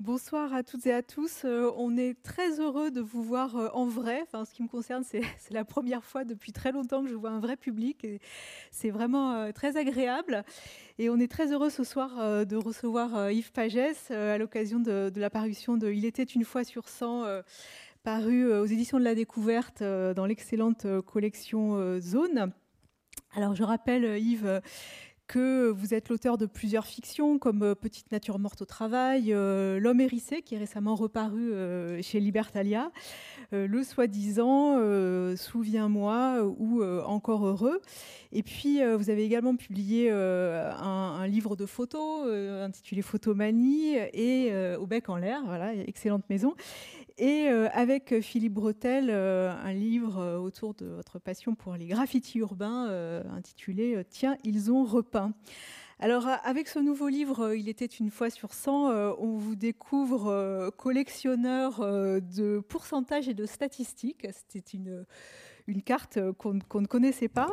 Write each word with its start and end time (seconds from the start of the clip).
Bonsoir 0.00 0.54
à 0.54 0.62
toutes 0.62 0.86
et 0.86 0.92
à 0.92 1.02
tous. 1.02 1.42
Euh, 1.44 1.72
on 1.76 1.96
est 1.96 2.22
très 2.22 2.60
heureux 2.60 2.92
de 2.92 3.00
vous 3.00 3.20
voir 3.20 3.56
euh, 3.56 3.68
en 3.72 3.84
vrai. 3.86 4.20
Enfin, 4.22 4.44
ce 4.44 4.54
qui 4.54 4.62
me 4.62 4.68
concerne, 4.68 5.02
c'est 5.02 5.22
la 5.50 5.64
première 5.64 6.04
fois 6.04 6.24
depuis 6.24 6.52
très 6.52 6.70
longtemps 6.70 7.02
que 7.02 7.08
je 7.08 7.16
vois 7.16 7.30
un 7.30 7.40
vrai 7.40 7.56
public. 7.56 8.06
C'est 8.70 8.90
vraiment 8.90 9.32
euh, 9.32 9.50
très 9.50 9.76
agréable. 9.76 10.44
Et 11.00 11.10
on 11.10 11.18
est 11.18 11.26
très 11.26 11.52
heureux 11.52 11.68
ce 11.68 11.82
soir 11.82 12.46
de 12.46 12.56
recevoir 12.56 13.32
Yves 13.32 13.50
Pagès 13.50 14.12
à 14.12 14.38
l'occasion 14.38 14.78
de, 14.78 15.10
de, 15.12 15.20
la 15.20 15.30
parution 15.30 15.76
de 15.76 15.90
Il 15.90 16.04
était 16.04 16.22
une 16.22 16.44
fois 16.44 16.62
sur 16.62 16.88
100, 16.88 17.24
paru 18.04 18.52
aux 18.52 18.66
éditions 18.66 18.98
de 19.00 19.04
la 19.04 19.16
découverte 19.16 19.82
dans 19.82 20.26
l'excellente 20.26 20.86
collection 21.06 22.00
Zone. 22.00 22.52
Alors 23.34 23.54
je 23.54 23.62
rappelle 23.62 24.18
Yves 24.20 24.60
que 25.28 25.68
vous 25.68 25.92
êtes 25.92 26.08
l'auteur 26.08 26.38
de 26.38 26.46
plusieurs 26.46 26.86
fictions 26.86 27.38
comme 27.38 27.62
euh, 27.62 27.74
Petite 27.74 28.10
nature 28.10 28.38
morte 28.38 28.62
au 28.62 28.64
travail, 28.64 29.32
euh, 29.32 29.78
L'homme 29.78 30.00
hérissé 30.00 30.40
qui 30.42 30.54
est 30.54 30.58
récemment 30.58 30.96
reparu 30.96 31.52
euh, 31.52 32.00
chez 32.02 32.18
Libertalia, 32.18 32.90
Le 33.52 33.84
soi-disant, 33.84 34.78
Souviens-moi 35.36 36.42
ou 36.42 36.82
Encore 36.82 37.46
heureux. 37.46 37.80
Et 38.32 38.42
puis 38.42 38.80
vous 38.94 39.10
avez 39.10 39.24
également 39.24 39.56
publié 39.56 40.10
un, 40.10 41.26
livre 41.26 41.56
de 41.56 41.66
photos 41.66 42.28
intitulé 42.62 43.02
Photomanie 43.02 43.96
et 44.12 44.52
Au 44.76 44.86
bec 44.86 45.08
en 45.08 45.16
l'air, 45.16 45.42
voilà, 45.46 45.74
excellente 45.74 46.28
maison. 46.28 46.54
Et 47.18 47.48
avec 47.48 48.20
Philippe 48.20 48.54
Bretel, 48.54 49.10
un 49.10 49.72
livre 49.72 50.38
autour 50.38 50.74
de 50.74 50.86
votre 50.86 51.18
passion 51.18 51.54
pour 51.54 51.74
les 51.74 51.86
graffitis 51.86 52.38
urbains 52.38 52.86
intitulé 53.30 54.02
Tiens, 54.08 54.36
ils 54.44 54.70
ont 54.70 54.84
repas 54.84 55.30
alors, 56.00 56.28
avec 56.44 56.68
ce 56.68 56.78
nouveau 56.78 57.08
livre, 57.08 57.46
euh, 57.46 57.56
Il 57.56 57.68
était 57.68 57.84
une 57.86 58.10
fois 58.12 58.30
sur 58.30 58.54
100, 58.54 58.90
euh, 58.90 59.12
on 59.18 59.36
vous 59.36 59.56
découvre 59.56 60.28
euh, 60.28 60.70
collectionneur 60.70 61.80
de 61.80 62.60
pourcentages 62.60 63.28
et 63.28 63.34
de 63.34 63.46
statistiques. 63.46 64.26
C'était 64.32 64.76
une, 64.76 65.04
carte 65.82 66.20
qu'on 66.38 66.54
ne 66.54 66.86
connaissait 66.86 67.28
pas. 67.28 67.48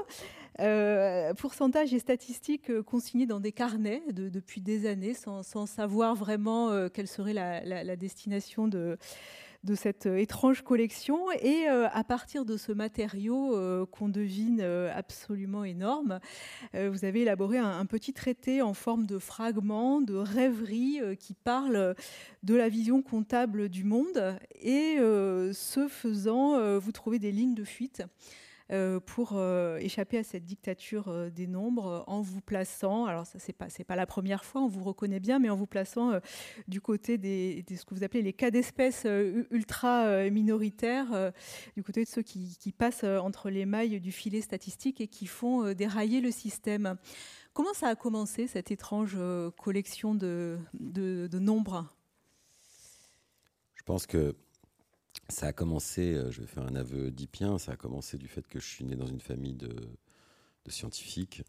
pourcentage 1.37 1.93
et 1.93 1.99
statistiques 1.99 2.81
consignés 2.83 3.25
dans 3.25 3.39
des 3.39 3.51
carnets 3.51 4.03
depuis 4.11 4.61
des 4.61 4.85
années, 4.85 5.15
sans, 5.15 5.65
savoir 5.65 6.13
vraiment 6.15 6.87
quelle 6.89 7.07
serait 7.07 7.33
la 7.33 7.95
destination 7.95 8.67
de, 8.67 8.97
de 9.65 9.75
cette 9.75 10.05
euh, 10.05 10.17
étrange 10.17 10.61
collection. 10.61 11.31
Et 11.41 11.67
euh, 11.67 11.87
à 11.91 12.03
partir 12.03 12.45
de 12.45 12.55
ce 12.55 12.71
matériau 12.71 13.55
euh, 13.55 13.85
qu'on 13.85 14.07
devine 14.07 14.61
absolument 14.61 15.63
énorme, 15.63 16.19
vous 16.73 17.05
avez 17.05 17.21
élaboré 17.21 17.57
un, 17.57 17.85
petit 17.85 18.13
traité 18.13 18.61
en 18.61 18.73
forme 18.73 19.05
de 19.05 19.17
fragment, 19.17 20.01
de 20.01 20.15
rêverie 20.15 20.99
qui 21.19 21.33
parle 21.33 21.95
de 22.43 22.55
la 22.55 22.69
vision 22.69 23.01
comptable 23.01 23.69
du 23.69 23.83
monde. 23.83 24.37
Et 24.61 24.97
ce 24.97 25.87
faisant, 25.87 26.77
vous 26.77 26.91
trouvez 26.91 27.19
des 27.19 27.31
lignes 27.31 27.55
de 27.55 27.63
fuite. 27.63 28.03
Euh, 28.71 28.99
pour 28.99 29.33
euh, 29.33 29.77
échapper 29.77 30.17
à 30.17 30.23
cette 30.23 30.43
dictature 30.43 31.09
euh, 31.09 31.29
des 31.29 31.45
nombres 31.45 32.03
en 32.07 32.21
vous 32.21 32.41
plaçant, 32.41 33.05
alors 33.05 33.27
ça 33.27 33.37
c'est 33.37 33.53
pas 33.53 33.67
pas 33.87 33.95
la 33.95 34.07
première 34.07 34.43
fois, 34.43 34.61
on 34.61 34.67
vous 34.67 34.83
reconnaît 34.83 35.19
bien, 35.19 35.37
mais 35.37 35.51
en 35.51 35.55
vous 35.55 35.67
plaçant 35.67 36.19
du 36.67 36.81
côté 36.81 37.19
des, 37.19 37.63
ce 37.69 37.85
que 37.85 37.93
vous 37.93 38.03
appelez 38.03 38.23
les 38.23 38.33
cas 38.33 38.49
d'espèces 38.49 39.05
ultra 39.51 40.29
minoritaires, 40.29 41.31
du 41.75 41.83
côté 41.83 42.03
de 42.03 42.09
ceux 42.09 42.23
qui, 42.23 42.57
qui, 42.57 42.71
passent 42.71 43.03
entre 43.03 43.49
les 43.49 43.65
mailles 43.65 43.99
du 43.99 44.11
filet 44.11 44.41
statistique 44.41 45.01
et 45.01 45.07
qui 45.07 45.27
font 45.27 45.73
dérailler 45.73 46.21
le 46.21 46.31
système. 46.31 46.95
Comment 47.53 47.73
ça 47.73 47.89
a 47.89 47.95
commencé 47.95 48.47
cette 48.47 48.71
étrange 48.71 49.17
collection 49.57 50.15
de, 50.15 50.57
de, 50.73 51.27
de 51.27 51.39
nombres? 51.39 51.93
Je 53.75 53.83
pense 53.83 54.07
que 54.07 54.35
ça 55.29 55.47
a 55.47 55.53
commencé, 55.53 56.13
euh, 56.13 56.31
je 56.31 56.41
vais 56.41 56.47
faire 56.47 56.65
un 56.65 56.75
aveu 56.75 57.11
dipien, 57.11 57.57
ça 57.57 57.73
a 57.73 57.75
commencé 57.75 58.17
du 58.17 58.27
fait 58.27 58.47
que 58.47 58.59
je 58.59 58.65
suis 58.65 58.85
né 58.85 58.95
dans 58.95 59.07
une 59.07 59.21
famille 59.21 59.55
de, 59.55 59.75
scientifiques. 60.67 61.43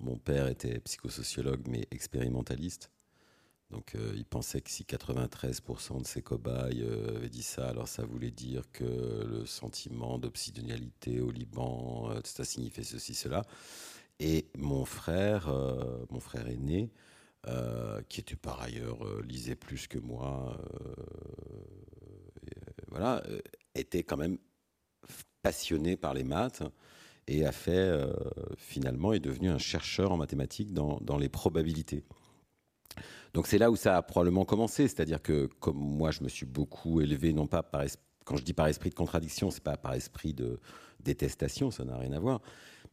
Mon, 0.00 0.18
père 0.18 0.46
était 0.46 0.78
psychosociologue 0.80 1.66
mais 1.66 1.86
expérimentaliste. 1.90 2.90
Donc 3.70 3.94
euh, 3.94 4.12
il 4.14 4.24
pensait 4.24 4.60
que 4.60 4.70
si 4.70 4.84
93% 4.84 6.02
de 6.02 6.06
ses 6.06 6.22
cobayes 6.22 6.82
euh, 6.82 7.16
avaient 7.16 7.28
dit 7.28 7.42
ça, 7.42 7.68
alors 7.68 7.88
ça 7.88 8.04
voulait 8.04 8.30
dire 8.30 8.70
que 8.72 8.84
le 8.84 9.46
sentiment 9.46 10.18
d'obsidionalité 10.18 11.20
au 11.20 11.30
Liban, 11.30 12.12
ça 12.24 12.44
signifiait 12.44 12.84
ceci, 12.84 13.14
cela. 13.14 13.42
Et 14.18 14.46
mon 14.58 14.84
frère, 14.84 15.48
mon 16.10 16.20
frère 16.20 16.46
aîné, 16.46 16.90
qui 18.08 18.20
était 18.20 18.36
par 18.36 18.60
ailleurs 18.60 19.22
lisait 19.22 19.56
plus 19.56 19.86
que 19.86 19.98
moi, 19.98 20.60
euh, 22.96 23.40
était 23.74 24.02
quand 24.02 24.16
même 24.16 24.38
passionné 25.42 25.96
par 25.96 26.14
les 26.14 26.24
maths 26.24 26.62
et 27.26 27.46
a 27.46 27.52
fait 27.52 27.70
euh, 27.70 28.12
finalement 28.56 29.12
est 29.12 29.20
devenu 29.20 29.48
un 29.48 29.58
chercheur 29.58 30.12
en 30.12 30.16
mathématiques 30.16 30.72
dans, 30.72 31.18
les 31.18 31.28
probabilités. 31.28 32.02
Donc 33.34 33.46
c'est 33.46 33.58
là 33.58 33.70
où 33.70 33.76
ça 33.76 33.96
a 33.96 34.02
probablement 34.02 34.44
commencé, 34.44 34.88
c'est-à-dire 34.88 35.22
que 35.22 35.46
comme 35.60 35.78
moi 35.78 36.10
je 36.10 36.22
me 36.22 36.28
suis 36.28 36.46
beaucoup 36.46 37.00
élevé 37.00 37.32
non 37.32 37.46
pas 37.46 37.62
par 37.62 37.84
quand 38.24 38.36
je 38.36 38.44
dis 38.44 38.52
par 38.52 38.66
esprit 38.66 38.90
de 38.90 38.94
contradiction, 38.94 39.50
c'est 39.50 39.62
pas 39.62 39.76
par 39.76 39.94
esprit 39.94 40.34
de 40.34 40.60
détestation, 41.00 41.70
ça 41.70 41.84
n'a 41.84 41.96
rien 41.96 42.12
à 42.12 42.18
voir, 42.18 42.40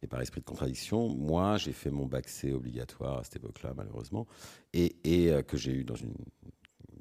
mais 0.01 0.07
par 0.07 0.21
esprit 0.21 0.41
de 0.41 0.45
contradiction, 0.45 1.09
moi 1.09 1.57
j'ai 1.57 1.73
fait 1.73 1.89
mon 1.89 2.05
bac 2.05 2.29
C 2.29 2.53
obligatoire 2.53 3.19
à 3.19 3.23
cette 3.23 3.37
époque-là 3.37 3.73
malheureusement 3.75 4.27
et, 4.73 4.95
et 5.03 5.31
euh, 5.31 5.41
que 5.41 5.57
j'ai 5.57 5.71
eu 5.71 5.83
dans 5.83 5.95
une 5.95 6.13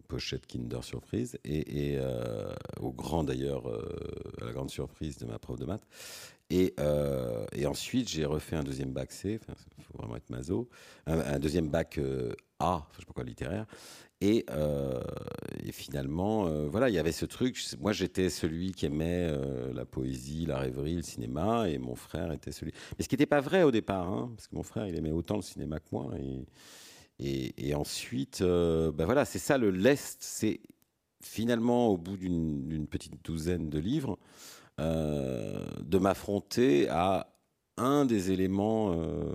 pochette 0.07 0.47
Kinder 0.47 0.83
Surprise, 0.83 1.39
et, 1.45 1.97
euh, 1.99 2.53
au 2.81 2.93
grand 2.93 3.25
d'ailleurs, 3.25 3.69
euh, 3.69 3.83
à 4.41 4.45
la 4.45 4.53
grande 4.53 4.71
surprise 4.71 5.19
de 5.19 5.27
ma 5.27 5.39
prof 5.39 5.59
de 5.59 5.67
maths. 5.67 5.87
Et, 6.51 6.75
euh, 6.79 7.45
ensuite, 7.67 8.09
j'ai 8.09 8.25
refait 8.25 8.57
un 8.57 8.63
deuxième 8.63 8.93
bac 8.93 9.13
C, 9.13 9.41
il 9.79 9.85
faut 9.85 9.99
vraiment 9.99 10.17
être 10.17 10.31
maso, 10.31 10.69
un, 11.07 11.39
deuxième 11.39 11.69
bac 11.69 11.99
A, 12.61 12.87
je 12.93 13.01
sais 13.01 13.07
pas 13.07 13.13
quoi, 13.13 13.25
littéraire. 13.25 13.67
Et, 14.23 14.47
et 15.63 15.73
finalement, 15.73 16.49
voilà, 16.69 16.89
il 16.89 16.95
y 16.95 16.99
avait 16.99 17.13
ce 17.13 17.27
truc. 17.27 17.63
Moi, 17.81 17.93
j'étais 17.93 18.31
celui 18.31 18.73
qui 18.73 18.87
aimait 18.87 19.31
la 19.75 19.85
poésie, 19.85 20.47
la 20.47 20.59
rêverie, 20.59 20.97
le 20.97 21.03
cinéma, 21.03 21.69
et 21.69 21.79
mon 21.79 21.97
frère 21.97 22.33
était 22.33 22.53
celui. 22.53 22.73
Mais 22.97 23.05
ce 23.05 23.09
qui 23.09 23.15
n'était 23.15 23.27
pas 23.27 23.41
vrai 23.41 23.63
au 23.63 23.71
départ, 23.71 24.09
hein, 24.09 24.33
parce 24.35 24.47
que 24.47 24.55
mon 24.55 24.63
frère, 24.63 24.87
il 24.87 24.97
aimait 24.97 25.11
autant 25.11 25.37
le 25.37 25.43
cinéma 25.43 25.81
que 25.81 25.89
moi. 25.93 26.11
Et, 26.19 26.47
et, 27.19 27.75
ensuite, 27.75 28.43
euh, 28.43 28.93
ben 28.93 29.07
voilà, 29.07 29.25
c'est 29.25 29.39
ça 29.39 29.57
le 29.57 29.71
lest. 29.71 30.19
C'est 30.21 30.61
finalement, 31.23 31.89
au 31.89 31.97
bout 31.97 32.17
d'une 32.17 32.87
petite 32.87 33.25
douzaine 33.25 33.71
de 33.71 33.79
livres, 33.79 34.19
euh, 34.81 35.65
de 35.81 35.99
m'affronter 35.99 36.89
à 36.91 37.33
un 37.79 38.05
des 38.05 38.31
éléments 38.33 38.93
euh, 38.93 39.35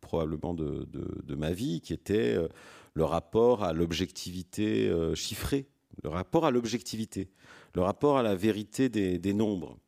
probablement 0.00 0.54
de, 0.54 1.34
ma 1.34 1.52
vie, 1.52 1.80
qui 1.80 1.92
était 1.92 2.36
le 2.94 3.04
rapport 3.04 3.62
à 3.62 3.72
l'objectivité 3.72 4.92
chiffrée, 5.14 5.68
le 6.02 6.10
rapport 6.10 6.44
à 6.44 6.50
l'objectivité, 6.50 7.30
le 7.74 7.82
rapport 7.82 8.18
à 8.18 8.22
la 8.22 8.34
vérité 8.34 8.88
des, 8.88 9.32
nombres. 9.32 9.78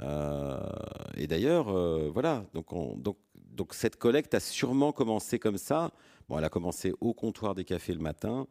et 0.00 1.26
d'ailleurs, 1.26 1.72
voilà, 2.12 2.46
donc 2.52 3.74
cette 3.74 3.96
collecte 3.96 4.34
a 4.34 4.40
sûrement 4.40 4.92
commencé 4.92 5.38
comme 5.38 5.58
ça, 5.58 5.90
Bon, 6.28 6.38
elle 6.38 6.44
a 6.44 6.48
commencé 6.48 6.92
au 7.00 7.14
comptoir 7.14 7.54
des 7.54 7.64
cafés 7.64 7.94
le 7.94 8.00
matin 8.00 8.46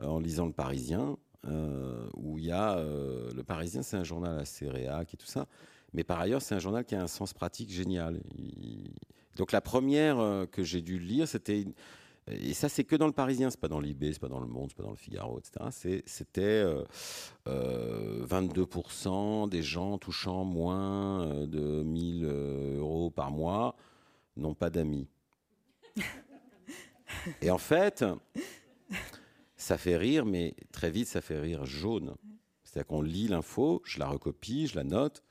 euh, 0.00 0.06
en 0.06 0.18
lisant 0.18 0.46
Le 0.46 0.52
Parisien, 0.52 1.18
euh, 1.46 2.08
où 2.14 2.38
il 2.38 2.46
y 2.46 2.52
a 2.52 2.78
euh, 2.78 3.30
Le 3.34 3.44
Parisien, 3.44 3.82
c'est 3.82 3.96
un 3.96 4.04
journal 4.04 4.38
assez 4.38 4.68
réac 4.68 5.12
et 5.12 5.16
tout 5.16 5.26
ça, 5.26 5.46
mais 5.92 6.04
par 6.04 6.20
ailleurs, 6.20 6.40
c'est 6.40 6.54
un 6.54 6.58
journal 6.58 6.84
qui 6.84 6.94
a 6.94 7.02
un 7.02 7.06
sens 7.06 7.34
pratique 7.34 7.70
génial. 7.70 8.20
Donc 9.36 9.52
la 9.52 9.60
première 9.60 10.46
que 10.50 10.62
j'ai 10.62 10.82
dû 10.82 10.98
lire, 10.98 11.28
c'était 11.28 11.66
et 12.30 12.52
ça, 12.52 12.68
c'est 12.68 12.84
que 12.84 12.94
dans 12.94 13.06
le 13.06 13.14
Parisien, 13.14 13.48
c'est 13.48 13.60
pas 13.60 13.68
dans 13.68 13.80
l'IB, 13.80 14.12
c'est 14.12 14.18
pas 14.18 14.28
dans 14.28 14.40
le 14.40 14.46
Monde, 14.46 14.68
c'est 14.68 14.76
pas 14.76 14.82
dans 14.82 14.90
le 14.90 14.96
Figaro, 14.96 15.38
etc. 15.38 16.02
C'était 16.04 16.62
22% 17.46 19.48
des 19.48 19.62
gens 19.62 19.96
touchant 19.96 20.44
moins 20.44 21.46
de 21.46 21.82
1000 21.82 22.24
euros 22.24 23.10
par 23.10 23.30
mois 23.30 23.76
n'ont 24.36 24.54
pas 24.54 24.68
d'amis. 24.68 25.08
Et 27.42 27.50
en 27.50 27.58
fait, 27.58 28.04
ça 29.56 29.78
fait 29.78 29.96
rire, 29.96 30.24
mais 30.26 30.54
très 30.72 30.90
vite, 30.90 31.08
ça 31.08 31.20
fait 31.20 31.38
rire 31.38 31.64
jaune. 31.64 32.14
C'est-à-dire 32.64 32.86
qu'on 32.86 33.02
lit 33.02 33.28
l'info, 33.28 33.82
je 33.84 33.98
la 33.98 34.06
recopie, 34.06 34.66
je 34.66 34.76
la 34.76 34.84
note. 34.84 35.24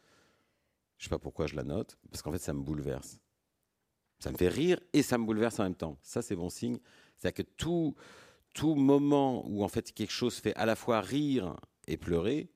Je 0.97 1.03
sais 1.03 1.09
pas 1.09 1.19
pourquoi 1.19 1.45
je 1.45 1.55
la 1.55 1.63
note, 1.63 1.97
parce 2.09 2.23
qu'en 2.23 2.31
fait, 2.31 2.39
ça 2.39 2.53
me 2.53 2.61
bouleverse. 2.61 3.19
Ça 4.19 4.31
me 4.31 4.37
fait 4.37 4.47
rire 4.47 4.79
et 4.93 5.03
ça 5.03 5.17
me 5.17 5.25
bouleverse 5.25 5.59
en 5.59 5.63
même 5.63 5.75
temps. 5.75 5.99
Ça, 6.01 6.21
c'est 6.21 6.35
bon 6.35 6.49
signe. 6.49 6.79
C'est-à-dire 7.15 7.45
que 7.45 7.51
tout, 7.55 7.95
tout 8.53 8.73
moment 8.73 9.47
où 9.47 9.63
en 9.63 9.67
fait 9.67 9.91
quelque 9.91 10.11
chose 10.11 10.37
fait 10.37 10.55
à 10.55 10.65
la 10.65 10.75
fois 10.75 11.01
rire 11.01 11.55
et 11.87 11.97
pleurer, 11.97 12.51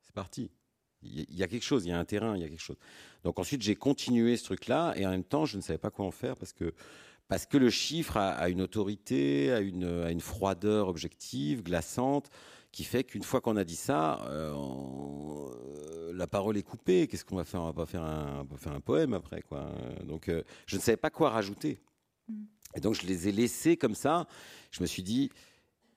c'est 0.00 0.14
parti. 0.14 0.50
Il 1.04 1.36
y 1.36 1.42
a 1.42 1.48
quelque 1.48 1.64
chose, 1.64 1.84
il 1.84 1.90
y 1.90 1.92
a 1.92 1.98
un 1.98 2.04
terrain, 2.04 2.36
il 2.36 2.42
y 2.42 2.44
a 2.44 2.48
quelque 2.48 2.60
chose. 2.62 2.78
Donc 3.22 3.38
ensuite, 3.38 3.62
j'ai 3.62 3.76
continué 3.76 4.36
ce 4.36 4.44
truc-là 4.44 4.94
et 4.96 5.06
en 5.06 5.10
même 5.10 5.24
temps, 5.24 5.44
je 5.44 5.56
ne 5.56 5.62
savais 5.62 5.78
pas 5.78 5.90
quoi 5.90 6.06
en 6.06 6.10
faire 6.10 6.36
parce 6.36 6.52
que 6.52 6.72
parce 7.26 7.46
que 7.46 7.56
le 7.56 7.70
chiffre 7.70 8.18
a, 8.18 8.50
une 8.50 8.60
autorité, 8.60 9.50
a 9.50 9.60
une, 9.60 9.84
a 9.84 10.10
une, 10.10 10.20
froideur 10.20 10.88
objective, 10.88 11.62
glaçante, 11.62 12.28
qui 12.70 12.84
fait 12.84 13.02
qu'une 13.02 13.22
fois 13.22 13.40
qu'on 13.40 13.56
a 13.56 13.64
dit 13.64 13.76
ça, 13.76 14.26
euh, 14.28 14.52
la 16.12 16.26
parole 16.26 16.56
est 16.58 16.62
coupée. 16.62 17.06
Qu'est-ce 17.06 17.24
qu'on 17.24 17.36
va 17.36 17.44
faire? 17.44 17.62
On 17.62 17.66
va 17.66 17.72
pas 17.72 17.86
faire 17.86 18.02
un, 18.02 18.46
faire 18.56 18.72
un 18.72 18.80
poème 18.80 19.14
après, 19.14 19.42
quoi. 19.42 19.72
Donc, 20.04 20.28
euh, 20.28 20.42
je 20.66 20.76
ne 20.76 20.82
savais 20.82 20.96
pas 20.96 21.10
quoi 21.10 21.30
rajouter. 21.30 21.80
Mm. 22.28 22.44
Et 22.74 22.80
donc, 22.80 22.94
je 22.94 23.06
les 23.06 23.28
ai 23.28 23.32
laissés 23.32 23.76
comme 23.76 23.94
ça. 23.94 24.26
Je 24.70 24.82
me 24.82 24.86
suis 24.86 25.02
dit, 25.02 25.30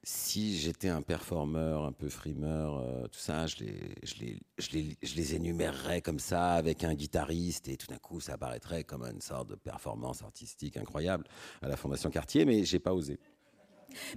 si 0.04 0.58
j'étais 0.58 0.90
un 0.90 1.02
performeur, 1.02 1.84
un 1.84 1.92
peu 1.92 2.10
frimeur, 2.10 2.78
euh, 2.78 3.08
tout 3.08 3.20
ça, 3.20 3.48
je 3.48 3.58
les, 3.58 3.96
je, 4.04 4.16
les, 4.20 4.40
je, 4.58 4.70
les, 4.72 4.98
je 5.02 5.16
les 5.16 5.36
énumérerais 5.36 6.02
comme 6.02 6.20
ça 6.20 6.54
avec 6.54 6.84
un 6.84 6.94
guitariste 6.94 7.68
et 7.68 7.78
tout 7.78 7.88
d'un 7.88 7.98
coup 7.98 8.20
ça 8.20 8.34
apparaîtrait 8.34 8.84
comme 8.84 9.04
une 9.04 9.22
sorte 9.22 9.50
de 9.50 9.56
performance 9.56 10.24
artistique 10.24 10.78
incroyable 10.78 11.26
à 11.62 11.68
la 11.68 11.76
Fondation 11.76 12.10
Cartier, 12.10 12.46
mais 12.46 12.64
j'ai 12.64 12.80
pas 12.80 12.94
osé. 12.94 13.20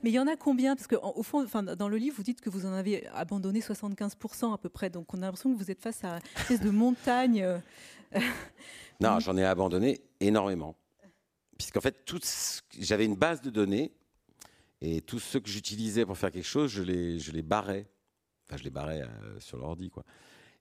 Mais 0.03 0.11
il 0.11 0.15
y 0.15 0.19
en 0.19 0.27
a 0.27 0.37
combien? 0.37 0.77
Parce 0.77 0.87
qu'au 0.87 1.23
fond, 1.23 1.43
enfin, 1.45 1.63
dans 1.63 1.89
le 1.89 1.97
livre, 1.97 2.17
vous 2.17 2.23
dites 2.23 2.41
que 2.41 2.51
vous 2.51 2.67
en 2.67 2.73
avez 2.73 3.07
abandonné 3.09 3.61
75% 3.61 4.53
à 4.53 4.59
peu 4.59 4.69
près. 4.69 4.91
Donc 4.91 5.13
on 5.15 5.19
a 5.19 5.21
l'impression 5.23 5.53
que 5.53 5.59
vous 5.59 5.71
êtes 5.71 5.81
face 5.81 6.05
à 6.05 6.17
une 6.17 6.41
espèce 6.41 6.61
de 6.61 6.71
montagne. 6.71 7.43
Euh, 7.43 7.59
non, 9.01 9.21
j'en 9.21 9.37
ai 9.37 9.45
abandonné 9.45 10.01
énormément. 10.21 10.77
Puisqu'en 11.57 11.81
fait, 11.81 12.11
j'avais 12.79 13.05
une 13.05 13.17
base 13.17 13.43
de 13.43 13.51
données 13.51 13.93
et 14.81 15.03
tous 15.03 15.19
ceux 15.19 15.41
que 15.41 15.49
j'utilisais 15.49 16.07
pour 16.07 16.17
faire 16.17 16.31
quelque 16.31 16.45
chose, 16.45 16.71
je 16.71 16.83
les, 16.83 17.19
je 17.19 17.33
les 17.33 17.43
barrais. 17.43 17.87
Enfin, 18.47 18.57
je 18.57 18.65
les 18.65 18.71
barrais 18.71 19.03
euh, 19.03 19.39
sur 19.41 19.59
l'ordi, 19.59 19.91
quoi. 19.91 20.05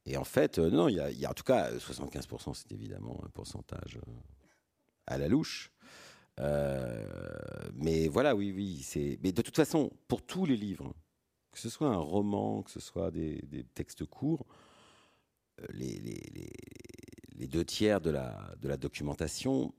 Et 0.05 0.17
en 0.17 0.23
fait, 0.23 0.59
euh, 0.59 0.69
non, 0.69 0.87
il 0.87 0.95
y, 0.95 1.25
a 1.25 1.29
en 1.29 1.33
tout 1.33 1.43
cas 1.43 1.71
75%, 1.71 2.53
c'est 2.53 2.71
évidemment 2.71 3.21
un 3.25 3.29
pourcentage 3.29 3.97
euh, 3.97 4.11
à 5.07 5.17
la 5.17 5.27
louche. 5.27 5.71
mais 6.37 8.07
voilà, 8.07 8.35
oui, 8.35 8.51
oui. 8.51 8.81
C'est. 8.81 9.19
Mais 9.23 9.31
de 9.31 9.41
toute 9.41 9.55
façon, 9.55 9.91
pour 10.07 10.21
tous 10.21 10.45
les 10.45 10.57
livres, 10.57 10.93
que 11.51 11.59
ce 11.59 11.69
soit 11.69 11.89
un 11.89 11.97
roman, 11.97 12.63
que 12.63 12.71
ce 12.71 12.79
soit 12.79 13.11
des, 13.11 13.41
textes 13.73 14.05
courts, 14.05 14.45
les, 15.69 15.99
les, 15.99 16.21
les, 17.35 17.47
deux 17.47 17.65
tiers 17.65 17.99
de 17.99 18.09
la, 18.09 18.55
de 18.61 18.67
la 18.67 18.77
documentation 18.77 19.73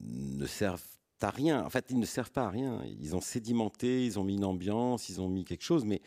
ne 0.00 0.46
servent 0.46 0.82
rien. 1.22 1.64
En 1.64 1.70
fait, 1.70 1.86
ils 1.90 1.98
ne 1.98 2.06
servent 2.06 2.30
pas 2.30 2.44
à 2.44 2.50
rien. 2.50 2.82
Ils 3.00 3.14
ont 3.16 3.20
sédimenté, 3.20 4.04
ils 4.04 4.18
ont 4.18 4.24
mis 4.24 4.34
une 4.34 4.44
ambiance, 4.44 5.08
ils 5.08 5.20
ont 5.20 5.28
mis 5.28 5.44
quelque 5.44 5.64
chose, 5.64 5.84
mais, 5.84 6.02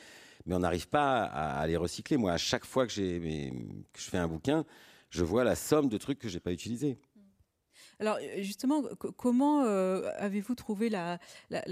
mais 0.46 0.56
on 0.56 0.60
n'arrive 0.60 0.88
pas 0.88 1.24
à, 1.24 1.66
les 1.68 1.78
recycler. 1.78 2.18
Moi, 2.18 2.32
à 2.32 2.38
chaque 2.38 2.66
fois 2.66 2.88
que, 2.88 2.94
je 2.94 3.52
fais 3.96 4.18
un 4.18 4.28
bouquin, 4.28 4.66
je 5.10 5.24
vois 5.24 5.44
la 5.44 5.56
somme 5.56 5.90
de 5.90 5.98
trucs 5.98 6.20
que 6.20 6.30
j'ai 6.30 6.40
pas 6.40 6.52
utilisés. 6.52 6.98
Alors 8.00 8.20
justement, 8.38 8.84
comment 9.18 9.64
euh, 9.64 10.12
avez-vous 10.18 10.54
trouvé 10.54 10.88
la, 10.88 11.20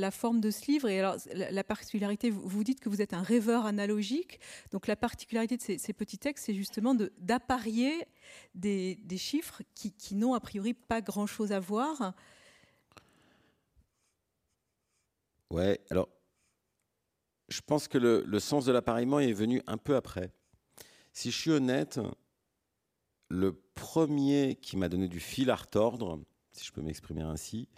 forme 0.09 0.41
de 0.41 0.49
ce 0.49 0.65
livre? 0.65 0.89
Et 0.89 0.99
alors 0.99 1.17
la, 1.31 1.63
particularité, 1.63 2.31
vous, 2.31 2.63
dites 2.63 2.79
que 2.79 2.89
vous 2.89 2.99
êtes 2.99 3.13
un 3.13 3.21
rêveur 3.21 3.67
analogique. 3.67 4.39
Donc 4.71 4.87
la 4.87 4.95
particularité 4.95 5.55
de 5.55 5.61
ces, 5.61 5.93
petits 5.93 6.17
textes, 6.17 6.45
c'est 6.45 6.55
justement 6.55 6.95
d'apparier 7.19 8.07
des, 8.55 8.97
chiffres 9.17 9.61
qui 9.75 10.15
n'ont 10.15 10.33
a 10.33 10.39
priori 10.39 10.73
pas 10.73 11.01
grand-chose 11.01 11.51
à 11.51 11.59
voir 11.59 12.15
Ouais, 15.51 15.79
alors, 15.89 16.09
je 17.47 17.61
pense 17.61 17.87
que 17.87 17.97
le, 17.97 18.39
sens 18.39 18.65
de 18.65 18.71
l'appareillement 18.71 19.19
est 19.19 19.33
venu 19.33 19.61
un 19.67 19.77
peu 19.77 19.95
après. 19.95 20.31
Si 21.13 21.31
je 21.31 21.37
suis 21.37 21.51
honnête, 21.51 21.99
le 23.29 23.53
premier 23.75 24.57
qui 24.61 24.77
m'a 24.77 24.89
donné 24.89 25.07
du 25.07 25.19
fil 25.19 25.49
à 25.49 25.55
retordre, 25.55 26.19
si 26.51 26.65
je 26.65 26.71
peux 26.71 26.81
m'exprimer 26.81 27.21
ainsi, 27.21 27.69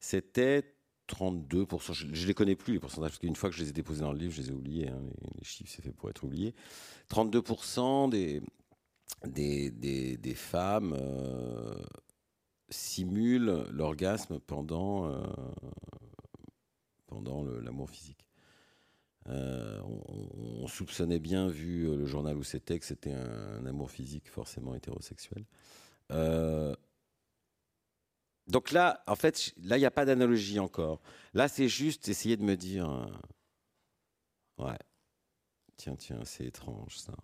c'était 0.00 0.74
32%. 1.08 1.92
Je 1.92 2.06
ne 2.06 2.26
les 2.26 2.34
connais 2.34 2.56
plus, 2.56 2.74
les 2.74 2.80
pourcentages, 2.80 3.10
parce 3.10 3.18
qu'une 3.18 3.36
fois 3.36 3.50
que 3.50 3.56
je 3.56 3.62
les 3.62 3.68
ai 3.68 3.72
déposés 3.72 4.00
dans 4.00 4.12
le 4.12 4.18
livre, 4.18 4.32
je 4.32 4.42
les 4.42 4.50
ai 4.50 4.52
oubliés. 4.52 4.88
Hein, 4.88 5.00
les, 5.38 5.44
chiffres, 5.44 5.70
c'est 5.74 5.82
fait 5.82 5.92
pour 5.92 6.10
être 6.10 6.24
oubliés. 6.24 6.54
32% 7.10 8.10
des, 8.10 8.42
des, 9.24 9.70
des, 10.16 10.34
femmes 10.34 10.96
euh, 10.98 11.74
simulent 12.68 13.66
l'orgasme 13.70 14.40
pendant, 14.40 15.06
euh, 15.06 15.22
pendant 17.12 17.44
l'amour 17.44 17.90
physique. 17.90 18.26
Euh, 19.28 19.80
on, 19.82 20.66
soupçonnait 20.66 21.18
bien, 21.18 21.46
vu 21.46 21.88
euh, 21.88 21.96
le 21.96 22.06
journal 22.06 22.36
où 22.36 22.42
c'était, 22.42 22.78
que 22.78 22.84
c'était 22.84 23.12
un, 23.12 23.66
amour 23.66 23.90
physique 23.90 24.28
forcément 24.28 24.74
hétérosexuel. 24.74 25.44
Euh, 26.10 26.74
donc 28.48 28.72
là, 28.72 29.04
en 29.06 29.14
fait, 29.14 29.52
là, 29.62 29.76
il 29.76 29.80
n'y 29.80 29.86
a 29.86 29.90
pas 29.90 30.04
d'analogie 30.04 30.58
encore. 30.58 31.00
Là, 31.34 31.46
c'est 31.48 31.68
juste 31.68 32.08
essayer 32.08 32.36
de 32.36 32.42
me 32.42 32.56
dire, 32.56 33.08
ouais, 34.58 34.78
tiens, 35.76 35.94
tiens, 35.96 36.20
c'est 36.24 36.46
étrange 36.46 36.98
ça. 36.98 37.14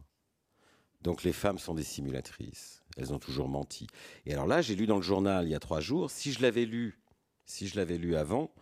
Donc 1.01 1.23
les 1.23 1.33
femmes 1.33 1.59
sont 1.59 1.75
des 1.75 1.85
simulatrices. 1.85 2.83
Elles 2.97 3.13
ont 3.13 3.19
toujours 3.19 3.49
menti. 3.49 3.87
Et 4.27 4.33
alors 4.33 4.47
là, 4.47 4.63
j'ai 4.63 4.75
lu 4.75 4.87
dans 4.87 4.97
le 4.97 5.03
journal 5.03 5.47
il 5.47 5.51
y 5.51 5.55
a 5.55 5.61
trois 5.61 5.81
jours. 5.81 6.11
Si 6.11 6.33
je 6.33 6.43
l'avais 6.43 6.65
lu, 6.65 7.01
si 7.45 7.67
je 7.67 7.77
l'avais 7.77 7.99
lu 7.99 8.17
avant, 8.17 8.53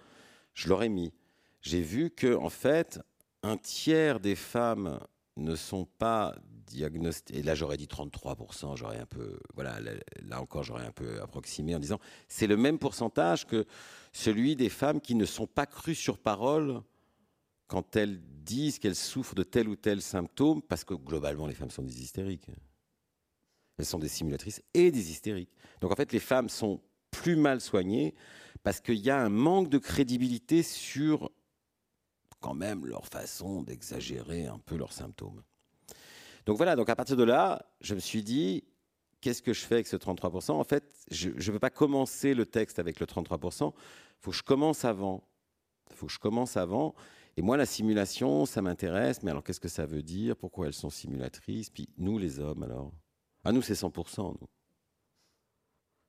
je 0.56 0.68
l'aurais 0.68 0.88
mis. 0.88 1.12
J'ai 1.60 1.82
vu 1.82 2.10
que, 2.10 2.34
en 2.34 2.50
fait, 2.50 2.98
un 3.44 3.56
tiers 3.56 4.18
des 4.18 4.34
femmes 4.34 4.98
ne 5.36 5.54
sont 5.54 5.84
pas 5.84 6.34
diagnostiquées. 6.66 7.40
Et 7.40 7.42
là, 7.42 7.54
j'aurais 7.54 7.76
dit 7.76 7.86
33%, 7.86 8.76
j'aurais 8.76 8.98
un 8.98 9.06
peu, 9.06 9.38
voilà, 9.54 9.78
là, 9.80 10.40
encore, 10.40 10.64
j'aurais 10.64 10.86
un 10.86 10.92
peu 10.92 11.20
approximé 11.20 11.74
en 11.74 11.78
disant, 11.78 12.00
c'est 12.26 12.46
le 12.46 12.56
même 12.56 12.78
pourcentage 12.78 13.46
que 13.46 13.66
celui 14.12 14.56
des 14.56 14.70
femmes 14.70 15.00
qui 15.00 15.14
ne 15.14 15.26
sont 15.26 15.46
pas 15.46 15.66
crues 15.66 15.94
sur 15.94 16.18
parole 16.18 16.80
quand 17.66 17.94
elles 17.96 18.20
disent 18.42 18.78
qu'elles 18.78 18.96
souffrent 18.96 19.34
de 19.34 19.42
tel 19.42 19.68
ou 19.68 19.76
tel 19.76 20.00
symptôme, 20.00 20.62
parce 20.62 20.84
que 20.84 20.94
globalement, 20.94 21.46
les 21.46 21.54
femmes 21.54 21.70
sont 21.70 21.82
des 21.82 22.00
hystériques. 22.00 22.48
Elles 23.76 23.84
sont 23.84 23.98
des 23.98 24.08
simulatrices 24.08 24.62
et 24.72 24.90
des 24.90 25.10
hystériques. 25.10 25.52
Donc 25.80 25.92
en 25.92 25.96
fait, 25.96 26.12
les 26.12 26.20
femmes 26.20 26.48
sont 26.48 26.80
plus 27.10 27.36
mal 27.36 27.60
soignées 27.60 28.14
parce 28.66 28.80
qu'il 28.80 28.96
y 28.96 29.10
a 29.10 29.20
un 29.20 29.28
manque 29.28 29.68
de 29.68 29.78
crédibilité 29.78 30.64
sur 30.64 31.30
quand 32.40 32.52
même 32.52 32.84
leur 32.84 33.06
façon 33.06 33.62
d'exagérer 33.62 34.46
un 34.46 34.58
peu 34.58 34.76
leurs 34.76 34.92
symptômes. 34.92 35.40
Donc 36.46 36.56
voilà, 36.56 36.74
donc 36.74 36.88
à 36.88 36.96
partir 36.96 37.16
de 37.16 37.22
là, 37.22 37.64
je 37.80 37.94
me 37.94 38.00
suis 38.00 38.24
dit, 38.24 38.64
qu'est-ce 39.20 39.40
que 39.40 39.52
je 39.52 39.60
fais 39.60 39.76
avec 39.76 39.86
ce 39.86 39.94
33% 39.94 40.50
En 40.50 40.64
fait, 40.64 40.82
je 41.12 41.28
ne 41.28 41.52
veux 41.52 41.60
pas 41.60 41.70
commencer 41.70 42.34
le 42.34 42.44
texte 42.44 42.80
avec 42.80 42.98
le 42.98 43.06
33%, 43.06 43.72
il 43.72 43.72
faut 44.18 44.32
que 44.32 44.36
je 44.36 44.42
commence 44.42 44.84
avant. 44.84 45.22
Il 45.92 45.94
faut 45.94 46.06
que 46.06 46.12
je 46.12 46.18
commence 46.18 46.56
avant. 46.56 46.96
Et 47.36 47.42
moi, 47.42 47.56
la 47.56 47.66
simulation, 47.66 48.46
ça 48.46 48.62
m'intéresse, 48.62 49.22
mais 49.22 49.30
alors 49.30 49.44
qu'est-ce 49.44 49.60
que 49.60 49.68
ça 49.68 49.86
veut 49.86 50.02
dire? 50.02 50.36
Pourquoi 50.36 50.66
elles 50.66 50.74
sont 50.74 50.90
simulatrices? 50.90 51.70
Puis 51.70 51.88
nous, 51.98 52.18
les 52.18 52.40
hommes, 52.40 52.64
alors? 52.64 52.92
Ah, 53.44 53.52
nous, 53.52 53.62
c'est 53.62 53.74
100%, 53.74 54.40
nous. 54.40 54.48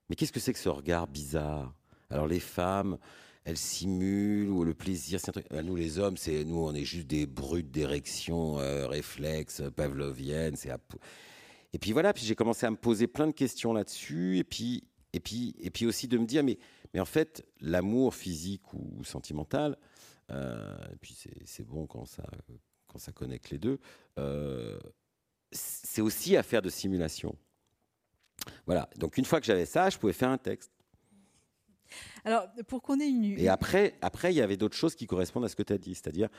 Mais 0.10 0.16
qu'est-ce 0.16 0.32
que 0.32 0.40
c'est 0.40 0.54
que 0.54 0.60
ce 0.60 0.70
regard 0.70 1.06
bizarre? 1.06 1.77
Alors 2.10 2.28
les 2.28 2.40
femmes, 2.40 2.98
elles 3.44 3.58
simulent 3.58 4.50
ou 4.50 4.64
le 4.64 4.74
plaisir, 4.74 5.20
c'est 5.20 5.30
un 5.30 5.32
truc. 5.32 5.48
Nous 5.52 5.76
les 5.76 6.00
hommes, 6.00 6.18
c'est 6.18 6.44
nous, 6.44 6.60
on 6.60 6.74
est 6.74 6.84
juste 6.84 7.08
des 7.08 7.26
brutes 7.26 7.72
d'érection, 7.72 8.60
euh, 8.60 8.88
réflexes, 8.88 9.64
pavloviennes. 9.76 10.56
Et 11.74 11.80
puis 11.80 11.94
voilà. 11.94 12.14
Puis 12.14 12.26
j'ai 12.26 12.36
commencé 12.36 12.66
à 12.66 12.72
me 12.72 12.76
poser 12.76 13.08
plein 13.08 13.28
de 13.28 13.32
questions 13.32 13.74
là-dessus. 13.74 14.38
Et 14.38 14.44
puis 14.44 14.84
et 15.14 15.20
puis 15.20 15.56
et 15.60 15.70
puis 15.70 15.86
aussi 15.86 16.08
de 16.08 16.18
me 16.18 16.26
dire 16.26 16.44
mais 16.44 16.60
mais 16.94 17.00
en 17.00 17.06
fait 17.06 17.46
l'amour 17.62 18.14
physique 18.14 18.74
ou, 18.74 19.04
sentimental. 19.04 19.78
Euh, 20.30 20.78
et 20.92 20.98
puis 20.98 21.18
c'est 21.46 21.66
bon 21.66 21.88
quand 21.88 22.06
ça 22.06 22.24
quand 22.88 23.00
ça 23.00 23.12
connecte 23.12 23.50
les 23.50 23.60
deux. 23.60 23.80
Euh, 24.20 24.78
c'est 25.52 26.02
aussi 26.02 26.36
affaire 26.36 26.62
de 26.62 26.70
simulation. 26.70 27.38
Voilà. 28.66 28.90
Donc 28.98 29.18
une 29.18 29.26
fois 29.26 29.40
que 29.40 29.46
j'avais 29.46 29.66
ça, 29.66 29.90
je 29.90 29.98
pouvais 29.98 30.14
faire 30.14 30.30
un 30.30 30.38
texte. 30.38 30.72
Alors, 32.26 32.48
pour 32.68 32.82
qu'on 32.82 33.00
ait 33.00 33.08
une... 33.08 33.40
Et 33.40 33.48
après, 33.48 33.96
après, 34.02 34.34
il 34.34 34.38
y 34.38 34.42
avait 34.42 34.58
d'autres 34.58 34.76
choses 34.76 34.96
qui 34.96 35.08
correspondent 35.08 35.46
à 35.46 35.50
ce 35.50 35.56
que 35.56 35.64
tu 35.64 35.74
as 35.74 35.78
dit, 35.78 35.96
c'est-à-dire 35.96 36.30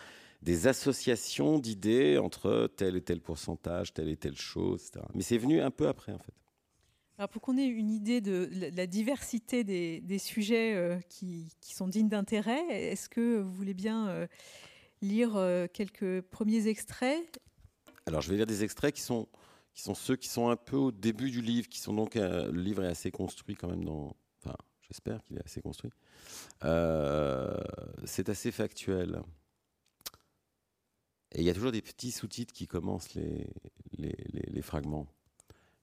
des 0.43 0.67
associations 0.67 1.59
d'idées 1.59 2.19
entre 2.19 2.71
tel 2.77 2.97
et 2.97 3.03
tel 3.03 3.21
pourcentage, 3.21 3.93
telle 3.93 4.09
et 4.09 4.17
telle 4.17 4.37
chose, 4.37 4.83
etc. 4.87 5.05
Mais 5.15 5.23
c'est 5.23 5.39
venu 5.39 5.61
un 5.61 5.71
peu 5.71 5.89
après, 5.89 6.13
en 6.13 6.19
fait. 6.19 6.33
Alors, 7.19 7.29
pour 7.29 7.43
qu'on 7.43 7.59
ait 7.59 7.67
une 7.67 7.91
idée 7.91 8.21
de 8.21 8.49
la 8.77 8.87
diversité 8.87 9.65
des, 9.65 10.19
sujets 10.19 10.75
euh, 10.77 11.01
qui, 11.09 11.51
sont 11.63 11.89
dignes 11.89 12.09
d'intérêt, 12.09 12.65
est-ce 12.69 13.09
que 13.09 13.41
vous 13.41 13.53
voulez 13.53 13.75
bien 13.75 14.09
euh, 14.09 14.27
lire 15.03 15.35
euh, 15.35 15.67
quelques 15.67 16.21
premiers 16.21 16.69
extraits? 16.69 17.41
Alors, 18.07 18.21
je 18.21 18.31
vais 18.31 18.37
lire 18.37 18.47
des 18.47 18.63
extraits 18.63 18.95
qui 18.95 19.03
sont, 19.03 19.27
qui 19.75 19.83
sont 19.83 19.97
ceux 19.97 20.15
qui 20.15 20.29
sont 20.29 20.49
un 20.49 20.57
peu 20.57 20.77
au 20.77 20.93
début 20.93 21.33
du 21.33 21.43
livre, 21.43 21.69
qui 21.69 21.81
sont 21.81 21.93
donc... 21.93 22.15
le 22.15 22.51
livre 22.53 22.85
est 22.85 22.89
assez 22.89 23.11
construit 23.11 23.57
quand 23.57 23.69
même 23.69 23.85
dans 23.85 24.15
J'espère 24.89 25.23
qu'il 25.23 25.37
est 25.37 25.45
assez 25.45 25.61
construit. 25.61 25.91
Euh, 26.65 27.57
c'est 28.05 28.29
assez 28.29 28.51
factuel. 28.51 29.21
Et 31.33 31.41
il 31.41 31.45
y 31.45 31.51
a 31.51 31.55
toujours 31.55 31.73
des 31.73 31.83
petits 31.83 32.11
sous-titres 32.11 32.55
qui 32.55 32.67
commencent 32.67 33.15
les, 33.15 33.47
les, 33.99 34.63
fragments. 34.63 35.07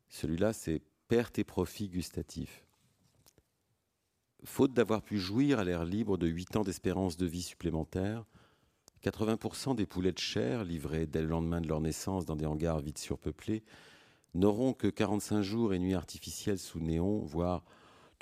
Celui-là, 0.10 0.54
c'est 0.54 0.82
Perte 1.08 1.38
et 1.38 1.44
profit 1.44 1.88
gustatif. 1.88 2.66
faute 4.44 4.74
d'avoir 4.74 5.04
pu 5.04 5.20
jouir 5.20 5.60
à 5.60 5.64
l'air 5.64 5.86
libre 5.86 6.18
de 6.18 6.26
8 6.26 6.56
ans 6.56 6.64
d'espérance 6.64 7.16
de 7.16 7.28
vie 7.28 7.44
supplémentaire, 7.44 8.26
80% 9.04 9.76
des 9.76 9.86
poulets 9.86 10.12
de 10.12 10.20
chair 10.20 10.64
livrés 10.64 11.06
dès 11.06 11.22
le 11.22 11.28
lendemain 11.28 11.62
de 11.62 11.68
leur 11.68 11.80
naissance 11.80 12.26
dans 12.26 12.36
des 12.36 12.48
hangars 12.48 12.80
vite 12.80 12.98
surpeuplés 12.98 13.64
n'auront 14.34 14.74
que 14.74 14.88
45 14.88 15.44
jours 15.44 15.74
et 15.76 15.80
nuits 15.80 15.94
artificielles 15.94 16.58
sous 16.58 16.80
néon, 16.80 17.20
voire 17.20 17.64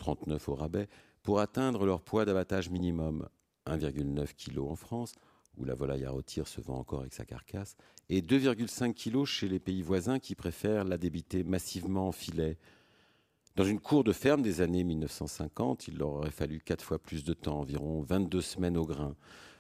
39 0.04 0.50
au 0.50 0.56
rabais, 0.56 0.90
pour 1.22 1.40
atteindre 1.40 1.86
leur 1.86 2.02
poids 2.02 2.26
d'abattage 2.26 2.70
minimum, 2.70 3.30
1,9 3.68 4.34
kg 4.36 4.60
en 4.60 4.76
France, 4.76 5.14
où 5.58 5.64
la 5.64 5.76
volaille 5.76 6.04
à 6.04 6.12
rôtir 6.12 6.46
se 6.46 6.60
vend 6.60 6.78
encore 6.78 7.00
avec 7.02 7.14
sa 7.14 7.24
carcasse, 7.24 7.78
et 8.10 8.22
2,5 8.22 8.94
kg 8.94 9.24
chez 9.24 9.48
les 9.48 9.60
pays 9.60 9.82
voisins 9.82 10.20
qui 10.20 10.36
préfèrent 10.36 10.84
la 10.84 10.98
débiter 10.98 11.46
massivement 11.46 12.10
en 12.10 12.12
filet. 12.12 12.58
Dans 13.56 13.64
une 13.64 13.80
cour 13.80 14.04
de 14.04 14.12
ferme 14.12 14.42
des 14.42 14.60
années 14.60 14.84
1950, 14.84 15.88
il 15.88 16.00
leur 16.00 16.10
aurait 16.10 16.32
fallu 16.32 16.60
quatre 16.60 16.84
fois 16.84 17.00
plus 17.00 17.24
de 17.24 17.34
temps, 17.34 17.62
environ 17.62 18.02
22 18.02 18.42
semaines 18.42 18.76
au 18.76 18.86
grain, 18.86 19.16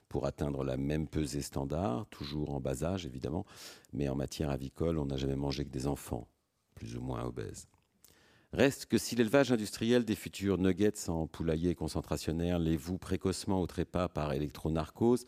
pour 0.09 0.25
atteindre 0.25 0.65
la 0.65 0.75
même 0.75 1.07
pesée 1.07 1.41
standard, 1.41 2.05
toujours 2.07 2.53
en 2.53 2.59
bas 2.59 2.83
âge 2.83 3.05
évidemment, 3.05 3.45
mais 3.93 4.09
en 4.09 4.15
matière 4.15 4.49
avicole, 4.49 4.97
on 4.97 5.05
n'a 5.05 5.15
jamais 5.15 5.37
mangé 5.37 5.63
que 5.63 5.71
des 5.71 5.87
enfants, 5.87 6.27
plus 6.75 6.97
ou 6.97 7.01
moins 7.01 7.23
obèses. 7.23 7.69
Reste 8.53 8.85
que 8.85 8.99
si 8.99 9.15
l'élevage 9.15 9.51
industriel 9.51 10.05
des 10.05 10.13
futurs 10.13 10.59
nuggets 10.59 11.09
en 11.09 11.25
poulailler 11.25 11.73
concentrationnaire 11.73 12.59
les 12.59 12.77
voue 12.77 12.99
précocement 12.99 13.59
au 13.59 13.65
trépas 13.65 14.09
par 14.09 14.31
électronarcose, 14.31 15.25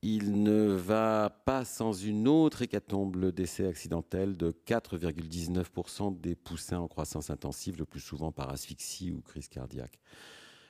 il 0.00 0.42
ne 0.42 0.72
va 0.72 1.28
pas 1.44 1.66
sans 1.66 1.92
une 1.92 2.26
autre 2.26 2.62
hécatombe, 2.62 3.16
le 3.16 3.30
décès 3.30 3.66
accidentel 3.66 4.38
de 4.38 4.52
4,19% 4.66 6.18
des 6.18 6.34
poussins 6.34 6.78
en 6.78 6.88
croissance 6.88 7.28
intensive, 7.28 7.76
le 7.78 7.84
plus 7.84 8.00
souvent 8.00 8.32
par 8.32 8.48
asphyxie 8.48 9.10
ou 9.10 9.20
crise 9.20 9.48
cardiaque. 9.48 10.00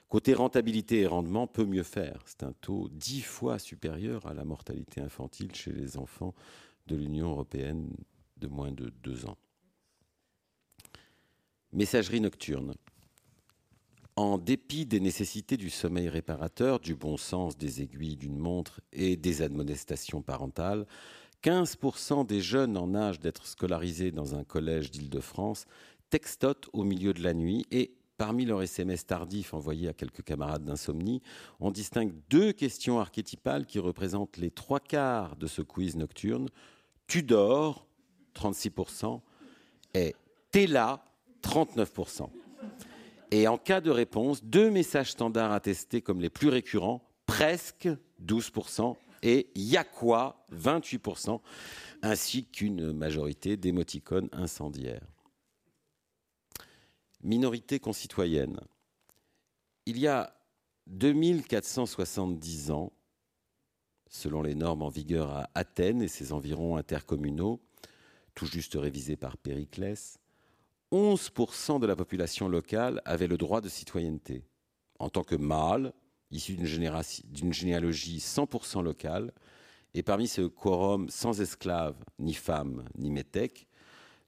Côté 0.09 0.35
rentabilité 0.35 1.03
et 1.03 1.07
rendement, 1.07 1.47
peut 1.47 1.65
mieux 1.65 1.85
faire. 1.85 2.21
C'est 2.27 2.43
un 2.43 2.53
taux 2.53 2.89
dix 2.91 3.23
fois 3.23 3.61
supérieur 3.61 4.27
à 4.27 4.35
la 4.35 4.45
mortalité 4.45 5.01
infantile 5.01 5.55
chez 5.55 5.71
les 5.71 5.97
enfants 5.97 6.35
de 6.89 6.97
l'Union 6.97 7.31
européenne 7.31 7.95
de 8.39 8.49
moins 8.49 8.73
de 8.73 8.93
deux 9.05 9.27
ans. 9.27 9.39
Messagerie 11.73 12.21
nocturne. 12.21 12.75
En 14.17 14.39
dépit 14.39 14.87
des 14.87 15.01
nécessités 15.01 15.57
du 15.57 15.71
sommeil 15.71 16.09
réparateur, 16.09 16.81
du 16.81 16.95
bon 16.95 17.17
sens 17.17 17.57
des 17.57 17.81
aiguilles 17.83 18.17
d'une 18.17 18.39
montre 18.39 18.81
et 18.93 19.17
des 19.17 19.41
admonestations 19.41 20.21
parentales, 20.21 20.87
15% 21.43 22.27
des 22.27 22.41
jeunes 22.41 22.77
en 22.77 22.95
âge 22.95 23.19
d'être 23.19 23.47
scolarisés 23.47 24.11
dans 24.11 24.35
un 24.35 24.45
collège 24.45 24.91
d'Île-de-France 24.91 25.67
textotent 26.11 26.69
au 26.73 26.85
milieu 26.85 27.15
de 27.15 27.23
la 27.23 27.35
nuit 27.35 27.67
et 27.71 27.95
Parmi 28.21 28.45
leurs 28.45 28.61
SMS 28.61 29.07
tardifs 29.07 29.55
envoyés 29.55 29.89
à 29.89 29.95
quelques 29.95 30.23
camarades 30.23 30.63
d'insomnie, 30.63 31.23
on 31.59 31.71
distingue 31.71 32.13
deux 32.29 32.53
questions 32.53 33.01
archétypales 33.01 33.65
qui 33.65 33.79
représentent 33.79 34.37
les 34.37 34.51
trois 34.51 34.79
quarts 34.79 35.37
de 35.37 35.47
ce 35.47 35.63
quiz 35.63 35.97
nocturne. 35.97 36.51
Tu 37.07 37.23
dors, 37.23 37.87
36%, 38.35 39.23
et 39.95 40.15
t'es 40.51 40.67
là, 40.67 41.03
39%. 41.43 42.29
Et 43.31 43.47
en 43.47 43.59
cas 43.59 43.81
de 43.81 43.91
réponse, 43.91 44.43
deux 44.45 44.71
messages 44.71 45.13
standards 45.13 45.53
attestés 45.53 46.03
comme 46.03 46.21
les 46.21 46.31
plus 46.31 46.49
récurrents, 46.49 47.03
presque 47.27 47.89
12%, 48.25 48.97
et 49.23 49.51
y'a 49.55 49.85
quoi, 49.85 50.47
28%, 50.53 51.41
ainsi 52.03 52.47
qu'une 52.47 52.93
majorité 52.93 53.57
d'émoticônes 53.57 54.29
incendiaires 54.33 55.07
minorité 57.23 57.79
concitoyenne. 57.79 58.61
Il 59.87 59.99
y 59.99 60.07
a 60.07 60.35
2470 60.87 62.71
ans, 62.71 62.93
selon 64.09 64.43
les 64.43 64.55
normes 64.55 64.83
en 64.83 64.89
vigueur 64.89 65.31
à 65.31 65.51
Athènes 65.55 66.03
et 66.03 66.09
ses 66.09 66.33
environs 66.33 66.77
intercommunaux, 66.77 67.61
tout 68.35 68.47
juste 68.47 68.75
révisés 68.75 69.17
par 69.17 69.37
Périclès, 69.37 70.19
11% 70.93 71.79
de 71.79 71.87
la 71.87 71.95
population 71.95 72.49
locale 72.49 73.01
avait 73.05 73.29
le 73.29 73.39
droit 73.39 73.61
de 73.61 73.69
citoyenneté. 73.69 74.45
En 74.99 75.09
tant 75.09 75.23
que 75.23 75.37
mâle, 75.37 75.93
issu 76.31 76.55
d'une 76.55 77.53
généalogie 77.53 78.19
100% 78.19 78.83
locale, 78.83 79.33
et 79.95 80.03
parmi 80.03 80.29
ce 80.29 80.43
quorum 80.43 81.09
sans 81.09 81.41
esclaves, 81.41 82.03
ni 82.19 82.35
femmes, 82.35 82.85
ni 82.97 83.11
métèques, 83.11 83.69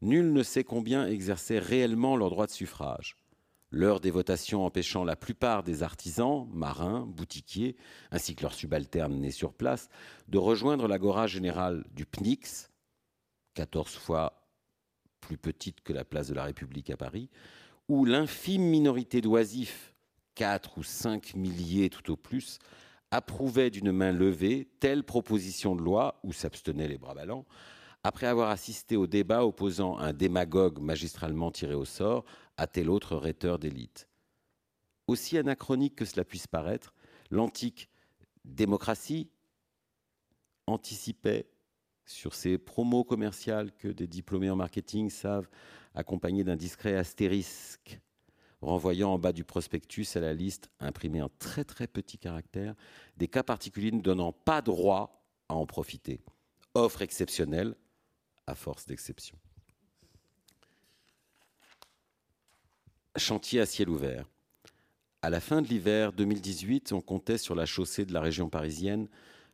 nul 0.00 0.32
ne 0.32 0.42
sait 0.42 0.64
combien 0.64 1.06
exerçaient 1.06 1.58
réellement 1.58 2.16
leur 2.16 2.30
droit 2.30 2.46
de 2.46 2.52
suffrage. 2.52 3.16
L'heure 3.70 4.00
des 4.00 4.10
votations 4.10 4.66
empêchant 4.66 5.02
la 5.02 5.16
plupart 5.16 5.62
des 5.62 5.82
artisans, 5.82 6.46
marins, 6.52 7.06
boutiquiers, 7.06 7.76
ainsi 8.10 8.34
que 8.34 8.42
leurs 8.42 8.54
subalternes 8.54 9.18
nés 9.18 9.30
sur 9.30 9.54
place, 9.54 9.88
de 10.28 10.38
rejoindre 10.38 10.86
l'agora 10.88 11.26
générale 11.26 11.84
du 11.92 12.04
PNIX, 12.04 12.70
14 13.54 13.94
fois 13.94 14.41
plus 15.22 15.38
petite 15.38 15.80
que 15.80 15.94
la 15.94 16.04
place 16.04 16.28
de 16.28 16.34
la 16.34 16.44
République 16.44 16.90
à 16.90 16.98
Paris, 16.98 17.30
où 17.88 18.04
l'infime 18.04 18.62
minorité 18.62 19.22
d'oisifs, 19.22 19.94
4 20.34 20.78
ou 20.78 20.82
5 20.82 21.34
milliers 21.34 21.88
tout 21.88 22.12
au 22.12 22.16
plus, 22.16 22.58
approuvait 23.10 23.70
d'une 23.70 23.92
main 23.92 24.12
levée 24.12 24.68
telle 24.80 25.04
proposition 25.04 25.74
de 25.74 25.82
loi, 25.82 26.20
ou 26.22 26.32
s'abstenait 26.32 26.88
les 26.88 26.98
bras 26.98 27.14
ballants, 27.14 27.46
après 28.04 28.26
avoir 28.26 28.50
assisté 28.50 28.96
au 28.96 29.06
débat 29.06 29.44
opposant 29.44 29.96
un 29.98 30.12
démagogue 30.12 30.80
magistralement 30.80 31.50
tiré 31.50 31.74
au 31.74 31.84
sort 31.84 32.24
à 32.56 32.66
tel 32.66 32.90
autre 32.90 33.16
rhéteur 33.16 33.58
d'élite. 33.58 34.08
Aussi 35.06 35.38
anachronique 35.38 35.96
que 35.96 36.04
cela 36.04 36.24
puisse 36.24 36.46
paraître, 36.46 36.94
l'antique 37.30 37.88
démocratie 38.44 39.30
anticipait 40.66 41.46
sur 42.12 42.34
ces 42.34 42.58
promos 42.58 43.04
commerciales 43.04 43.72
que 43.72 43.88
des 43.88 44.06
diplômés 44.06 44.50
en 44.50 44.56
marketing 44.56 45.10
savent 45.10 45.48
accompagner 45.94 46.44
d'un 46.44 46.56
discret 46.56 46.96
astérisque 46.96 48.00
renvoyant 48.62 49.12
en 49.12 49.18
bas 49.18 49.32
du 49.32 49.44
prospectus 49.44 50.16
à 50.16 50.20
la 50.20 50.32
liste 50.32 50.70
imprimée 50.78 51.20
en 51.20 51.30
très 51.38 51.64
très 51.64 51.86
petits 51.86 52.18
caractères 52.18 52.74
des 53.16 53.28
cas 53.28 53.42
particuliers 53.42 53.90
ne 53.90 54.00
donnant 54.00 54.32
pas 54.32 54.62
droit 54.62 55.26
à 55.48 55.54
en 55.54 55.66
profiter. 55.66 56.20
Offre 56.74 57.02
exceptionnelle, 57.02 57.74
à 58.46 58.54
force 58.54 58.86
d'exception. 58.86 59.36
Chantier 63.16 63.60
à 63.60 63.66
ciel 63.66 63.90
ouvert. 63.90 64.26
À 65.20 65.28
la 65.28 65.40
fin 65.40 65.60
de 65.60 65.68
l'hiver 65.68 66.12
2018, 66.12 66.92
on 66.92 67.00
comptait 67.00 67.38
sur 67.38 67.54
la 67.54 67.66
chaussée 67.66 68.06
de 68.06 68.12
la 68.12 68.20
région 68.20 68.48
parisienne 68.48 69.08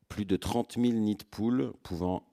plus 0.09 0.25
de 0.25 0.37
30 0.37 0.75
000 0.75 0.87
nids 0.95 1.17
de 1.17 1.25
poules 1.25 1.73
pouvant 1.83 2.28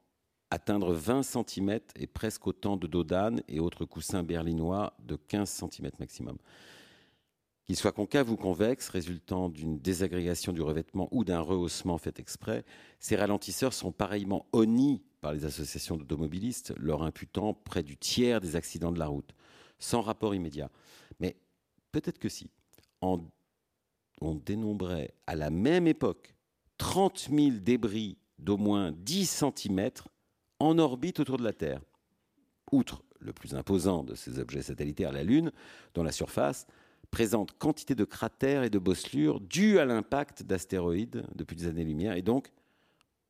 atteindre 0.55 0.93
20 0.93 1.21
cm 1.21 1.79
et 1.97 2.07
presque 2.07 2.47
autant 2.47 2.77
de 2.77 2.87
dos 2.87 3.05
et 3.49 3.59
autres 3.59 3.83
coussins 3.83 4.23
berlinois 4.23 4.93
de 5.03 5.17
15 5.17 5.49
cm 5.49 5.91
maximum. 5.99 6.37
Qu'ils 7.65 7.75
soient 7.75 7.91
concaves 7.91 8.31
ou 8.31 8.37
convexes, 8.37 8.87
résultant 8.87 9.49
d'une 9.49 9.79
désagrégation 9.79 10.53
du 10.53 10.61
revêtement 10.61 11.09
ou 11.11 11.25
d'un 11.25 11.41
rehaussement 11.41 11.97
fait 11.97 12.19
exprès, 12.19 12.63
ces 12.99 13.17
ralentisseurs 13.17 13.73
sont 13.73 13.91
pareillement 13.91 14.45
honnis 14.53 15.03
par 15.19 15.33
les 15.33 15.43
associations 15.43 15.97
d'automobilistes, 15.97 16.73
leur 16.77 17.03
imputant 17.03 17.53
près 17.53 17.83
du 17.83 17.97
tiers 17.97 18.39
des 18.39 18.55
accidents 18.55 18.93
de 18.93 18.99
la 18.99 19.07
route, 19.07 19.35
sans 19.77 20.01
rapport 20.01 20.35
immédiat. 20.35 20.69
Mais 21.19 21.35
peut-être 21.91 22.19
que 22.19 22.29
si. 22.29 22.49
on 23.01 23.19
dénombrait 24.21 25.13
à 25.27 25.35
la 25.35 25.49
même 25.49 25.85
époque 25.85 26.33
30 26.77 27.29
000 27.29 27.57
débris 27.57 28.17
d'au 28.39 28.57
moins 28.57 28.93
10 28.93 29.43
cm 29.55 29.89
en 30.59 30.77
orbite 30.79 31.19
autour 31.19 31.37
de 31.37 31.43
la 31.43 31.53
Terre. 31.53 31.81
Outre 32.71 33.03
le 33.19 33.33
plus 33.33 33.55
imposant 33.55 34.03
de 34.03 34.15
ces 34.15 34.39
objets 34.39 34.61
satellitaires, 34.61 35.11
la 35.11 35.23
Lune, 35.23 35.51
dont 35.93 36.03
la 36.03 36.11
surface 36.11 36.67
présente 37.11 37.57
quantité 37.57 37.95
de 37.95 38.03
cratères 38.03 38.63
et 38.63 38.69
de 38.69 38.79
bosselures 38.79 39.39
dus 39.39 39.79
à 39.79 39.85
l'impact 39.85 40.43
d'astéroïdes 40.43 41.25
depuis 41.35 41.55
des 41.55 41.67
années-lumière, 41.67 42.15
et 42.15 42.21
donc 42.21 42.51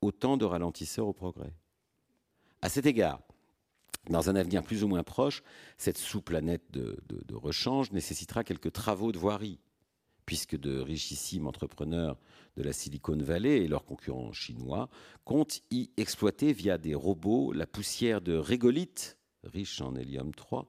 autant 0.02 0.38
de 0.38 0.46
ralentisseurs 0.46 1.08
au 1.08 1.14
progrès. 1.14 1.54
À 2.62 2.70
cet 2.70 2.86
égard, 2.86 3.20
dans 4.10 4.30
un 4.30 4.36
avenir 4.36 4.64
plus 4.64 4.84
ou 4.84 4.88
moins 4.88 5.04
proche, 5.04 5.44
cette 5.78 5.98
sous-planète 5.98 6.64
de, 6.72 6.98
rechange 7.34 7.92
nécessitera 7.92 8.44
quelques 8.44 8.72
travaux 8.72 9.12
de 9.12 9.18
voirie, 9.18 9.60
puisque 10.26 10.58
de 10.58 10.80
richissimes 10.80 11.48
entrepreneurs 11.48 12.18
de 12.58 12.64
la 12.64 12.74
Silicon 12.74 13.18
Valley 13.18 13.64
et 13.64 13.68
leurs 13.68 13.86
concurrents 13.86 14.34
chinois 14.34 14.90
comptent 15.24 15.62
y 15.72 15.90
exploiter 15.98 16.54
via 16.54 16.78
des 16.78 16.96
robots 16.96 17.52
la 17.52 17.68
poussière 17.68 18.22
de 18.22 18.36
régolithe, 18.36 19.18
riche 19.44 19.82
en 19.82 19.96
hélium 19.96 20.34
3, 20.34 20.68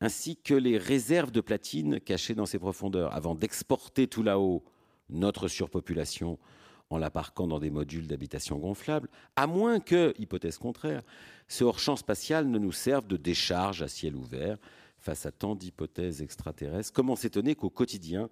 ainsi 0.00 0.36
que 0.36 0.54
les 0.54 0.78
réserves 0.78 1.30
de 1.30 1.40
platine 1.40 2.00
cachées 2.00 2.34
dans 2.34 2.46
ces 2.46 2.58
profondeurs, 2.58 3.14
avant 3.14 3.34
d'exporter 3.34 4.06
tout 4.06 4.22
là-haut 4.22 4.64
notre 5.08 5.48
surpopulation 5.48 6.38
en 6.90 6.98
la 6.98 7.10
parquant 7.10 7.46
dans 7.46 7.58
des 7.58 7.70
modules 7.70 8.06
d'habitation 8.06 8.58
gonflables, 8.58 9.08
à 9.34 9.46
moins 9.46 9.80
que, 9.80 10.14
hypothèse 10.18 10.58
contraire, 10.58 11.02
ce 11.48 11.64
hors-champ 11.64 11.96
spatial 11.96 12.48
ne 12.48 12.58
nous 12.58 12.72
serve 12.72 13.06
de 13.06 13.16
décharge 13.16 13.82
à 13.82 13.88
ciel 13.88 14.14
ouvert 14.14 14.58
face 14.98 15.26
à 15.26 15.32
tant 15.32 15.54
d'hypothèses 15.54 16.22
extraterrestres. 16.22 16.92
Comment 16.92 17.16
s'étonner 17.16 17.54
qu'au 17.54 17.70
quotidien, 17.70 18.28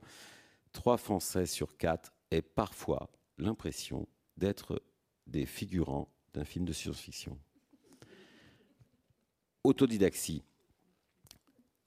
trois 0.75 0.99
Français 0.99 1.47
sur 1.47 1.79
quatre 1.79 2.13
aient 2.31 2.43
parfois 2.43 3.09
l'impression 3.39 4.07
d'être 4.37 4.83
des 5.27 5.47
figurants 5.47 6.13
d'un 6.35 6.45
film 6.45 6.67
de 6.67 6.75
science-fiction. 6.75 7.39
Autodidaxie. 9.63 10.43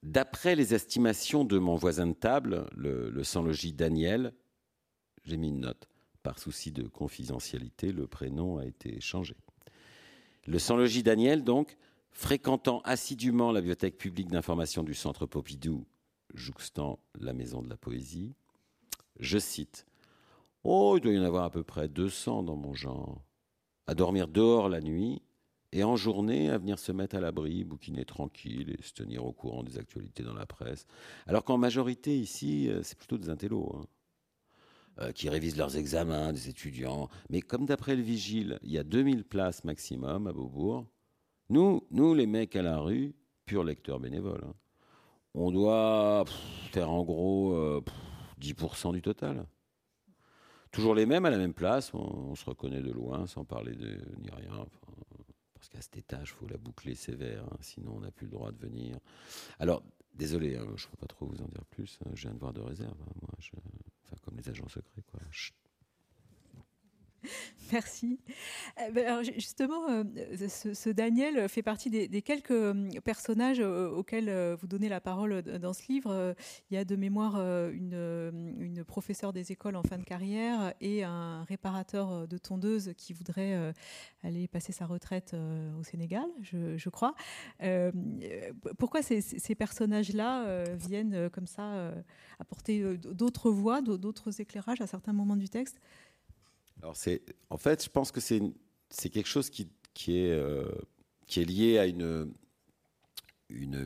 D'après 0.02 0.56
les 0.56 0.74
estimations 0.74 1.44
de 1.44 1.58
mon 1.58 1.76
voisin 1.76 2.08
de 2.08 2.14
table, 2.14 2.68
le, 2.74 3.10
le 3.10 3.24
sans-logis 3.24 3.72
Daniel, 3.72 4.32
j'ai 5.22 5.36
mis 5.36 5.48
une 5.48 5.60
note. 5.60 5.88
Par 6.22 6.38
souci 6.38 6.72
de 6.72 6.88
confidentialité, 6.88 7.92
le 7.92 8.06
prénom 8.06 8.58
a 8.58 8.64
été 8.64 9.00
changé. 9.00 9.36
Le 10.46 10.58
sans-logis 10.58 11.02
Daniel, 11.02 11.44
donc, 11.44 11.76
fréquentant 12.10 12.80
assidûment 12.80 13.52
la 13.52 13.60
bibliothèque 13.60 13.98
publique 13.98 14.28
d'information 14.28 14.82
du 14.82 14.94
Centre 14.94 15.26
Pompidou, 15.26 15.86
jouxtant 16.34 16.98
la 17.20 17.32
Maison 17.32 17.62
de 17.62 17.68
la 17.68 17.76
Poésie, 17.76 18.34
je 19.18 19.38
cite 19.38 19.86
Oh, 20.64 20.94
il 20.96 21.00
doit 21.00 21.12
y 21.12 21.18
en 21.18 21.24
avoir 21.24 21.44
à 21.44 21.50
peu 21.50 21.62
près 21.62 21.88
200 21.88 22.42
dans 22.42 22.56
mon 22.56 22.74
genre, 22.74 23.22
à 23.86 23.94
dormir 23.94 24.28
dehors 24.28 24.68
la 24.68 24.80
nuit 24.80 25.22
et 25.72 25.84
en 25.84 25.96
journée 25.96 26.50
à 26.50 26.58
venir 26.58 26.78
se 26.78 26.92
mettre 26.92 27.16
à 27.16 27.20
l'abri, 27.20 27.64
bouquiner 27.64 28.04
tranquille 28.04 28.74
et 28.78 28.82
se 28.82 28.92
tenir 28.92 29.24
au 29.24 29.32
courant 29.32 29.62
des 29.62 29.78
actualités 29.78 30.22
dans 30.22 30.34
la 30.34 30.46
presse. 30.46 30.86
Alors 31.26 31.44
qu'en 31.44 31.58
majorité 31.58 32.18
ici, 32.18 32.68
euh, 32.68 32.82
c'est 32.82 32.98
plutôt 32.98 33.18
des 33.18 33.28
intellos. 33.28 33.70
Hein. 33.76 33.86
Euh, 35.00 35.12
qui 35.12 35.28
révisent 35.28 35.56
leurs 35.56 35.76
examens, 35.76 36.32
des 36.32 36.48
étudiants. 36.48 37.08
Mais 37.30 37.40
comme 37.40 37.66
d'après 37.66 37.94
le 37.94 38.02
vigile, 38.02 38.58
il 38.64 38.72
y 38.72 38.78
a 38.78 38.82
2000 38.82 39.22
places 39.22 39.62
maximum 39.62 40.26
à 40.26 40.32
Beaubourg, 40.32 40.86
nous, 41.50 41.86
nous 41.92 42.14
les 42.14 42.26
mecs 42.26 42.56
à 42.56 42.62
la 42.62 42.80
rue, 42.80 43.14
purs 43.46 43.62
lecteurs 43.62 44.00
bénévoles, 44.00 44.42
hein, 44.44 44.54
on 45.34 45.52
doit 45.52 46.24
faire 46.72 46.90
en 46.90 47.04
gros 47.04 47.80
10% 48.40 48.88
euh, 48.88 48.92
du 48.92 49.02
total. 49.02 49.46
Toujours 50.70 50.94
les 50.94 51.06
mêmes 51.06 51.24
à 51.24 51.30
la 51.30 51.38
même 51.38 51.54
place, 51.54 51.94
on, 51.94 52.34
se 52.34 52.44
reconnaît 52.44 52.82
de 52.82 52.92
loin 52.92 53.26
sans 53.26 53.44
parler 53.44 53.74
de 53.74 54.00
ni 54.20 54.30
rien. 54.30 54.66
parce 55.54 55.68
qu'à 55.68 55.80
cet 55.80 55.96
étage, 55.96 56.34
il 56.34 56.38
faut 56.38 56.46
la 56.46 56.58
boucler 56.58 56.94
sévère, 56.94 57.44
hein, 57.44 57.56
sinon 57.60 57.94
on 57.96 58.00
n'a 58.00 58.10
plus 58.10 58.26
le 58.26 58.32
droit 58.32 58.52
de 58.52 58.58
venir. 58.58 58.98
Alors, 59.58 59.82
désolé, 60.14 60.56
hein, 60.56 60.66
je 60.76 60.86
ne 60.86 60.90
peux 60.90 60.96
pas 61.00 61.06
trop 61.06 61.26
vous 61.26 61.40
en 61.40 61.48
dire 61.48 61.64
plus, 61.70 61.98
je 62.14 62.22
viens 62.22 62.34
de 62.34 62.38
voir 62.38 62.52
de 62.52 62.60
réserve. 62.60 62.96
moi, 63.22 63.30
comme 64.22 64.36
les 64.36 64.48
agents 64.48 64.68
secrets. 64.68 65.02
Quoi. 65.10 65.20
Merci. 67.72 68.18
Euh, 68.80 68.90
ben, 68.92 69.06
alors 69.06 69.22
justement, 69.22 69.88
euh, 69.90 70.04
ce, 70.48 70.90
Daniel 70.90 71.48
fait 71.48 71.62
partie 71.62 71.90
des, 71.90 72.22
quelques 72.22 72.50
euh, 72.50 72.88
personnages 73.04 73.60
auxquels 73.60 74.30
vous 74.60 74.66
donnez 74.66 74.88
la 74.88 75.00
parole 75.00 75.42
dans 75.42 75.72
ce 75.72 75.82
livre. 75.88 76.34
Il 76.70 76.74
y 76.74 76.76
a 76.76 76.84
de 76.84 76.96
mémoire 76.96 77.36
une, 77.70 78.56
une 78.58 78.84
professeure 78.84 79.32
des 79.32 79.52
écoles 79.52 79.76
en 79.76 79.82
fin 79.82 79.98
de 79.98 80.04
carrière 80.04 80.72
et 80.80 81.04
un 81.04 81.44
réparateur 81.44 82.26
de 82.26 82.38
tondeuse 82.38 82.92
qui 82.96 83.12
voudrait 83.12 83.72
aller 84.22 84.48
passer 84.48 84.72
sa 84.72 84.86
retraite 84.86 85.34
au 85.78 85.82
Sénégal, 85.84 86.26
je, 86.42 86.88
crois. 86.88 87.14
pourquoi 88.78 89.02
ces, 89.02 89.20
ces 89.20 89.54
personnages-là 89.54 90.64
viennent 90.74 91.30
comme 91.30 91.46
ça 91.46 91.92
apporter 92.38 92.96
d'autres 92.98 93.50
voix, 93.50 93.80
d'autres 93.82 94.40
éclairages 94.40 94.80
à 94.80 94.86
certains 94.86 95.12
moments 95.12 95.36
du 95.36 95.48
texte? 95.48 95.80
Alors 96.82 96.96
c'est, 96.96 97.22
en 97.50 97.56
fait, 97.56 97.84
je 97.84 97.90
pense 97.90 98.12
que 98.12 98.20
c'est, 98.20 98.40
quelque 99.10 99.26
chose 99.26 99.50
qui, 99.50 99.68
qui, 99.94 100.18
est, 100.18 100.30
euh, 100.30 100.70
qui 101.26 101.40
est 101.40 101.44
lié 101.44 101.78
à 101.78 101.86
une, 101.86 102.32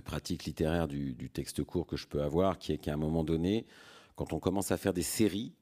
pratique 0.04 0.44
littéraire 0.44 0.88
du, 0.88 1.30
texte 1.30 1.62
court 1.64 1.86
que 1.86 1.96
je 1.96 2.06
peux 2.06 2.22
avoir, 2.22 2.58
qui 2.58 2.72
est 2.72 2.78
qu'à 2.78 2.92
un 2.92 2.98
moment 2.98 3.24
donné, 3.24 3.66
quand 4.14 4.32
on 4.32 4.40
commence 4.40 4.72
à 4.72 4.76
faire 4.76 4.92
des 4.92 5.02
séries, 5.02 5.54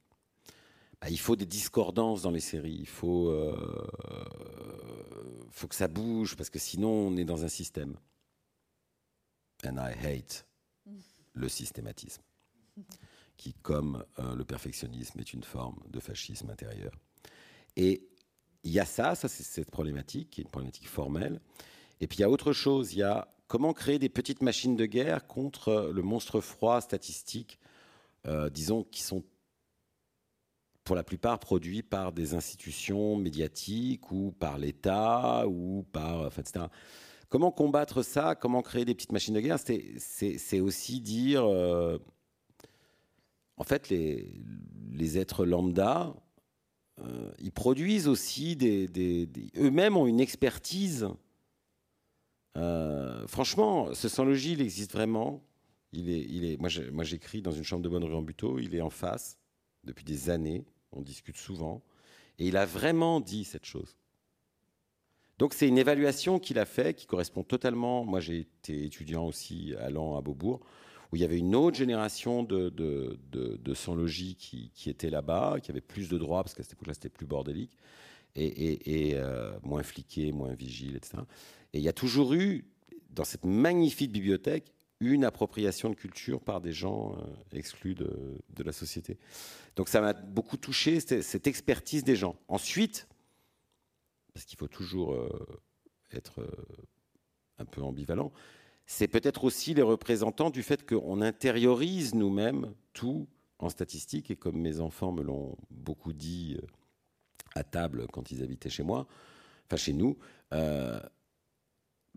bah, 1.00 1.08
il 1.08 1.18
faut 1.18 1.37
des 1.37 1.46
discordances 1.46 2.22
dans 2.22 2.30
les 2.30 2.40
séries. 2.40 2.76
Il 2.80 2.88
faut, 2.88 3.28
euh, 3.28 3.87
faut 5.50 5.68
que 5.68 5.75
ça 5.75 5.88
bouge, 5.88 6.37
parce 6.37 6.50
que 6.50 6.58
sinon 6.58 6.90
on 6.90 7.16
est 7.16 7.25
dans 7.25 7.44
un 7.44 7.48
système. 7.48 7.96
And 9.64 9.76
I 9.76 9.92
hate 9.92 10.46
le 11.35 11.48
systématisme, 11.48 12.22
qui, 13.37 13.55
comme 13.55 14.05
euh, 14.18 14.35
le 14.35 14.44
perfectionnisme, 14.44 15.20
est 15.20 15.33
une 15.33 15.44
forme 15.44 15.78
de 15.88 16.00
fascisme 16.00 16.50
intérieur. 16.50 16.92
Et 17.76 18.09
il 18.64 18.72
y 18.72 18.80
a 18.80 18.85
ça, 18.85 19.14
ça 19.14 19.28
c'est 19.28 19.42
cette 19.42 19.70
problématique, 19.70 20.30
qui 20.30 20.40
est 20.40 20.44
une 20.44 20.50
problématique 20.50 20.88
formelle. 20.88 21.40
Et 22.00 22.06
puis 22.06 22.18
il 22.18 22.20
y 22.22 22.24
a 22.24 22.30
autre 22.30 22.52
chose, 22.52 22.92
il 22.94 22.98
y 22.98 23.02
a 23.02 23.28
comment 23.46 23.72
créer 23.72 23.98
des 23.98 24.09
petites 24.09 24.42
machines 24.42 24.76
de 24.76 24.87
guerre 24.87 25.26
contre 25.26 25.90
le 25.92 26.02
monstre 26.02 26.40
froid 26.40 26.80
statistique, 26.80 27.59
euh, 28.26 28.48
disons, 28.48 28.85
qui 28.85 29.02
sont 29.02 29.24
pour 30.85 30.96
la 30.96 31.02
plupart 31.04 31.38
produits 31.38 31.83
par 31.83 32.12
des 32.12 32.35
institutions 32.35 33.16
médiatiques 33.16 34.11
ou 34.11 34.33
par 34.33 34.59
l'État 34.59 35.46
ou 35.46 35.85
par, 35.92 36.26
etc. 36.26 36.66
Comment 37.28 37.52
combattre 37.52 38.02
ça 38.02 38.35
Comment 38.35 38.62
créer 38.62 38.85
des 38.85 38.94
petites 38.94 39.12
machines 39.12 39.35
de 39.35 39.40
guerre? 39.40 39.59
C'est 39.59 40.61
aussi 40.61 41.00
dire, 41.00 41.44
euh, 41.44 41.98
en 43.56 43.62
fait, 43.62 43.88
les, 43.88 44.42
les 44.92 45.18
êtres 45.18 45.44
lambda, 45.44 46.12
ils 47.38 47.52
produisent 47.52 48.08
aussi 48.08 48.56
des, 48.56 49.28
eux-mêmes 49.56 49.96
ont 49.96 50.06
une 50.06 50.20
expertise. 50.20 51.08
Euh, 52.56 53.26
franchement, 53.26 53.94
ce 53.94 54.08
sans 54.08 54.24
logis, 54.24 54.52
il 54.52 54.60
existe 54.60 54.92
vraiment. 54.92 55.42
Il 55.92 56.10
est, 56.10 56.26
il 56.28 56.44
est, 56.44 56.60
moi, 56.60 57.04
j'écris 57.04 57.42
dans 57.42 57.52
une 57.52 57.64
chambre 57.64 57.82
de 57.82 57.88
bonne 57.88 58.04
rue 58.04 58.14
en 58.14 58.22
Buteau. 58.22 58.58
Il 58.58 58.74
est 58.74 58.80
en 58.80 58.90
face 58.90 59.38
depuis 59.84 60.04
des 60.04 60.30
années. 60.30 60.64
On 60.92 61.00
discute 61.00 61.36
souvent. 61.36 61.82
Et 62.38 62.48
il 62.48 62.56
a 62.56 62.66
vraiment 62.66 63.20
dit 63.20 63.44
cette 63.44 63.64
chose. 63.64 63.96
Donc 65.38 65.54
c'est 65.54 65.66
une 65.66 65.78
évaluation 65.78 66.38
qu'il 66.38 66.58
a 66.58 66.66
fait 66.66 66.92
qui 66.94 67.06
correspond 67.06 67.42
totalement. 67.42 68.04
Moi 68.04 68.20
j'ai 68.20 68.40
été 68.40 68.84
étudiant 68.84 69.26
aussi 69.26 69.74
allant 69.80 70.16
à 70.18 70.20
Beaubourg 70.20 70.60
où 71.12 71.16
il 71.16 71.23
y 71.23 71.25
avait 71.25 71.38
une 71.38 71.57
autre 71.57 71.77
génération 71.77 72.42
de, 72.42 72.68
de, 72.68 73.18
de, 73.33 73.75
sans-logis 73.75 74.37
qui, 74.37 74.70
qui 74.75 74.90
était 74.90 75.11
là-bas, 75.11 75.59
qui 75.61 75.70
avait 75.70 75.81
plus 75.81 76.09
de 76.09 76.18
droits, 76.18 76.42
parce 76.42 76.55
qu'à 76.55 76.62
cette 76.62 76.75
époque-là, 76.75 76.94
c'était 76.94 77.09
plus 77.09 77.27
bordélique, 77.27 77.77
et, 78.37 79.09
et, 79.09 79.16
euh, 79.16 79.59
moins 79.64 79.83
fliqué, 79.83 80.31
moins 80.31 80.55
vigile, 80.55 80.94
etc. 80.94 81.18
Et 81.73 81.79
il 81.79 81.85
y 81.85 81.88
a 81.88 81.92
toujours 81.92 82.35
eu, 82.35 82.64
dans 83.11 83.25
cette 83.25 83.44
magnifique 83.44 84.12
bibliothèque, 84.12 84.73
une 85.01 85.25
appropriation 85.25 85.88
de 85.88 85.94
culture 85.94 86.40
par 86.40 86.61
des 86.61 86.73
gens 86.73 87.16
euh, 87.16 87.57
exclus 87.59 87.94
de, 87.94 88.38
de, 88.51 88.62
la 88.62 88.73
société. 88.73 89.18
Donc 89.75 89.88
ça 89.88 90.01
m'a 90.01 90.12
beaucoup 90.12 90.59
touché, 90.59 91.01
cette 91.01 91.46
expertise 91.46 92.05
des 92.05 92.16
gens. 92.16 92.37
Ensuite, 92.46 93.09
parce 94.33 94.46
qu'il 94.46 94.59
faut 94.59 94.68
toujours 94.68 95.14
euh, 95.14 95.29
être 96.12 96.46
un 97.59 97.64
peu 97.64 97.83
ambivalent, 97.83 98.33
c'est 98.92 99.07
peut-être 99.07 99.44
aussi 99.44 99.72
les 99.72 99.83
représentants 99.83 100.50
du 100.50 100.64
fait 100.64 100.85
qu'on 100.85 101.20
intériorise 101.20 102.12
nous-mêmes 102.12 102.74
tout 102.92 103.29
en 103.61 103.68
statistique, 103.68 104.33
et 104.33 104.37
comme 104.37 104.61
mes 104.61 104.81
enfants 104.81 105.12
me 105.12 105.22
l'ont 105.22 105.57
beaucoup 105.70 106.12
dit 106.12 106.59
euh, 106.61 106.66
à 107.55 107.62
table 107.62 108.09
quand 108.12 108.33
ils 108.33 108.42
habitaient 108.42 108.68
chez 108.68 108.83
moi, 108.83 109.07
enfin 109.66 109.76
chez 109.76 109.92
nous, 109.92 110.18
euh, 110.53 110.98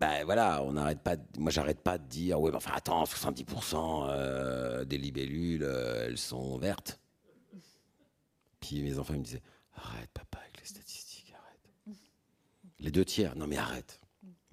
ben 0.00 0.24
voilà, 0.24 0.64
on 0.64 0.72
n'arrête 0.72 1.00
pas. 1.00 1.14
Moi, 1.38 1.52
j'arrête 1.52 1.80
pas 1.80 1.96
de 1.96 2.08
dire, 2.08 2.40
ouais, 2.40 2.50
enfin 2.52 2.72
attends, 2.74 3.04
70% 3.04 4.06
euh, 4.08 4.84
des 4.84 4.98
libellules, 4.98 5.62
elles 5.62 6.18
sont 6.18 6.58
vertes. 6.58 6.98
Puis 8.58 8.82
mes 8.82 8.98
enfants 8.98 9.14
me 9.14 9.22
disaient, 9.22 9.42
arrête, 9.76 10.10
papa, 10.12 10.38
avec 10.38 10.58
les 10.58 10.66
statistiques, 10.66 11.32
arrête. 11.38 11.96
Les 12.80 12.90
deux 12.90 13.04
tiers, 13.04 13.36
non 13.36 13.46
mais 13.46 13.58
arrête. 13.58 14.00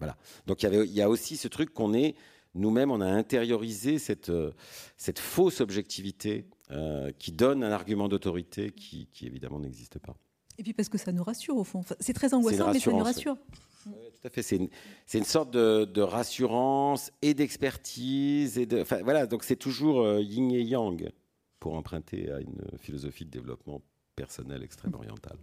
Voilà. 0.01 0.17
Donc 0.47 0.63
il 0.63 0.91
y, 0.91 1.01
a 1.01 1.09
aussi 1.09 1.37
ce 1.37 1.47
truc 1.47 1.75
qu'on 1.75 1.93
est, 1.93 2.15
nous-mêmes, 2.55 2.89
on 2.89 3.01
a 3.01 3.05
intériorisé 3.05 3.99
cette, 3.99 4.29
euh, 4.29 4.51
cette 4.97 5.19
fausse 5.19 5.61
objectivité 5.61 6.47
euh, 6.71 7.11
qui 7.19 7.31
donne 7.31 7.63
un 7.63 7.71
argument 7.71 8.07
d'autorité 8.07 8.71
qui, 8.71 9.07
évidemment 9.21 9.59
n'existe 9.59 9.99
pas. 9.99 10.15
Et 10.57 10.63
puis 10.63 10.73
parce 10.73 10.89
que 10.89 10.97
ça 10.97 11.11
nous 11.11 11.23
rassure 11.23 11.55
au 11.55 11.63
fond. 11.63 11.83
c'est 11.99 12.13
très 12.13 12.33
angoissant, 12.33 12.73
mais 12.73 12.79
ça 12.79 12.91
nous 12.91 12.97
rassure. 12.97 13.37
Oui, 13.85 13.93
tout 14.19 14.27
à 14.27 14.29
fait. 14.31 14.41
C'est 14.41 14.57
une, 14.57 15.23
sorte 15.23 15.51
de, 15.51 16.01
rassurance 16.01 17.11
et 17.21 17.35
d'expertise. 17.35 18.57
Et 18.57 18.65
de, 18.65 18.83
voilà, 19.03 19.27
donc 19.27 19.43
c'est 19.43 19.55
toujours 19.55 20.01
euh, 20.01 20.19
yin 20.19 20.51
et 20.51 20.63
yang 20.63 21.11
pour 21.59 21.75
emprunter 21.75 22.31
à 22.31 22.39
une 22.39 22.59
philosophie 22.79 23.25
de 23.25 23.29
développement 23.29 23.83
personnel 24.15 24.63
extrême 24.63 24.95
oriental. 24.95 25.37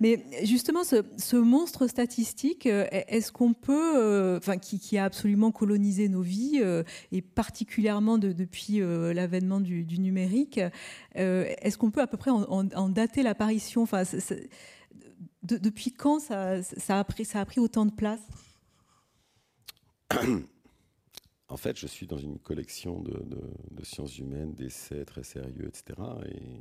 Mais 0.00 0.24
justement, 0.44 0.82
ce, 0.84 1.36
monstre 1.36 1.86
statistique, 1.86 2.66
euh, 2.66 2.86
est-ce 2.90 3.32
qu'on 3.32 3.52
peut, 3.52 3.98
euh, 3.98 4.38
enfin, 4.38 4.58
qui, 4.58 4.98
a 4.98 5.04
absolument 5.04 5.52
colonisé 5.52 6.08
nos 6.08 6.22
vies, 6.22 6.60
euh, 6.62 6.82
et 7.12 7.22
particulièrement 7.22 8.18
depuis 8.18 8.80
l'avènement 8.80 9.60
du, 9.60 9.98
numérique, 9.98 10.60
est-ce 11.14 11.76
qu'on 11.76 11.90
peut 11.90 12.00
à 12.00 12.06
peu 12.06 12.16
près 12.16 12.30
en, 12.30 12.88
dater 12.88 13.22
l'apparition? 13.22 13.82
Enfin, 13.82 14.02
Depuis 15.42 15.92
quand 15.92 16.20
ça, 16.20 16.60
a 16.88 17.04
pris, 17.04 17.60
autant 17.60 17.86
de 17.86 17.92
place? 17.92 18.20
En 21.48 21.56
fait, 21.56 21.76
je 21.76 21.88
suis 21.88 22.06
dans 22.06 22.16
une 22.16 22.38
collection 22.38 23.00
de, 23.00 23.82
sciences 23.82 24.18
humaines, 24.18 24.54
d'essais 24.54 25.04
très 25.04 25.24
sérieux, 25.24 25.66
etc. 25.66 26.00
Et, 26.26 26.60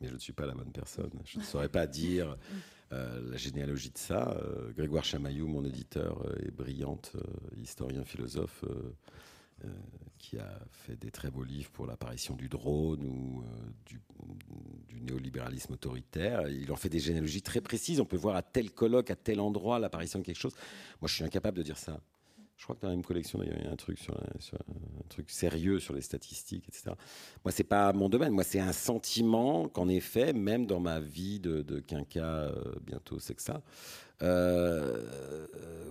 mais 0.00 0.08
je 0.08 0.14
ne 0.14 0.18
suis 0.18 0.32
pas 0.32 0.46
la 0.46 0.54
bonne 0.54 0.72
personne. 0.72 1.10
Je 1.24 1.38
ne 1.38 1.44
saurais 1.44 1.68
pas 1.68 1.86
dire 1.86 2.36
euh, 2.92 3.30
la 3.30 3.36
généalogie 3.36 3.90
de 3.90 3.98
ça. 3.98 4.36
Euh, 4.42 4.72
Grégoire 4.72 5.04
Chamaillou, 5.04 5.46
mon 5.46 5.64
éditeur, 5.64 6.22
euh, 6.26 6.46
est 6.46 6.50
brillante, 6.50 7.12
historien, 7.56 8.04
philosophe, 8.04 8.64
qui 10.16 10.38
a 10.38 10.58
fait 10.70 10.96
des 10.96 11.10
très 11.10 11.30
beaux 11.30 11.44
livres 11.44 11.70
pour 11.70 11.86
l'apparition 11.86 12.34
du 12.34 12.48
drone 12.48 13.04
ou 13.04 13.44
du, 13.84 14.00
néolibéralisme 15.02 15.74
autoritaire. 15.74 16.48
Il 16.48 16.72
en 16.72 16.76
fait 16.76 16.88
des 16.88 16.98
généalogies 16.98 17.42
très 17.42 17.60
précises. 17.60 18.00
On 18.00 18.06
peut 18.06 18.16
voir 18.16 18.36
à 18.36 18.42
tel 18.42 18.70
colloque, 18.70 19.10
à 19.10 19.16
tel 19.16 19.38
endroit, 19.38 19.78
l'apparition 19.78 20.18
de 20.18 20.24
quelque 20.24 20.38
chose. 20.38 20.54
Moi, 21.00 21.08
je 21.08 21.14
suis 21.14 21.24
incapable 21.24 21.58
de 21.58 21.62
dire 21.62 21.76
ça. 21.76 22.00
Je 22.60 22.66
crois 22.66 22.76
que 22.76 22.82
dans 22.82 22.88
la 22.88 22.94
même 22.94 23.02
collection, 23.02 23.42
il 23.42 23.48
y 23.48 23.66
a 23.66 23.72
un 23.72 23.76
truc, 23.76 23.98
sur, 23.98 24.14
un 24.14 25.08
truc 25.08 25.30
sérieux 25.30 25.80
sur 25.80 25.94
les 25.94 26.02
statistiques, 26.02 26.68
etc. 26.68 26.90
Moi, 27.42 27.52
c'est 27.52 27.64
pas 27.64 27.90
mon 27.94 28.10
domaine. 28.10 28.34
Moi, 28.34 28.44
c'est 28.44 28.60
un 28.60 28.72
sentiment 28.72 29.66
qu'en 29.66 29.88
effet, 29.88 30.34
même 30.34 30.66
dans 30.66 30.78
ma 30.78 31.00
vie 31.00 31.40
de, 31.40 31.62
de 31.62 31.80
quinca, 31.80 32.22
euh, 32.22 32.74
bientôt 32.82 33.18
c'est 33.18 33.34
que 33.34 33.40
ça, 33.40 33.62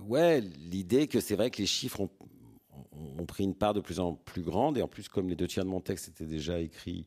ouais, 0.06 0.40
l'idée 0.40 1.08
que 1.08 1.18
c'est 1.18 1.34
vrai 1.34 1.50
que 1.50 1.58
les 1.58 1.66
chiffres 1.66 2.02
ont, 2.02 3.26
pris 3.26 3.42
une 3.42 3.56
part 3.56 3.74
de 3.74 3.80
plus 3.80 3.98
en 3.98 4.14
plus 4.14 4.42
grande, 4.42 4.78
et 4.78 4.82
en 4.82 4.88
plus, 4.88 5.08
comme 5.08 5.28
les 5.28 5.34
deux 5.34 5.48
tiers 5.48 5.64
de 5.64 5.70
mon 5.70 5.80
texte 5.80 6.06
étaient 6.06 6.24
déjà 6.24 6.60
écrits 6.60 7.04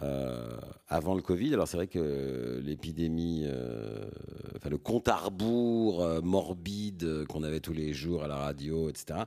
euh, 0.00 0.58
avant 0.88 1.14
le 1.14 1.22
Covid. 1.22 1.52
Alors 1.52 1.68
c'est 1.68 1.76
vrai 1.76 1.86
que 1.86 2.60
l'épidémie, 2.64 3.44
euh, 3.46 4.08
le 4.68 4.78
compte 4.78 5.08
à 5.08 5.16
rebours 5.16 6.02
euh, 6.02 6.20
morbide 6.22 7.26
qu'on 7.26 7.42
avait 7.42 7.60
tous 7.60 7.74
les 7.74 7.92
jours 7.92 8.24
à 8.24 8.28
la 8.28 8.36
radio, 8.36 8.88
etc. 8.88 9.20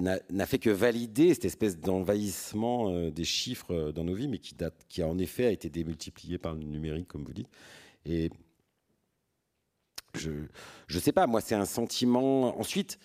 n'a 0.00 0.46
fait 0.46 0.58
que 0.58 0.70
valider 0.70 1.32
cette 1.32 1.46
espèce 1.46 1.78
d'envahissement 1.78 3.10
des 3.10 3.24
chiffres 3.24 3.90
dans 3.92 4.04
nos 4.04 4.14
vies, 4.14 4.28
mais 4.28 4.38
qui, 4.38 4.54
qui 4.88 5.02
en 5.02 5.18
effet 5.18 5.46
a 5.46 5.50
été 5.50 5.70
démultiplié 5.70 6.38
par 6.38 6.54
le 6.54 6.60
numérique, 6.60 7.08
comme 7.08 7.24
vous 7.24 7.32
dites. 7.32 7.50
Et 8.04 8.30
je 10.14 10.30
ne 10.30 11.00
sais 11.00 11.12
pas, 11.12 11.26
moi 11.26 11.40
c'est 11.40 11.54
un 11.54 11.64
sentiment. 11.64 12.58
Ensuite, 12.60 12.98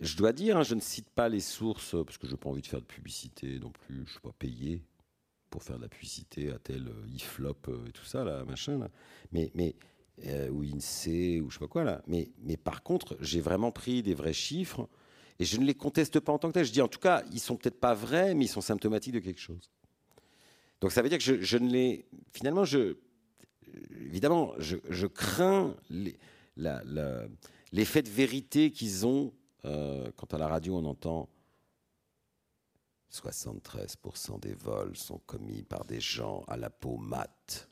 je 0.00 0.16
dois 0.16 0.32
dire, 0.32 0.56
hein, 0.56 0.62
je 0.62 0.74
ne 0.74 0.80
cite 0.80 1.10
pas 1.10 1.28
les 1.28 1.40
sources 1.40 1.96
parce 2.04 2.18
que 2.18 2.26
je 2.26 2.32
n'ai 2.32 2.38
pas 2.38 2.50
envie 2.50 2.62
de 2.62 2.66
faire 2.66 2.80
de 2.80 2.86
publicité 2.86 3.58
non 3.58 3.70
plus. 3.70 3.96
Je 3.96 4.00
ne 4.00 4.06
suis 4.06 4.20
pas 4.20 4.34
payé 4.38 4.82
pour 5.50 5.62
faire 5.62 5.76
de 5.76 5.82
la 5.82 5.88
publicité 5.88 6.50
à 6.50 6.58
tel 6.58 6.88
euh, 6.88 7.06
iflop 7.14 7.68
euh, 7.68 7.86
et 7.86 7.92
tout 7.92 8.04
ça, 8.04 8.24
là, 8.24 8.44
machin. 8.44 8.78
Là. 8.78 8.90
Mais, 9.32 9.52
mais 9.54 9.76
euh, 10.26 10.48
ou 10.50 10.64
INSEE 10.64 11.40
ou 11.40 11.50
je 11.50 11.54
sais 11.54 11.60
pas 11.60 11.68
quoi 11.68 11.84
là. 11.84 12.02
Mais, 12.06 12.30
mais 12.42 12.56
par 12.56 12.82
contre, 12.82 13.16
j'ai 13.20 13.40
vraiment 13.40 13.70
pris 13.70 14.02
des 14.02 14.14
vrais 14.14 14.32
chiffres 14.32 14.88
et 15.38 15.44
je 15.44 15.56
ne 15.58 15.64
les 15.64 15.74
conteste 15.74 16.20
pas 16.20 16.32
en 16.32 16.38
tant 16.38 16.48
que 16.48 16.54
tel. 16.54 16.64
Je 16.64 16.72
dis 16.72 16.82
en 16.82 16.88
tout 16.88 16.98
cas, 16.98 17.22
ils 17.32 17.40
sont 17.40 17.56
peut-être 17.56 17.78
pas 17.78 17.94
vrais, 17.94 18.34
mais 18.34 18.46
ils 18.46 18.48
sont 18.48 18.60
symptomatiques 18.60 19.14
de 19.14 19.20
quelque 19.20 19.40
chose. 19.40 19.70
Donc 20.80 20.92
ça 20.92 21.02
veut 21.02 21.08
dire 21.08 21.18
que 21.18 21.24
je, 21.24 21.56
ne 21.56 21.70
les. 21.70 22.04
Finalement, 22.32 22.64
je, 22.64 22.96
évidemment, 24.00 24.52
je, 24.58 25.06
crains 25.06 25.74
l'effet 27.72 28.02
de 28.02 28.10
vérité 28.10 28.70
qu'ils 28.70 29.06
ont 29.06 29.32
euh, 29.64 30.10
quand 30.16 30.34
à 30.34 30.38
la 30.38 30.48
radio 30.48 30.76
on 30.76 30.84
entend 30.84 31.28
73% 33.10 34.40
des 34.40 34.54
vols 34.54 34.96
sont 34.96 35.18
commis 35.26 35.62
par 35.62 35.84
des 35.84 36.00
gens 36.00 36.44
à 36.48 36.56
la 36.56 36.70
peau 36.70 36.96
mate. 36.96 37.68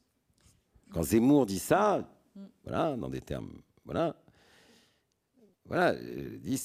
Quand 0.92 1.02
Zemmour 1.02 1.46
dit 1.46 1.59
ça, 1.59 2.09
voilà, 2.64 2.96
dans 2.96 3.09
des 3.09 3.20
termes, 3.20 3.61
voilà, 3.85 4.14
voilà, 5.64 5.94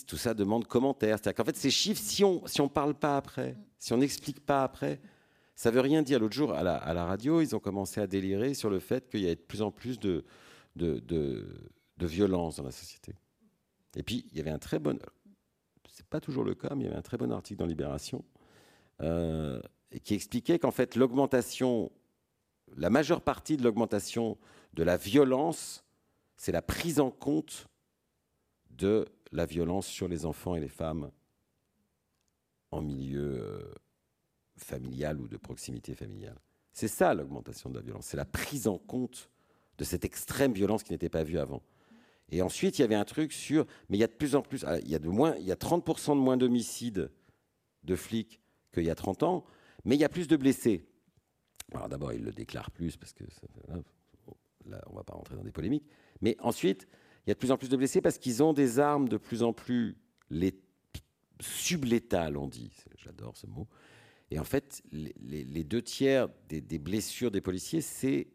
tout 0.06 0.18
ça 0.18 0.34
demande 0.34 0.68
commentaire. 0.68 1.18
C'est-à-dire 1.18 1.36
qu'en 1.36 1.46
fait, 1.46 1.56
ces 1.56 1.72
chiffres, 1.72 2.02
si 2.02 2.24
on 2.24 2.46
si 2.46 2.62
on 2.62 2.70
parle 2.70 2.94
pas 2.94 3.18
après, 3.18 3.56
si 3.80 3.94
on 3.94 3.98
n'explique 3.98 4.46
pas 4.46 4.64
après, 4.64 5.00
ça 5.56 5.72
veut 5.72 5.82
rien 5.82 6.02
dire. 6.04 6.20
L'autre 6.20 6.36
jour, 6.36 6.54
à 6.54 6.64
la, 6.64 6.76
à 6.76 6.94
la, 6.94 7.06
radio, 7.06 7.42
ils 7.42 7.56
ont 7.56 7.60
commencé 7.60 8.00
à 8.02 8.08
délirer 8.08 8.54
sur 8.54 8.70
le 8.70 8.80
fait 8.80 9.10
qu'il 9.10 9.22
y 9.22 9.30
a 9.30 9.36
de 9.36 9.40
plus 9.40 9.62
en 9.62 9.72
plus 9.72 10.00
de, 10.00 10.26
de, 10.76 11.00
de, 11.00 11.48
de 11.98 12.06
violence 12.06 12.58
dans 12.58 12.64
la 12.64 12.72
société. 12.72 13.16
Et 13.96 14.04
puis, 14.04 14.26
il 14.32 14.38
y 14.38 14.42
avait 14.42 14.52
un 14.52 14.60
très 14.60 14.78
bon 14.78 15.00
c'est 15.98 16.06
pas 16.06 16.22
toujours 16.22 16.44
le 16.44 16.54
cas, 16.54 16.76
mais 16.76 16.84
il 16.84 16.86
y 16.86 16.90
avait 16.90 17.00
un 17.00 17.02
très 17.02 17.18
bon 17.18 17.32
article 17.32 17.60
dans 17.60 17.66
Libération 17.66 18.24
euh, 19.02 19.60
qui 20.04 20.14
expliquait 20.14 20.60
qu'en 20.60 20.70
fait 20.70 20.96
l'augmentation, 20.96 21.92
la 22.76 22.92
majeure 22.92 23.22
partie 23.22 23.58
de 23.58 23.64
l'augmentation 23.64 24.38
de 24.74 24.84
la 24.84 24.96
violence, 24.96 25.84
c'est 26.36 26.52
la 26.52 26.62
prise 26.62 27.00
en 27.00 27.10
compte 27.10 27.68
de 28.70 29.08
la 29.32 29.48
violence 29.48 29.88
sur 29.88 30.08
les 30.08 30.28
enfants 30.28 30.56
et 30.56 30.60
les 30.60 30.68
femmes 30.68 31.10
en 32.70 32.84
milieu 32.84 33.40
euh, 33.40 33.74
familial 34.56 35.20
ou 35.20 35.28
de 35.28 35.38
proximité 35.38 35.96
familiale. 35.96 36.38
C'est 36.74 36.88
ça 36.88 37.16
l'augmentation 37.16 37.72
de 37.72 37.76
la 37.76 37.82
violence, 37.82 38.06
c'est 38.06 38.18
la 38.18 38.26
prise 38.26 38.68
en 38.68 38.78
compte 38.78 39.32
de 39.80 39.84
cette 39.84 40.06
extrême 40.06 40.54
violence 40.54 40.84
qui 40.84 40.92
n'était 40.92 41.10
pas 41.10 41.24
vue 41.24 41.40
avant. 41.40 41.64
Et 42.30 42.42
ensuite, 42.42 42.78
il 42.78 42.82
y 42.82 42.86
avait 42.86 42.96
un 42.96 43.06
truc 43.06 43.32
sur, 43.32 43.66
mais 43.90 43.98
il 43.98 44.02
y 44.02 44.04
a 44.04 44.08
de 44.08 44.14
plus 44.14 44.36
en 44.36 44.42
plus, 44.42 44.64
ah, 44.66 44.80
il 44.80 44.90
y 44.90 44.96
a, 44.96 45.00
de 45.00 45.08
moins, 45.08 45.36
il 45.38 45.46
y 45.46 45.52
a 45.52 45.56
30% 45.56 46.16
de 46.16 46.22
moins 46.22 46.38
d'homicides 46.38 47.10
de 47.84 47.96
flics 47.96 48.42
qu'il 48.74 48.84
y 48.84 48.90
a 48.90 48.96
30 48.96 49.24
ans, 49.24 49.46
mais 49.86 49.96
il 49.96 50.00
y 50.00 50.04
a 50.04 50.10
plus 50.10 50.28
de 50.28 50.36
blessés. 50.36 50.86
Alors 51.74 51.88
d'abord, 51.88 52.14
ils 52.14 52.24
le 52.24 52.32
déclarent 52.32 52.72
plus, 52.72 52.98
parce 52.98 53.14
que 53.14 53.24
là, 54.66 54.82
on 54.88 54.92
ne 54.92 54.96
va 54.96 55.04
pas 55.04 55.14
rentrer 55.14 55.36
dans 55.36 55.44
des 55.44 55.52
polémiques. 55.52 55.86
Mais 56.22 56.36
ensuite, 56.40 56.88
il 57.26 57.30
y 57.30 57.32
a 57.32 57.34
de 57.34 57.40
plus 57.40 57.52
en 57.52 57.58
plus 57.58 57.70
de 57.70 57.78
blessés 57.78 58.02
parce 58.02 58.18
qu'ils 58.18 58.44
ont 58.44 58.54
des 58.54 58.80
armes 58.80 59.08
de 59.08 59.18
plus 59.18 59.44
en 59.44 59.54
plus 59.54 59.98
sublétales, 61.40 62.38
on 62.38 62.48
dit. 62.48 62.72
J'adore 62.98 63.38
ce 63.38 63.48
mot. 63.48 63.68
Et 64.32 64.40
en 64.40 64.44
fait, 64.44 64.82
les, 64.92 65.64
deux 65.64 65.82
tiers 65.82 66.28
des 66.50 66.80
blessures 66.80 67.32
des 67.32 67.42
policiers, 67.42 67.82
c'est 67.82 68.28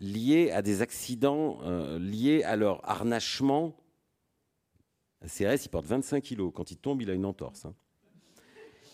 liés 0.00 0.50
à 0.50 0.62
des 0.62 0.82
accidents 0.82 1.58
euh, 1.62 1.98
liés 1.98 2.42
à 2.44 2.56
leur 2.56 2.88
harnachement. 2.88 3.76
Un 5.22 5.26
CRS, 5.26 5.64
il 5.64 5.68
porte 5.68 5.86
25 5.86 6.22
kilos. 6.22 6.52
Quand 6.54 6.70
il 6.70 6.76
tombe, 6.76 7.02
il 7.02 7.10
a 7.10 7.14
une 7.14 7.24
entorse. 7.24 7.64
Hein. 7.64 7.74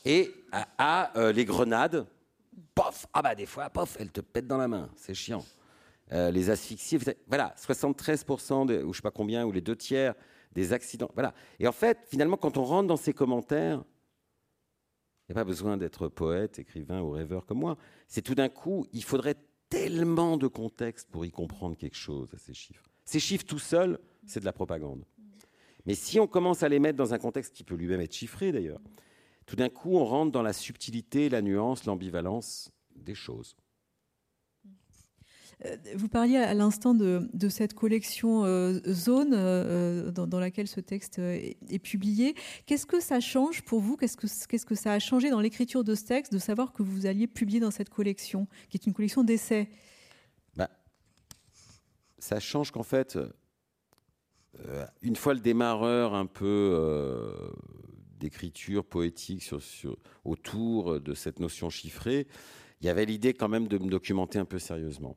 Et 0.05 0.31
à, 0.79 1.17
euh, 1.19 1.33
les 1.33 1.45
grenades, 1.45 2.07
pof, 2.75 3.07
ah 3.12 3.23
bah 3.23 3.35
des 3.35 3.47
fois, 3.47 3.71
pof, 3.71 3.97
elles 3.99 4.12
te 4.12 4.21
pètent 4.21 4.47
dans 4.47 4.59
la 4.59 4.69
main. 4.69 4.90
C'est 4.97 5.14
chiant. 5.14 5.45
Euh, 6.12 6.31
les 6.31 6.51
asphyxies, 6.51 6.99
voilà, 7.27 7.55
73% 7.57 8.83
ou 8.83 8.93
je 8.93 8.99
sais 8.99 9.03
pas 9.03 9.11
combien, 9.11 9.47
ou 9.47 9.53
les 9.53 9.62
deux 9.62 9.77
tiers 9.77 10.14
des 10.53 10.73
accidents. 10.73 11.11
Voilà. 11.14 11.35
Et 11.59 11.67
en 11.67 11.73
fait, 11.73 11.99
finalement, 12.07 12.37
quand 12.37 12.59
on 12.59 12.64
rentre 12.64 12.87
dans 12.87 12.97
ces 12.97 13.12
commentaires, 13.12 13.83
il 15.27 15.33
n'y 15.33 15.40
a 15.40 15.40
pas 15.40 15.45
besoin 15.45 15.79
d'être 15.79 16.09
poète, 16.09 16.59
écrivain 16.59 17.01
ou 17.01 17.12
rêveur 17.12 17.47
comme 17.47 17.61
moi. 17.61 17.79
C'est 18.07 18.21
tout 18.21 18.35
d'un 18.35 18.51
coup, 18.51 18.87
il 18.93 19.03
faudrait 19.03 19.37
tellement 19.75 20.37
de 20.37 20.47
contexte 20.47 21.11
pour 21.11 21.25
y 21.27 21.33
comprendre 21.33 21.77
quelque 21.77 21.97
chose 21.97 22.33
à 22.33 22.39
ces 22.39 22.55
chiffres. 22.55 22.89
Ces 23.05 23.19
chiffres 23.19 23.45
tout 23.45 23.59
seuls, 23.59 23.99
c'est 24.25 24.39
de 24.39 24.45
la 24.45 24.53
propagande. 24.53 25.05
Mais 25.85 25.97
si 25.97 26.21
on 26.21 26.29
commence 26.29 26.63
à 26.63 26.69
les 26.69 26.79
mettre 26.79 26.97
dans 26.97 27.13
un 27.13 27.19
contexte 27.19 27.55
qui 27.55 27.65
peut 27.65 27.75
lui-même 27.75 28.01
être 28.01 28.15
chiffré 28.15 28.53
d'ailleurs, 28.53 28.81
tout 29.47 29.57
d'un 29.57 29.69
coup 29.69 29.97
on 29.97 30.05
rentre 30.05 30.31
dans 30.31 30.43
la 30.43 30.53
subtilité, 30.53 31.29
la 31.29 31.43
nuance, 31.43 31.87
l'ambivalence 31.87 32.71
des 32.95 33.17
choses. 33.17 33.57
Euh, 35.64 35.77
vous 35.97 36.09
parliez 36.09 36.37
à 36.37 36.55
l'instant 36.55 36.95
de, 36.95 37.29
cette 37.49 37.75
collection 37.75 38.45
euh, 38.45 38.81
Zone 38.88 39.33
euh, 39.35 40.11
dans, 40.11 40.38
laquelle 40.38 40.69
ce 40.69 40.81
texte 40.81 41.19
est, 41.19 41.79
publié. 41.83 42.35
Qu'est-ce 42.67 42.87
que 42.87 43.01
ça 43.01 43.21
change 43.21 43.62
pour 43.62 43.81
vous? 43.81 43.97
Qu'est-ce 43.97 44.17
que, 44.67 44.75
ça 44.75 44.93
a 44.93 44.99
changé 44.99 45.31
dans 45.31 45.40
l'écriture 45.40 45.85
de 45.85 45.95
ce 45.95 46.05
texte 46.05 46.33
de 46.33 46.38
savoir 46.38 46.73
que 46.73 46.83
vous 46.83 47.07
alliez 47.07 47.27
publier 47.27 47.61
dans 47.61 47.71
cette 47.71 47.90
collection, 47.90 48.47
qui 48.69 48.77
est 48.77 48.87
une 48.87 48.95
collection 48.95 49.23
d'essais? 49.23 49.69
Bah, 50.57 50.71
Ça 52.19 52.40
change 52.40 52.71
qu'en 52.71 52.83
fait, 52.83 53.19
une 55.03 55.17
fois 55.17 55.35
le 55.35 55.40
démarreur 55.40 56.14
un 56.14 56.27
peu 56.27 57.33
d'écriture 58.19 58.85
poétique 58.85 59.51
autour 60.25 61.01
de 61.01 61.14
cette 61.14 61.40
notion 61.40 61.71
chiffrée, 61.71 62.27
il 62.81 62.87
y 62.87 62.90
avait 62.90 63.05
l'idée 63.05 63.35
quand 63.35 63.49
même 63.49 63.69
de 63.69 63.79
me 63.79 63.88
documenter 63.88 64.38
un 64.38 64.45
peu 64.45 64.59
sérieusement 64.59 65.17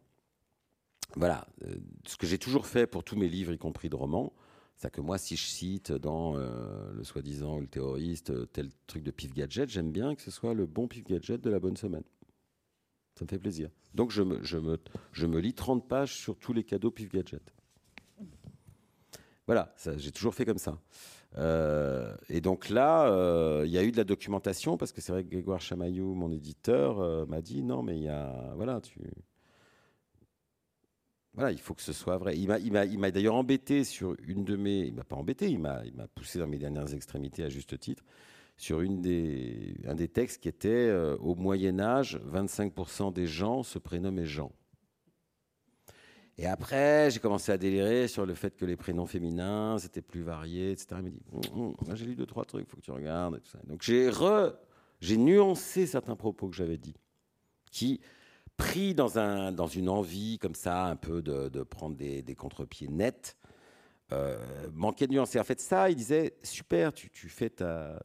voilà, 1.16 1.48
euh, 1.64 1.76
ce 2.06 2.18
que 2.18 2.28
j'ai 2.28 2.38
toujours 2.38 2.68
fait 2.68 2.86
pour 2.86 3.04
tous 3.04 3.16
mes 3.16 3.30
livres, 3.30 3.54
y 3.54 3.58
compris 3.58 3.90
de 3.90 3.96
romans, 3.96 4.34
c'est 4.76 4.92
que 4.92 5.02
moi, 5.02 5.18
si 5.18 5.36
je 5.36 5.46
cite 5.46 5.92
dans 5.92 6.38
euh, 6.38 6.92
le 6.94 7.04
soi-disant 7.04 7.60
le 7.60 7.68
terroriste 7.68 8.30
euh, 8.30 8.46
tel 8.46 8.70
truc 8.86 9.04
de 9.04 9.12
pif 9.12 9.34
gadget, 9.34 9.70
j'aime 9.70 9.92
bien 9.92 10.16
que 10.16 10.22
ce 10.22 10.32
soit 10.32 10.54
le 10.54 10.66
bon 10.66 10.88
pif 10.88 11.04
gadget 11.06 11.42
de 11.42 11.50
la 11.50 11.60
bonne 11.60 11.78
semaine. 11.78 12.04
Ça 13.16 13.26
me 13.26 13.30
fait 13.30 13.40
plaisir. 13.40 13.70
Donc 13.96 14.12
je 14.12 14.22
me, 14.22 14.44
je 14.44 14.58
me, 14.58 14.78
je 15.12 15.26
me 15.26 15.40
lis 15.40 15.54
30 15.54 15.88
pages 15.88 16.14
sur 16.14 16.38
tous 16.38 16.54
les 16.54 16.64
cadeaux 16.64 16.92
pif 16.92 17.10
gadget. 17.10 17.42
Voilà, 19.48 19.74
j'ai 19.96 20.12
toujours 20.12 20.36
fait 20.36 20.44
comme 20.44 20.58
ça. 20.58 20.78
et 22.30 22.42
donc 22.42 22.68
là, 22.68 23.64
il 23.64 23.72
y 23.72 23.78
a 23.78 23.84
eu 23.84 23.94
de 23.94 23.98
la 23.98 24.04
documentation 24.04 24.76
parce 24.76 24.92
que 24.92 25.00
c'est 25.00 25.14
vrai 25.14 25.24
que 25.24 25.30
Grégoire 25.30 25.62
Chamaillou, 25.62 26.14
mon 26.16 26.30
éditeur, 26.34 27.26
m'a 27.28 27.42
dit 27.42 27.64
non, 27.64 27.82
mais 27.82 27.96
il 27.96 28.04
y 28.04 28.10
a 28.10 28.52
voilà, 28.58 28.82
tu 28.82 29.00
voilà, 31.38 31.52
il 31.52 31.60
faut 31.60 31.74
que 31.74 31.82
ce 31.82 31.94
soit 31.94 32.18
vrai. 32.18 32.38
Il 32.38 32.48
m'a 33.00 33.12
d'ailleurs 33.12 33.36
embêté 33.36 33.84
sur 33.86 34.18
une 34.28 34.44
de 34.44 34.58
mes. 34.58 34.80
Il 34.80 34.96
m'a 34.96 35.04
pas 35.04 35.16
embêté, 35.16 35.50
il 35.50 35.60
m'a 35.60 35.84
poussé 36.16 36.40
dans 36.40 36.48
mes 36.48 36.58
dernières 36.58 36.94
extrémités 36.94 37.44
à 37.44 37.50
juste 37.50 37.80
titre 37.80 38.04
sur 38.58 38.82
une 38.82 39.02
des, 39.02 39.76
un 39.86 39.94
des 39.94 40.08
textes 40.08 40.42
qui 40.42 40.50
était 40.50 40.70
euh, 40.70 41.16
Au 41.18 41.36
Moyen-Âge, 41.36 42.20
25% 42.28 43.14
des 43.14 43.28
gens 43.28 43.64
se 43.64 43.78
prénommaient 43.78 44.26
Jean. 44.26 44.52
Et 46.40 46.46
après, 46.46 47.10
j'ai 47.10 47.20
commencé 47.20 47.52
à 47.52 47.58
délirer 47.58 48.08
sur 48.08 48.26
le 48.26 48.34
fait 48.36 48.56
que 48.56 48.66
les 48.66 48.76
prénoms 48.76 49.06
féminins, 49.06 49.78
c'était 49.80 50.02
plus 50.02 50.22
varié, 50.22 50.72
etc. 50.72 50.88
Il 50.98 51.04
m'a 51.04 51.10
dit 51.10 51.22
hum, 51.32 51.76
hum, 51.80 51.96
J'ai 51.96 52.06
lu 52.06 52.16
deux, 52.16 52.26
trois 52.26 52.46
trucs, 52.46 52.68
il 52.68 52.70
faut 52.70 52.78
que 52.78 52.82
tu 52.82 52.92
regardes. 52.92 53.40
Donc 53.66 53.82
j'ai 53.84 54.12
j'ai 55.00 55.18
nuancé 55.18 55.86
certains 55.86 56.16
propos 56.16 56.48
que 56.48 56.56
j'avais 56.56 56.78
dit, 56.78 56.96
qui, 57.72 58.02
pris 58.58 58.94
dans, 58.94 59.20
un, 59.20 59.52
dans 59.52 59.68
une 59.68 59.88
envie 59.88 60.40
comme 60.40 60.56
ça, 60.56 60.86
un 60.86 60.96
peu 60.96 61.22
de, 61.22 61.64
prendre 61.64 61.96
des, 61.96 62.22
des 62.22 62.36
contre-pieds 62.36 62.88
nets, 62.88 63.38
euh, 64.12 64.38
manquaient 64.74 65.08
de 65.08 65.14
nuancer. 65.14 65.40
En 65.40 65.44
fait, 65.44 65.60
ça, 65.60 65.90
il 65.90 65.96
disait 65.96 66.38
Super, 66.44 66.94
tu, 66.94 67.10
tu 67.10 67.30
fais 67.30 67.50
ta, 67.50 68.00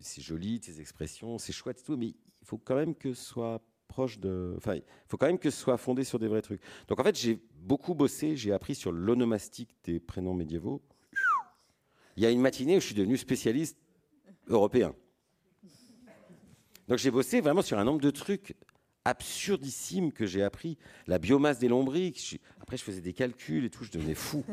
c'est 0.00 0.22
joli, 0.22 0.60
tes 0.60 0.80
expressions, 0.80 1.38
c'est 1.38 1.52
chouette 1.52 1.80
et 1.80 1.82
tout, 1.82 1.96
mais 1.96 2.06
il 2.06 2.16
faut 2.44 2.58
quand 2.58 2.76
même 2.76 2.94
que 2.94 3.12
ce 3.12 3.24
soit 3.24 3.60
proche 3.88 4.18
de. 4.18 4.54
Enfin, 4.56 4.76
il 4.76 4.82
faut 5.08 5.16
quand 5.16 5.26
même 5.26 5.38
que 5.38 5.50
ce 5.50 5.58
soit 5.58 5.76
fondé 5.76 6.04
sur 6.04 6.18
des 6.18 6.28
vrais 6.28 6.42
trucs. 6.42 6.60
Donc 6.88 7.00
en 7.00 7.04
fait, 7.04 7.16
j'ai 7.16 7.38
beaucoup 7.54 7.94
bossé, 7.94 8.36
j'ai 8.36 8.52
appris 8.52 8.74
sur 8.74 8.92
l'onomastique 8.92 9.74
des 9.84 10.00
prénoms 10.00 10.34
médiévaux. 10.34 10.82
Il 12.16 12.22
y 12.22 12.26
a 12.26 12.30
une 12.30 12.40
matinée 12.40 12.76
où 12.76 12.80
je 12.80 12.86
suis 12.86 12.94
devenu 12.94 13.16
spécialiste 13.16 13.76
européen. 14.48 14.94
Donc 16.88 16.98
j'ai 16.98 17.10
bossé 17.10 17.40
vraiment 17.40 17.62
sur 17.62 17.78
un 17.78 17.84
nombre 17.84 18.00
de 18.00 18.10
trucs 18.10 18.54
absurdissimes 19.04 20.12
que 20.12 20.26
j'ai 20.26 20.42
appris. 20.42 20.78
La 21.06 21.18
biomasse 21.18 21.58
des 21.58 21.68
lombriques. 21.68 22.40
Après, 22.60 22.76
je 22.76 22.82
faisais 22.82 23.00
des 23.00 23.12
calculs 23.12 23.64
et 23.64 23.70
tout, 23.70 23.84
je 23.84 23.92
devenais 23.92 24.14
fou. 24.14 24.44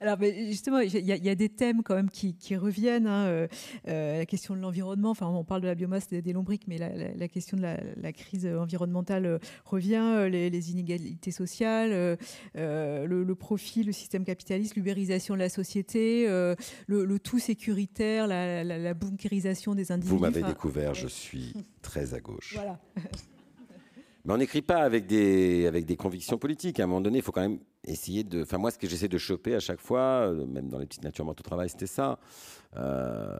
Alors, 0.00 0.16
justement, 0.20 0.78
il 0.78 1.04
y, 1.04 1.28
a 1.28 1.34
des 1.34 1.48
thèmes 1.48 1.82
quand 1.82 1.96
même 1.96 2.10
qui, 2.10 2.56
reviennent. 2.56 3.06
Hein, 3.06 3.26
euh, 3.26 3.48
euh, 3.88 4.18
la 4.18 4.26
question 4.26 4.54
de 4.54 4.60
l'environnement, 4.60 5.10
enfin, 5.10 5.26
on 5.26 5.44
parle 5.44 5.62
de 5.62 5.66
la 5.66 5.74
biomasse 5.74 6.08
des, 6.08 6.32
lombriques, 6.32 6.68
mais 6.68 6.78
la, 6.78 7.28
question 7.28 7.56
de 7.56 7.62
la, 7.62 8.12
crise 8.12 8.46
environnementale 8.46 9.26
euh, 9.26 9.38
revient, 9.64 10.28
les, 10.30 10.70
inégalités 10.70 11.32
sociales, 11.32 12.18
le, 12.54 13.34
profit, 13.34 13.82
le 13.82 13.92
système 13.92 14.24
capitaliste, 14.24 14.76
l'ubérisation 14.76 15.34
de 15.34 15.40
la 15.40 15.48
société, 15.48 16.26
le, 16.26 17.18
tout 17.18 17.38
sécuritaire, 17.38 18.26
la, 18.28 18.94
bunkérisation 18.94 19.74
des 19.74 19.90
individus. 19.90 20.14
Vous 20.14 20.20
m'avez 20.20 20.42
découvert, 20.42 20.94
je 20.94 21.08
suis 21.08 21.54
très 21.82 22.14
à 22.14 22.20
gauche. 22.20 22.54
Voilà. 22.54 22.78
Mais 24.24 24.34
on 24.34 24.36
n'écrit 24.36 24.62
pas 24.62 24.82
avec 24.82 25.06
des, 25.06 25.66
avec 25.66 25.86
des 25.86 25.96
convictions 25.96 26.36
politiques. 26.36 26.80
À 26.80 26.84
un 26.84 26.86
moment 26.86 27.00
donné, 27.00 27.18
il 27.18 27.22
faut 27.22 27.32
quand 27.32 27.40
même 27.40 27.60
essayer 27.84 28.24
de. 28.24 28.42
Enfin, 28.42 28.58
moi, 28.58 28.70
ce 28.70 28.78
que 28.78 28.88
j'essaie 28.88 29.08
de 29.08 29.18
choper 29.18 29.54
à 29.54 29.60
chaque 29.60 29.80
fois, 29.80 30.28
euh, 30.28 30.46
même 30.46 30.68
dans 30.68 30.78
les 30.78 30.86
petites 30.86 31.04
natures 31.04 31.24
mortes 31.24 31.40
au 31.40 31.42
travail, 31.42 31.68
c'était 31.68 31.86
ça. 31.86 32.18
Euh, 32.76 33.38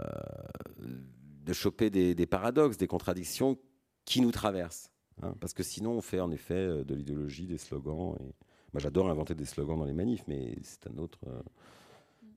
de 0.79 1.53
choper 1.53 1.91
des, 1.91 2.27
paradoxes, 2.27 2.77
des 2.77 2.87
contradictions 2.87 3.59
qui 4.05 4.21
nous 4.21 4.33
traversent. 4.33 4.91
Hein. 5.21 5.35
parce 5.41 5.53
que 5.53 5.65
sinon, 5.65 5.93
on 5.93 6.01
fait 6.01 6.21
en 6.21 6.31
effet 6.31 6.55
euh, 6.55 6.85
de 6.85 6.95
l'idéologie, 6.95 7.47
des 7.47 7.59
slogans. 7.59 8.17
Et... 8.21 8.35
J'adore 8.79 9.11
inventer 9.11 9.35
des 9.35 9.47
slogans 9.47 9.79
dans 9.79 9.87
les 9.87 9.95
manifs, 9.95 10.23
mais 10.29 10.55
c'est 10.63 10.87
un 10.87 10.99
autre. 10.99 11.19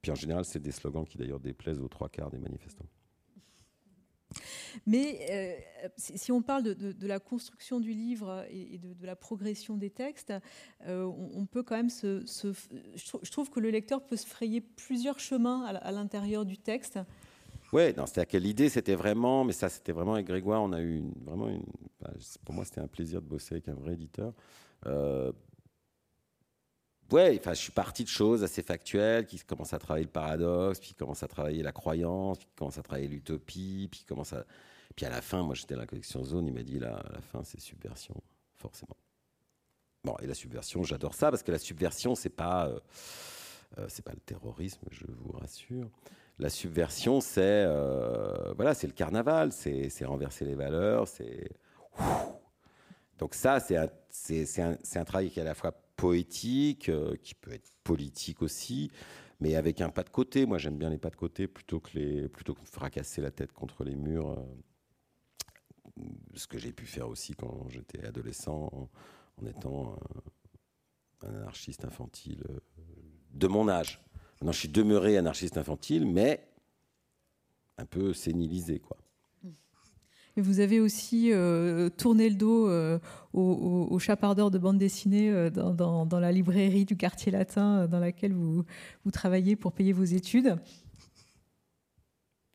Puis 0.02 0.12
en 0.12 0.16
général, 0.16 0.46
c'est 0.46 0.62
des 0.62 0.72
slogans 0.72 1.06
qui 1.06 1.18
d'ailleurs 1.18 1.42
déplaisent 1.42 1.80
aux 1.80 1.90
trois 1.90 2.10
quarts 2.10 2.32
des 2.32 2.40
manifestants. 2.40 2.88
Mais 4.86 5.20
euh, 5.30 5.88
si 5.98 6.32
on 6.32 6.42
parle 6.42 6.64
de, 6.64 7.08
la 7.08 7.20
construction 7.20 7.80
du 7.80 7.94
livre 7.94 8.46
et, 8.50 8.78
de, 8.78 9.06
la 9.06 9.16
progression 9.16 9.78
des 9.78 9.90
textes, 9.90 10.34
euh, 10.88 11.04
on, 11.04 11.46
peut 11.46 11.64
quand 11.64 11.76
même 11.76 11.90
se, 11.90 12.24
je, 12.26 13.32
trouve 13.32 13.50
que 13.50 13.60
le 13.60 13.70
lecteur 13.70 14.04
peut 14.04 14.16
se 14.16 14.28
frayer 14.28 14.62
plusieurs 14.62 15.20
chemins 15.20 15.64
à, 15.66 15.92
l'intérieur 15.92 16.46
du 16.46 16.58
texte. 16.58 17.00
Oui, 17.74 17.84
c'est-à-dire 17.84 18.28
que 18.28 18.38
l'idée, 18.38 18.70
c'était 18.70 18.96
vraiment, 18.96 19.46
mais 19.46 19.54
ça, 19.54 19.70
c'était 19.70 19.94
vraiment 19.94 20.16
avec 20.16 20.28
Grégoire, 20.28 20.62
on 20.62 20.74
a 20.74 20.82
eu 20.82 21.04
vraiment 21.26 21.48
une. 21.48 21.64
Bah, 22.02 22.12
pour 22.44 22.54
moi, 22.54 22.66
c'était 22.66 22.82
un 22.82 22.88
plaisir 22.88 23.22
de 23.22 23.28
bosser 23.28 23.56
avec 23.56 23.70
un 23.70 23.76
vrai 23.76 23.94
éditeur. 23.94 24.34
Euh, 24.88 25.32
ouais, 27.12 27.38
enfin, 27.40 27.54
je 27.54 27.60
suis 27.60 27.72
parti 27.72 28.04
de 28.04 28.10
choses 28.10 28.44
assez 28.44 28.62
factuelles, 28.62 29.26
qui 29.26 29.40
commencent 29.40 29.74
à 29.74 29.80
travailler 29.80 30.06
le 30.06 30.12
paradoxe, 30.12 30.80
puis 30.80 30.90
qui 30.90 30.96
commencent 30.96 31.24
à 31.24 31.28
travailler 31.28 31.64
la 31.64 31.72
croyance, 31.72 32.38
puis 32.38 32.48
qui 32.48 32.56
commencent 32.56 32.78
à 32.78 32.84
travailler 32.84 33.08
l'utopie, 33.08 33.88
puis 33.92 34.04
commencent 34.04 34.34
à. 34.34 34.46
Puis 34.96 35.06
à 35.06 35.10
la 35.10 35.22
fin, 35.22 35.42
moi 35.44 35.56
j'étais 35.56 35.76
à 35.76 35.78
la 35.78 35.86
collection 35.86 36.24
Zone, 36.24 36.48
il 36.48 36.54
m'a 36.54 36.64
dit 36.64 36.80
là, 36.80 37.02
la 37.14 37.22
fin, 37.22 37.44
c'est 37.44 37.60
subversion, 37.60 38.16
forcément. 38.56 38.98
Bon, 40.04 40.16
et 40.22 40.28
la 40.28 40.34
subversion, 40.34 40.84
j'adore 40.84 41.14
ça, 41.14 41.30
parce 41.30 41.44
que 41.44 41.52
la 41.52 41.60
subversion, 41.60 42.16
c'est 42.16 42.30
pas. 42.30 42.68
Euh, 42.68 42.80
euh, 43.78 43.86
c'est 43.88 44.04
pas 44.04 44.12
le 44.12 44.20
terrorisme, 44.20 44.82
je 44.92 45.06
vous 45.08 45.32
rassure. 45.32 45.90
La 46.40 46.50
subversion, 46.50 47.22
c'est 47.22 47.64
euh, 47.66 48.54
voilà, 48.56 48.74
c'est 48.74 48.88
le 48.88 48.94
carnaval, 48.94 49.54
c'est 49.54 50.04
renverser 50.04 50.44
les 50.44 50.56
valeurs, 50.56 51.08
c'est 51.08 51.52
donc 53.22 53.36
ça, 53.36 53.60
c'est 53.60 53.78
un, 53.78 53.88
un, 53.88 54.76
un, 54.96 55.04
travail 55.06 55.30
qui 55.30 55.40
est 55.40 55.44
à 55.44 55.46
la 55.46 55.54
fois 55.54 55.72
poétique, 56.02 56.90
euh, 56.90 57.16
qui 57.22 57.36
peut 57.36 57.54
être 57.54 57.70
politique 57.84 58.42
aussi, 58.42 58.90
mais 59.40 59.56
avec 59.56 59.82
un 59.82 59.90
pas 59.90 60.02
de 60.02 60.10
côté. 60.10 60.48
Moi, 60.48 60.58
j'aime 60.58 60.76
bien 60.76 60.90
les 60.90 60.98
pas 60.98 61.12
de 61.12 61.16
côté 61.16 61.48
plutôt 61.48 61.80
que, 61.80 61.92
les, 61.94 62.28
fracasser 62.64 63.22
la 63.22 63.30
tête 63.30 63.54
contre 63.54 63.84
les 63.84 63.96
murs. 63.96 64.32
Euh, 64.32 66.04
ce 66.34 66.48
que 66.48 66.58
j'ai 66.58 66.72
pu 66.72 66.88
faire 66.88 67.08
aussi 67.08 67.36
quand 67.36 67.70
j'étais 67.70 68.04
adolescent, 68.04 68.72
en, 68.74 69.46
étant 69.46 69.96
un 71.22 71.36
anarchiste 71.36 71.86
infantile 71.86 72.44
euh, 72.50 72.60
de 73.34 73.48
mon 73.48 73.70
âge. 73.70 74.04
Maintenant, 74.40 74.54
je 74.54 74.60
suis 74.60 74.70
demeuré 74.70 75.18
anarchiste 75.18 75.58
infantile, 75.58 76.08
mais 76.08 76.48
un 77.78 77.86
peu 77.86 78.12
sénilisé, 78.14 78.80
quoi. 78.80 78.98
Et 80.42 80.44
vous 80.44 80.60
avez 80.60 80.80
aussi 80.80 81.32
euh, 81.32 81.90
tourné 81.90 82.28
le 82.28 82.36
dos 82.36 82.68
euh, 82.68 82.98
aux, 83.32 84.00
chapardeurs 84.00 84.50
de 84.50 84.58
bande 84.58 84.80
dessinée 84.80 85.30
euh, 85.30 85.52
dans, 85.52 86.20
la 86.20 86.32
librairie 86.32 86.84
du 86.84 86.98
quartier 86.98 87.32
latin 87.32 87.86
dans 87.86 88.00
laquelle 88.00 88.34
vous, 88.34 88.66
vous 89.06 89.12
travaillez 89.12 89.56
pour 89.56 89.72
payer 89.72 89.94
vos 89.94 90.04
études. 90.04 90.56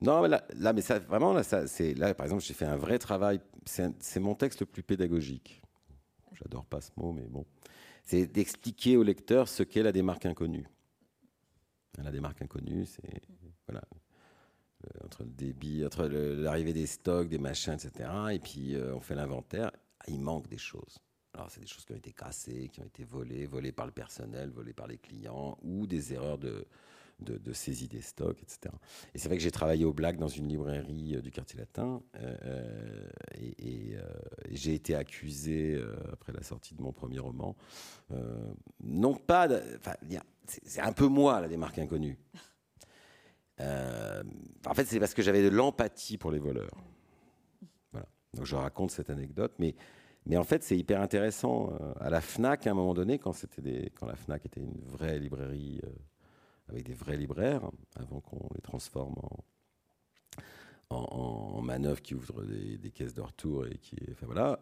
Non, 0.00 0.20
mais 0.20 0.28
là, 0.28 0.72
mais 0.72 0.80
vraiment, 1.06 1.32
là, 1.32 1.44
ça, 1.44 1.62
là, 1.94 2.12
par 2.12 2.26
exemple, 2.26 2.42
j'ai 2.42 2.54
fait 2.54 2.64
un 2.64 2.76
vrai 2.76 2.98
travail. 2.98 3.38
C'est 3.64 4.18
mon 4.18 4.34
texte 4.34 4.58
le 4.58 4.66
plus 4.66 4.82
pédagogique. 4.82 5.62
J'adore 6.32 6.64
pas 6.66 6.80
ce 6.80 6.90
mot, 6.96 7.12
mais 7.12 7.28
bon. 7.28 7.46
C'est 8.02 8.26
d'expliquer 8.26 8.96
au 8.96 9.04
lecteur 9.04 9.46
ce 9.46 9.62
qu'est 9.62 9.84
la 9.84 9.92
démarque 9.92 10.26
inconnue. 10.26 10.66
La 12.02 12.10
démarque 12.10 12.42
inconnue, 12.42 12.84
c'est 12.84 13.22
voilà, 13.68 13.84
entre 15.04 15.24
le 15.24 15.30
débit, 15.30 15.84
entre 15.84 16.06
l'arrivée 16.06 16.72
des 16.72 16.86
stocks, 16.86 17.28
des 17.28 17.38
machins, 17.38 17.74
etc. 17.74 18.08
Et 18.32 18.38
puis 18.38 18.74
euh, 18.74 18.94
on 18.94 19.00
fait 19.00 19.14
l'inventaire. 19.14 19.70
Ah, 20.00 20.04
il 20.08 20.20
manque 20.20 20.48
des 20.48 20.58
choses. 20.58 20.98
Alors 21.34 21.50
c'est 21.50 21.60
des 21.60 21.66
choses 21.66 21.84
qui 21.84 21.92
ont 21.92 21.96
été 21.96 22.12
cassées, 22.12 22.68
qui 22.72 22.80
ont 22.80 22.86
été 22.86 23.04
volées, 23.04 23.46
volées 23.46 23.72
par 23.72 23.86
le 23.86 23.92
personnel, 23.92 24.50
volées 24.50 24.72
par 24.72 24.86
les 24.86 24.98
clients, 24.98 25.58
ou 25.62 25.86
des 25.86 26.14
erreurs 26.14 26.38
de, 26.38 26.66
de, 27.20 27.52
saisie 27.52 27.88
des 27.88 28.00
stocks, 28.00 28.42
etc. 28.42 28.74
Et 29.14 29.18
c'est 29.18 29.28
vrai 29.28 29.36
que 29.36 29.42
j'ai 29.42 29.50
travaillé 29.50 29.84
au 29.84 29.92
Black 29.92 30.16
dans 30.16 30.28
une 30.28 30.48
librairie 30.48 31.16
euh, 31.16 31.20
du 31.20 31.30
quartier 31.30 31.58
latin, 31.58 32.00
et, 33.34 33.96
j'ai 34.50 34.74
été 34.74 34.94
accusé 34.94 35.78
après 36.12 36.32
la 36.32 36.42
sortie 36.42 36.74
de 36.74 36.80
mon 36.80 36.92
premier 36.92 37.18
roman, 37.18 37.56
non 38.80 39.14
pas, 39.14 39.48
c'est 40.46 40.80
un 40.80 40.92
peu 40.92 41.08
moi 41.08 41.40
la 41.40 41.48
démarque 41.48 41.78
inconnue. 41.78 42.18
Euh, 43.60 44.22
en 44.66 44.74
fait, 44.74 44.84
c'est 44.84 45.00
parce 45.00 45.14
que 45.14 45.22
j'avais 45.22 45.42
de 45.42 45.48
l'empathie 45.48 46.18
pour 46.18 46.30
les 46.30 46.38
voleurs. 46.38 46.76
Voilà. 47.92 48.06
Donc 48.34 48.44
je 48.44 48.56
raconte 48.56 48.90
cette 48.90 49.10
anecdote, 49.10 49.54
mais, 49.58 49.74
en 50.36 50.44
fait, 50.44 50.62
c'est 50.62 50.76
hyper 50.76 51.00
intéressant. 51.00 51.72
Euh, 51.80 51.92
à 52.00 52.10
la 52.10 52.20
Fnac, 52.20 52.66
à 52.66 52.70
un 52.70 52.74
moment 52.74 52.94
donné, 52.94 53.18
quand, 53.18 53.34
des, 53.58 53.92
quand 53.98 54.06
la 54.06 54.16
Fnac 54.16 54.44
était 54.44 54.60
une 54.60 54.80
vraie 54.84 55.18
librairie 55.18 55.80
euh, 55.84 55.90
avec 56.68 56.84
des 56.84 56.94
vrais 56.94 57.16
libraires, 57.16 57.70
avant 57.96 58.20
qu'on 58.20 58.48
les 58.54 58.60
transforme 58.60 59.14
en, 60.90 60.98
en, 60.98 61.62
manœuvre 61.62 62.02
qui 62.02 62.14
ouvre 62.14 62.42
des, 62.44 62.90
caisses 62.90 63.14
de 63.14 63.20
retour 63.20 63.66
et 63.66 63.78
qui, 63.78 63.96
enfin 64.12 64.26
voilà, 64.26 64.60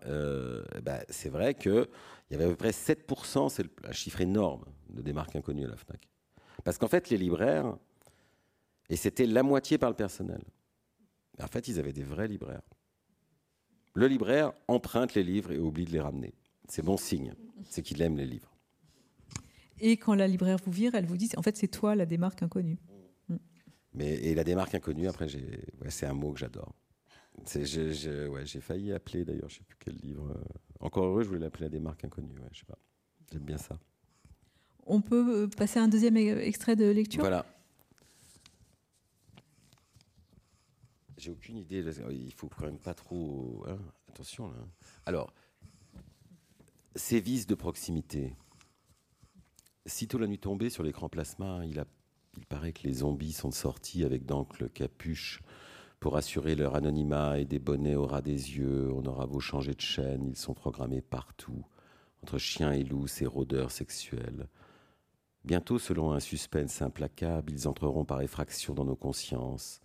bah, 0.83 1.00
c'est 1.09 1.28
vrai 1.28 1.54
qu'il 1.54 1.87
y 2.30 2.35
avait 2.35 2.44
à 2.44 2.48
peu 2.48 2.57
près 2.57 2.70
7%, 2.70 3.48
c'est 3.48 3.66
un 3.87 3.92
chiffre 3.92 4.20
énorme 4.20 4.64
de 4.90 5.02
démarques 5.02 5.37
inconnues 5.37 5.64
à 5.64 5.68
la 5.68 5.76
Fnac. 5.76 6.09
Parce 6.62 6.78
qu'en 6.78 6.88
fait, 6.88 7.11
les 7.11 7.18
libraires, 7.18 7.76
et 8.88 8.97
c'était 8.97 9.27
la 9.27 9.42
moitié 9.42 9.79
par 9.79 9.90
le 9.90 9.97
personnel. 9.97 10.42
En 11.42 11.47
fait, 11.47 11.68
ils 11.68 11.79
avaient 11.79 11.92
des 11.92 12.05
vrais 12.05 12.29
libraires. 12.29 12.62
Le 13.94 14.07
libraire 14.07 14.53
emprunte 14.68 15.14
les 15.14 15.23
livres 15.23 15.53
et 15.53 15.59
oublie 15.59 15.85
de 15.85 15.92
les 15.92 16.01
ramener. 16.01 16.35
C'est 16.68 16.83
bon 16.83 16.97
signe, 16.97 17.35
c'est 17.64 17.83
qu'il 17.83 18.01
aime 18.03 18.16
les 18.16 18.27
livres. 18.27 18.57
Et 19.81 19.97
quand 19.97 20.14
la 20.14 20.29
libraire 20.29 20.59
vous 20.64 20.73
vire, 20.73 20.94
elle 20.94 21.07
vous 21.07 21.16
dit, 21.16 21.31
en 21.37 21.42
fait, 21.42 21.57
c'est 21.57 21.68
toi 21.68 21.94
la 21.94 22.07
démarque 22.07 22.42
inconnue. 22.42 22.79
Mais, 23.92 24.14
et 24.14 24.35
la 24.35 24.44
démarque 24.44 24.75
inconnue, 24.75 25.09
après, 25.09 25.29
c'est 25.88 26.07
un 26.07 26.14
mot 26.14 26.33
que 26.33 26.40
j'adore. 26.40 26.75
J'ai 27.47 28.61
failli 28.61 28.92
appeler 28.92 29.25
d'ailleurs, 29.25 29.49
je 29.49 29.57
ne 29.57 29.59
sais 29.59 29.64
plus 29.64 29.77
quel 29.79 29.97
livre. 29.97 30.31
Euh, 30.31 30.44
encore 30.81 31.05
heureux, 31.05 31.23
je 31.23 31.29
voulais 31.29 31.40
l'appeler 31.40 31.66
à 31.66 31.68
des 31.68 31.81
marques 31.81 32.05
inconnues. 32.05 32.38
Ouais, 32.38 32.49
je 32.53 32.61
sais 32.61 32.64
pas. 32.64 32.79
J'aime 33.33 33.42
bien 33.42 33.59
ça. 33.59 33.79
On 34.87 35.01
peut 35.01 35.49
passer 35.57 35.79
un 35.79 35.88
deuxième 35.88 36.16
extrait 36.16 36.77
de 36.77 36.87
lecture? 36.87 37.20
Voilà. 37.20 37.47
J'ai 41.18 41.31
aucune 41.31 41.57
idée. 41.57 41.85
Il 42.11 42.33
faut 42.33 42.48
quand 42.48 42.66
même 42.66 42.79
pas 42.79 42.94
trop. 42.94 43.64
Hein, 43.68 43.79
attention 44.09 44.48
là. 44.48 44.57
Alors, 45.07 45.33
ces 46.96 47.20
vices 47.20 47.46
de 47.46 47.55
proximité. 47.55 48.35
Sitôt 49.87 50.18
la 50.18 50.27
nuit 50.27 50.38
tombée 50.38 50.70
sur 50.70 50.83
l'écran 50.83 51.09
plasma, 51.09 51.66
il, 51.66 51.79
a, 51.79 51.85
il 52.38 52.46
paraît 52.46 52.72
que 52.72 52.85
les 52.85 52.94
zombies 52.94 53.33
sont 53.33 53.50
sortis 53.50 54.03
avec 54.05 54.24
d'encre 54.24 54.66
capuche 54.66 55.42
pour 56.00 56.16
assurer 56.16 56.55
leur 56.55 56.74
anonymat 56.74 57.38
et 57.38 57.44
des 57.44 57.59
bonnets 57.59 57.94
au 57.94 58.07
ras 58.07 58.22
des 58.22 58.57
yeux. 58.57 58.90
On 58.92 59.05
aura 59.05 59.27
beau 59.27 59.40
changer 59.40 59.74
de 59.74 59.81
chaîne, 59.81 60.27
ils 60.27 60.37
sont 60.37 60.55
programmés 60.55 61.03
partout, 61.03 61.66
entre 62.22 62.38
chiens 62.38 62.72
et 62.72 62.83
loups, 62.85 63.09
ces 63.09 63.27
rôdeurs 63.27 63.70
sexuels. 63.70 64.48
Bientôt, 65.44 65.79
selon 65.79 66.12
un 66.12 66.20
suspense 66.20 66.81
implacable, 66.81 67.53
ils 67.53 67.68
entreront 67.68 68.07
par 68.07 68.22
effraction 68.22 68.72
dans 68.72 68.87
nos 68.87 68.96
consciences, 68.96 69.83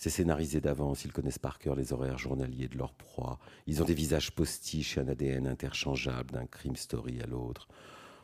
c'est 0.00 0.08
scénarisé 0.08 0.62
d'avance, 0.62 1.04
ils 1.04 1.12
connaissent 1.12 1.38
par 1.38 1.58
cœur 1.58 1.74
les 1.74 1.92
horaires 1.92 2.16
journaliers 2.16 2.68
de 2.68 2.78
leur 2.78 2.94
proie. 2.94 3.38
Ils 3.66 3.82
ont 3.82 3.84
des 3.84 3.92
visages 3.92 4.32
postiches 4.32 4.96
et 4.96 5.00
un 5.02 5.08
ADN 5.08 5.46
interchangeable 5.46 6.30
d'un 6.30 6.46
crime 6.46 6.74
story 6.74 7.20
à 7.20 7.26
l'autre. 7.26 7.68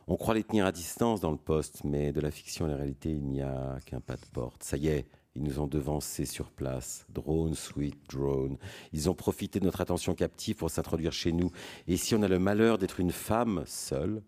On 0.06 0.16
croit 0.16 0.32
les 0.32 0.42
tenir 0.42 0.64
à 0.64 0.72
distance 0.72 1.20
dans 1.20 1.30
le 1.30 1.36
poste, 1.36 1.84
mais 1.84 2.14
de 2.14 2.20
la 2.22 2.30
fiction 2.30 2.64
à 2.64 2.68
la 2.68 2.76
réalité, 2.76 3.10
il 3.10 3.26
n'y 3.26 3.42
a 3.42 3.76
qu'un 3.84 4.00
pas 4.00 4.16
de 4.16 4.24
porte. 4.32 4.62
Ça 4.62 4.78
y 4.78 4.88
est, 4.88 5.06
ils 5.34 5.42
nous 5.42 5.60
ont 5.60 5.66
devancés 5.66 6.24
sur 6.24 6.50
place. 6.50 7.04
Drone, 7.10 7.52
sweet 7.52 8.08
drone. 8.08 8.56
Ils 8.94 9.10
ont 9.10 9.14
profité 9.14 9.60
de 9.60 9.66
notre 9.66 9.82
attention 9.82 10.14
captive 10.14 10.56
pour 10.56 10.70
s'introduire 10.70 11.12
chez 11.12 11.32
nous. 11.32 11.50
Et 11.88 11.98
si 11.98 12.14
on 12.14 12.22
a 12.22 12.28
le 12.28 12.38
malheur 12.38 12.78
d'être 12.78 13.00
une 13.00 13.12
femme 13.12 13.64
seule, 13.66 14.22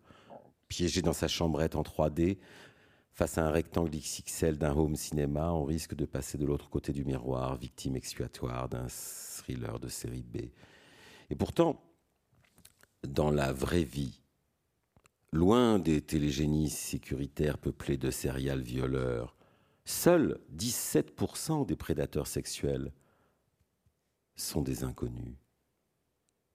piégée 0.69 1.01
dans 1.01 1.15
sa 1.15 1.29
chambrette 1.29 1.77
en 1.77 1.83
3D, 1.83 2.37
Face 3.19 3.37
à 3.37 3.45
un 3.45 3.51
rectangle 3.51 3.91
XXL 3.91 4.59
d'un 4.59 4.77
home 4.77 4.95
cinéma, 4.95 5.51
on 5.51 5.65
risque 5.65 5.97
de 5.97 6.05
passer 6.05 6.39
de 6.39 6.47
l'autre 6.47 6.71
côté 6.71 6.93
du 6.93 7.05
miroir, 7.05 7.57
victime 7.57 7.97
expiatoire 7.97 8.69
d'un 8.69 8.87
thriller 8.89 9.81
de 9.81 9.89
série 9.89 10.23
B. 10.23 10.37
Et 11.29 11.35
pourtant, 11.35 11.83
dans 13.03 13.33
la 13.33 13.53
vraie 13.53 13.83
vie, 13.83 14.21
loin 15.33 15.81
des 15.81 16.01
télégénies 16.01 16.71
sécuritaires 16.71 17.59
peuplées 17.59 17.97
de 17.97 18.13
céréales 18.13 18.63
violeurs, 18.63 19.35
seuls 19.85 20.39
17% 20.57 21.67
des 21.67 21.75
prédateurs 21.75 22.29
sexuels 22.29 22.93
sont 24.37 24.63
des 24.63 24.85
inconnus, 24.85 25.35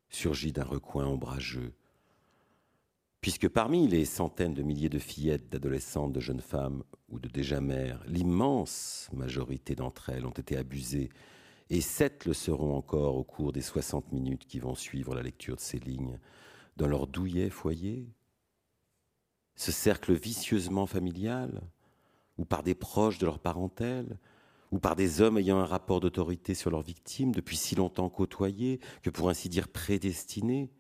surgis 0.08 0.54
d'un 0.54 0.63
recoin 0.63 1.08
ombrageux, 1.08 1.73
puisque 3.23 3.47
parmi 3.47 3.88
les 3.88 4.03
centaines 4.03 4.53
de 4.53 4.63
milliers 4.63 4.89
de 4.89 4.99
fillettes, 4.99 5.49
d'adolescentes, 5.49 6.12
de 6.12 6.19
jeunes 6.19 6.41
femmes 6.41 6.83
ou 7.07 7.21
de 7.21 7.29
déjà 7.29 7.62
mères, 7.62 8.03
l'immense 8.05 9.07
majorité 9.13 9.75
d'entre 9.75 10.09
elles 10.09 10.25
ont 10.25 10.31
été 10.31 10.57
abusées, 10.57 11.07
et 11.69 11.79
sept 11.79 12.25
le 12.25 12.33
seront 12.33 12.75
encore 12.75 13.15
au 13.15 13.23
cours 13.23 13.53
des 13.53 13.62
60 13.62 14.12
minutes 14.12 14.45
qui 14.45 14.59
vont 14.59 14.75
suivre 14.75 15.15
la 15.15 15.21
lecture 15.21 15.55
de 15.55 15.62
ces 15.62 15.79
lignes, 15.79 16.19
dans 16.75 16.86
leur 16.86 17.07
douillet 17.07 17.49
foyer, 17.49 18.09
ce 19.55 19.71
cercle 19.71 20.12
vicieusement 20.12 20.86
familial, 20.86 21.62
ou 22.38 22.43
par 22.43 22.62
des 22.62 22.75
proches 22.75 23.19
de 23.19 23.25
leur 23.25 23.39
parentèle, 23.39 24.19
ou 24.71 24.79
par 24.79 24.97
des 24.97 25.21
hommes 25.21 25.38
ayant 25.38 25.59
un 25.59 25.65
rapport 25.65 26.01
d'autorité 26.01 26.55
sur 26.55 26.71
leurs 26.71 26.81
victimes, 26.81 27.31
depuis 27.31 27.55
si 27.55 27.75
longtemps 27.75 28.09
côtoyés, 28.09 28.81
que 29.01 29.09
pour 29.09 29.29
ainsi 29.29 29.47
dire 29.47 29.69
prédestinés, 29.69 30.73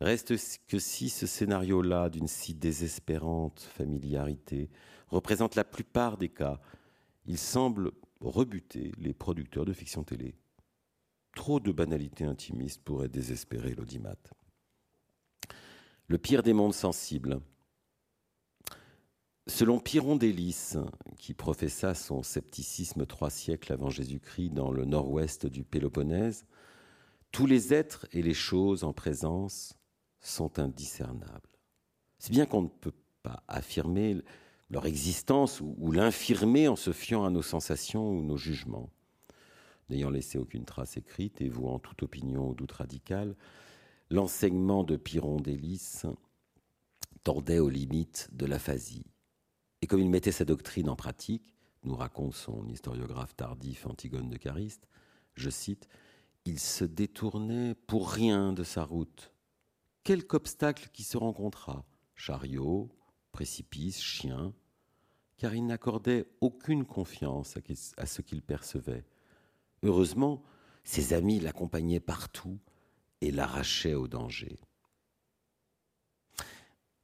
Reste 0.00 0.34
que 0.66 0.78
si 0.78 1.08
ce 1.08 1.26
scénario-là, 1.26 2.10
d'une 2.10 2.28
si 2.28 2.54
désespérante 2.54 3.60
familiarité, 3.60 4.68
représente 5.08 5.54
la 5.54 5.64
plupart 5.64 6.18
des 6.18 6.28
cas, 6.28 6.60
il 7.26 7.38
semble 7.38 7.92
rebuter 8.20 8.92
les 8.98 9.14
producteurs 9.14 9.64
de 9.64 9.72
fiction 9.72 10.02
télé. 10.02 10.34
Trop 11.34 11.60
de 11.60 11.72
banalités 11.72 12.24
intimistes 12.24 12.82
pourraient 12.82 13.08
désespérer 13.08 13.74
l'audimat. 13.74 14.16
Le 16.06 16.18
pire 16.18 16.42
des 16.42 16.52
mondes 16.52 16.74
sensibles. 16.74 17.40
Selon 19.46 19.78
Pyrrhon 19.78 20.16
d'Hélice, 20.16 20.76
qui 21.18 21.34
professa 21.34 21.94
son 21.94 22.22
scepticisme 22.22 23.06
trois 23.06 23.30
siècles 23.30 23.72
avant 23.72 23.90
Jésus-Christ 23.90 24.50
dans 24.50 24.70
le 24.70 24.84
nord-ouest 24.84 25.46
du 25.46 25.64
Péloponnèse, 25.64 26.46
tous 27.30 27.46
les 27.46 27.74
êtres 27.74 28.06
et 28.12 28.22
les 28.22 28.34
choses 28.34 28.84
en 28.84 28.92
présence 28.92 29.74
sont 30.26 30.58
indiscernables. 30.58 31.48
C'est 32.18 32.32
bien 32.32 32.46
qu'on 32.46 32.62
ne 32.62 32.68
peut 32.68 32.94
pas 33.22 33.42
affirmer 33.48 34.22
leur 34.70 34.86
existence 34.86 35.60
ou, 35.60 35.92
l'infirmer 35.92 36.68
en 36.68 36.76
se 36.76 36.92
fiant 36.92 37.24
à 37.24 37.30
nos 37.30 37.42
sensations 37.42 38.10
ou 38.10 38.22
nos 38.22 38.36
jugements. 38.36 38.90
N'ayant 39.90 40.10
laissé 40.10 40.38
aucune 40.38 40.64
trace 40.64 40.96
écrite 40.96 41.40
et 41.40 41.48
vouant 41.48 41.78
toute 41.78 42.02
opinion 42.02 42.48
ou 42.48 42.54
doute 42.54 42.72
radical, 42.72 43.36
l'enseignement 44.10 44.82
de 44.82 44.96
Pyrrhon 44.96 45.40
d'Hélice 45.40 46.06
tordait 47.22 47.58
aux 47.58 47.68
limites 47.68 48.28
de 48.32 48.46
l'aphasie. 48.46 49.04
Et 49.82 49.86
comme 49.86 50.00
il 50.00 50.10
mettait 50.10 50.32
sa 50.32 50.46
doctrine 50.46 50.88
en 50.88 50.96
pratique, 50.96 51.54
nous 51.82 51.94
raconte 51.94 52.34
son 52.34 52.66
historiographe 52.68 53.36
tardif 53.36 53.86
Antigone 53.86 54.30
de 54.30 54.38
Cariste, 54.38 54.88
je 55.34 55.50
cite, 55.50 55.88
il 56.46 56.58
se 56.58 56.84
détournait 56.84 57.74
pour 57.74 58.10
rien 58.10 58.54
de 58.54 58.64
sa 58.64 58.84
route, 58.84 59.33
quelque 60.04 60.34
obstacle 60.34 60.88
qui 60.92 61.02
se 61.02 61.16
rencontra, 61.16 61.84
chariot, 62.14 62.90
précipice, 63.32 64.00
chien, 64.00 64.54
car 65.38 65.54
il 65.54 65.66
n'accordait 65.66 66.26
aucune 66.40 66.84
confiance 66.84 67.58
à 67.96 68.06
ce 68.06 68.22
qu'il 68.22 68.42
percevait. 68.42 69.04
Heureusement, 69.82 70.42
ses 70.84 71.14
amis 71.14 71.40
l'accompagnaient 71.40 72.00
partout 72.00 72.60
et 73.20 73.30
l'arrachaient 73.30 73.94
au 73.94 74.06
danger. 74.06 74.58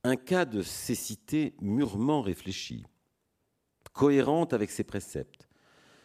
Un 0.04 0.16
cas 0.16 0.44
de 0.44 0.62
cécité 0.62 1.54
mûrement 1.60 2.22
réfléchi, 2.22 2.86
cohérente 3.92 4.52
avec 4.52 4.70
ses 4.70 4.84
préceptes, 4.84 5.48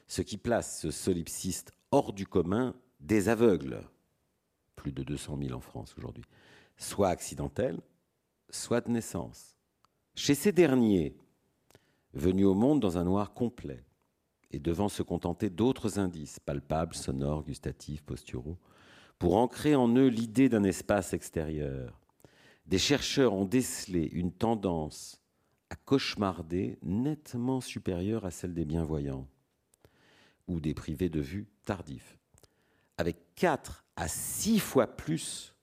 ce 0.08 0.22
qui 0.22 0.38
place 0.38 0.82
ce 0.82 0.92
solipsiste 0.92 1.72
hors 1.92 2.14
du 2.14 2.26
commun 2.26 2.76
des 3.00 3.30
aveugles, 3.30 3.82
plus 4.76 4.92
de 4.92 5.04
200 5.04 5.38
000 5.42 5.54
en 5.54 5.62
France 5.62 5.96
aujourd'hui, 5.98 6.26
soit 6.78 7.10
accidentelle, 7.10 7.80
soit 8.50 8.82
de 8.82 8.92
naissance. 8.92 9.58
Chez 10.16 10.36
ces 10.36 10.52
derniers, 10.52 11.18
venus 12.14 12.46
au 12.46 12.54
monde 12.54 12.80
dans 12.80 12.98
un 12.98 13.04
noir 13.04 13.34
complet 13.34 13.84
et 14.52 14.60
devant 14.60 14.90
se 14.90 15.04
contenter 15.04 15.50
d'autres 15.50 16.00
indices 16.00 16.40
palpables, 16.40 16.96
sonores, 16.96 17.44
gustatifs, 17.44 18.02
posturaux, 18.04 18.58
pour 19.20 19.36
ancrer 19.38 19.76
en 19.76 19.88
eux 19.96 20.08
l'idée 20.08 20.50
d'un 20.50 20.64
espace 20.64 21.14
extérieur, 21.14 22.00
des 22.66 22.78
chercheurs 22.78 23.34
ont 23.34 23.46
décelé 23.46 24.10
une 24.12 24.32
tendance 24.32 25.22
à 25.70 25.76
cauchemarder 25.76 26.78
nettement 26.84 27.62
supérieure 27.62 28.26
à 28.26 28.32
celle 28.32 28.54
des 28.54 28.66
bienvoyants 28.66 29.28
ou 30.48 30.60
des 30.60 30.74
privés 30.74 31.10
de 31.10 31.22
vue 31.22 31.48
tardifs, 31.64 32.18
avec 32.98 33.18
quatre 33.36 33.84
à 33.96 34.08
six 34.08 34.60
fois 34.60 34.88
plus 34.88 35.55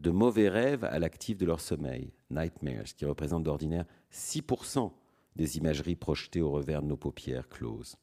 de 0.00 0.10
mauvais 0.10 0.48
rêves 0.48 0.84
à 0.84 0.98
l'actif 0.98 1.36
de 1.36 1.46
leur 1.46 1.60
sommeil, 1.60 2.12
nightmares, 2.30 2.94
qui 2.96 3.04
représentent 3.04 3.44
d'ordinaire 3.44 3.84
6% 4.12 4.90
des 5.36 5.58
imageries 5.58 5.96
projetées 5.96 6.40
au 6.40 6.50
revers 6.50 6.82
de 6.82 6.88
nos 6.88 6.96
paupières 6.96 7.48
closes. 7.48 7.96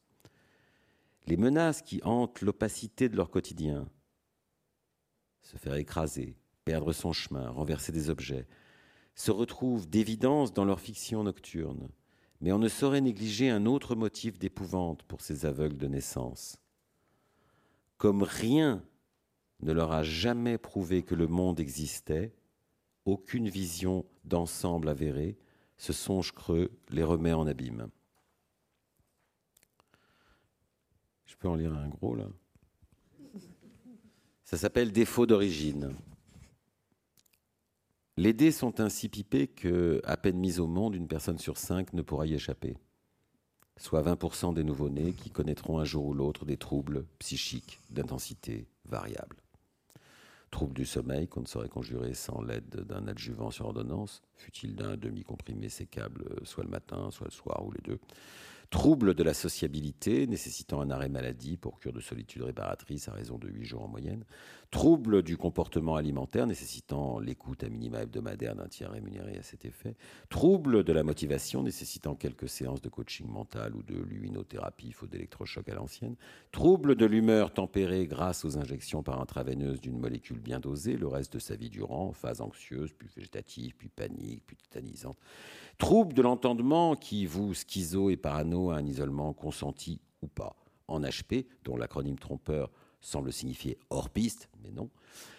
Les 1.26 1.36
menaces 1.36 1.82
qui 1.82 2.00
hantent 2.04 2.40
l'opacité 2.40 3.08
de 3.08 3.16
leur 3.16 3.30
quotidien, 3.30 3.88
se 5.42 5.56
faire 5.56 5.74
écraser, 5.74 6.36
perdre 6.64 6.92
son 6.92 7.12
chemin, 7.12 7.50
renverser 7.50 7.92
des 7.92 8.10
objets, 8.10 8.46
se 9.14 9.30
retrouvent 9.30 9.88
d'évidence 9.88 10.52
dans 10.52 10.64
leur 10.64 10.80
fiction 10.80 11.24
nocturne, 11.24 11.88
mais 12.40 12.52
on 12.52 12.58
ne 12.58 12.68
saurait 12.68 13.00
négliger 13.00 13.50
un 13.50 13.66
autre 13.66 13.96
motif 13.96 14.38
d'épouvante 14.38 15.02
pour 15.02 15.20
ces 15.20 15.44
aveugles 15.44 15.76
de 15.76 15.88
naissance. 15.88 16.58
Comme 17.96 18.22
rien 18.22 18.84
ne 19.60 19.72
leur 19.72 19.92
a 19.92 20.02
jamais 20.02 20.58
prouvé 20.58 21.02
que 21.02 21.14
le 21.14 21.26
monde 21.26 21.60
existait, 21.60 22.32
aucune 23.04 23.48
vision 23.48 24.04
d'ensemble 24.24 24.88
avérée, 24.88 25.36
ce 25.76 25.92
songe 25.92 26.32
creux 26.32 26.70
les 26.90 27.02
remet 27.02 27.32
en 27.32 27.46
abîme. 27.46 27.88
Je 31.26 31.36
peux 31.36 31.48
en 31.48 31.54
lire 31.54 31.72
un 31.72 31.88
gros 31.88 32.14
là? 32.14 32.26
Ça 34.44 34.56
s'appelle 34.56 34.92
défaut 34.92 35.26
d'origine. 35.26 35.94
Les 38.16 38.32
dés 38.32 38.50
sont 38.50 38.80
ainsi 38.80 39.08
pipés 39.08 39.46
que, 39.46 40.00
à 40.04 40.16
peine 40.16 40.38
mis 40.38 40.58
au 40.58 40.66
monde, 40.66 40.94
une 40.94 41.06
personne 41.06 41.38
sur 41.38 41.56
cinq 41.56 41.92
ne 41.92 42.02
pourra 42.02 42.26
y 42.26 42.34
échapper. 42.34 42.76
soit 43.76 44.02
20% 44.02 44.54
des 44.54 44.64
nouveau-nés 44.64 45.12
qui 45.12 45.30
connaîtront 45.30 45.78
un 45.78 45.84
jour 45.84 46.06
ou 46.06 46.14
l'autre 46.14 46.44
des 46.44 46.56
troubles 46.56 47.06
psychiques 47.20 47.78
d'intensité 47.90 48.66
variable. 48.86 49.36
Troubles 50.50 50.74
du 50.74 50.86
sommeil 50.86 51.28
qu'on 51.28 51.42
ne 51.42 51.46
saurait 51.46 51.68
conjurer 51.68 52.14
sans 52.14 52.40
l'aide 52.42 52.68
d'un 52.70 53.06
adjuvant 53.06 53.50
sur 53.50 53.66
ordonnance, 53.66 54.22
fut-il 54.34 54.74
d'un 54.74 54.96
demi-comprimé 54.96 55.68
sécable 55.68 56.24
soit 56.44 56.64
le 56.64 56.70
matin, 56.70 57.10
soit 57.10 57.26
le 57.26 57.32
soir 57.32 57.64
ou 57.66 57.72
les 57.72 57.82
deux. 57.82 57.98
Troubles 58.70 59.14
de 59.14 59.22
la 59.22 59.32
sociabilité 59.32 60.26
nécessitant 60.26 60.82
un 60.82 60.90
arrêt 60.90 61.08
maladie 61.08 61.56
pour 61.56 61.80
cure 61.80 61.94
de 61.94 62.00
solitude 62.00 62.42
réparatrice 62.42 63.08
à 63.08 63.12
raison 63.12 63.38
de 63.38 63.48
8 63.48 63.64
jours 63.64 63.82
en 63.82 63.88
moyenne. 63.88 64.24
Troubles 64.70 65.22
du 65.22 65.38
comportement 65.38 65.96
alimentaire 65.96 66.46
nécessitant 66.46 67.18
l'écoute 67.18 67.64
à 67.64 67.70
minima 67.70 68.02
hebdomadaire 68.02 68.54
d'un 68.54 68.68
tiers 68.68 68.90
rémunéré 68.90 69.38
à 69.38 69.42
cet 69.42 69.64
effet. 69.64 69.96
Troubles 70.28 70.84
de 70.84 70.92
la 70.92 71.02
motivation 71.02 71.62
nécessitant 71.62 72.14
quelques 72.14 72.50
séances 72.50 72.82
de 72.82 72.90
coaching 72.90 73.26
mental 73.26 73.74
ou 73.74 73.82
de 73.82 73.94
luminothérapie, 73.94 74.92
faute 74.92 75.08
d'électrochoc 75.08 75.66
à 75.70 75.74
l'ancienne. 75.74 76.16
Troubles 76.52 76.94
de 76.94 77.06
l'humeur 77.06 77.54
tempérée 77.54 78.06
grâce 78.06 78.44
aux 78.44 78.58
injections 78.58 79.02
par 79.02 79.22
intraveineuse 79.22 79.80
d'une 79.80 79.98
molécule 79.98 80.40
bien 80.40 80.60
dosée 80.60 80.98
le 80.98 81.06
reste 81.06 81.32
de 81.32 81.38
sa 81.38 81.56
vie 81.56 81.70
durant, 81.70 82.12
phase 82.12 82.42
anxieuse, 82.42 82.92
puis 82.92 83.08
végétative, 83.16 83.74
puis 83.78 83.88
panique, 83.88 84.42
puis 84.46 84.56
tétanisante. 84.56 85.16
Troubles 85.78 86.12
de 86.12 86.22
l'entendement 86.22 86.96
qui 86.96 87.24
vous, 87.24 87.54
schizo 87.54 88.10
et 88.10 88.16
parano, 88.16 88.70
à 88.70 88.76
un 88.76 88.84
isolement 88.84 89.32
consenti 89.32 90.00
ou 90.22 90.26
pas, 90.26 90.56
en 90.88 91.02
HP, 91.02 91.46
dont 91.64 91.76
l'acronyme 91.76 92.18
trompeur 92.18 92.72
semble 93.00 93.32
signifier 93.32 93.78
hors 93.88 94.10
piste, 94.10 94.50
mais 94.60 94.72
non, 94.72 94.90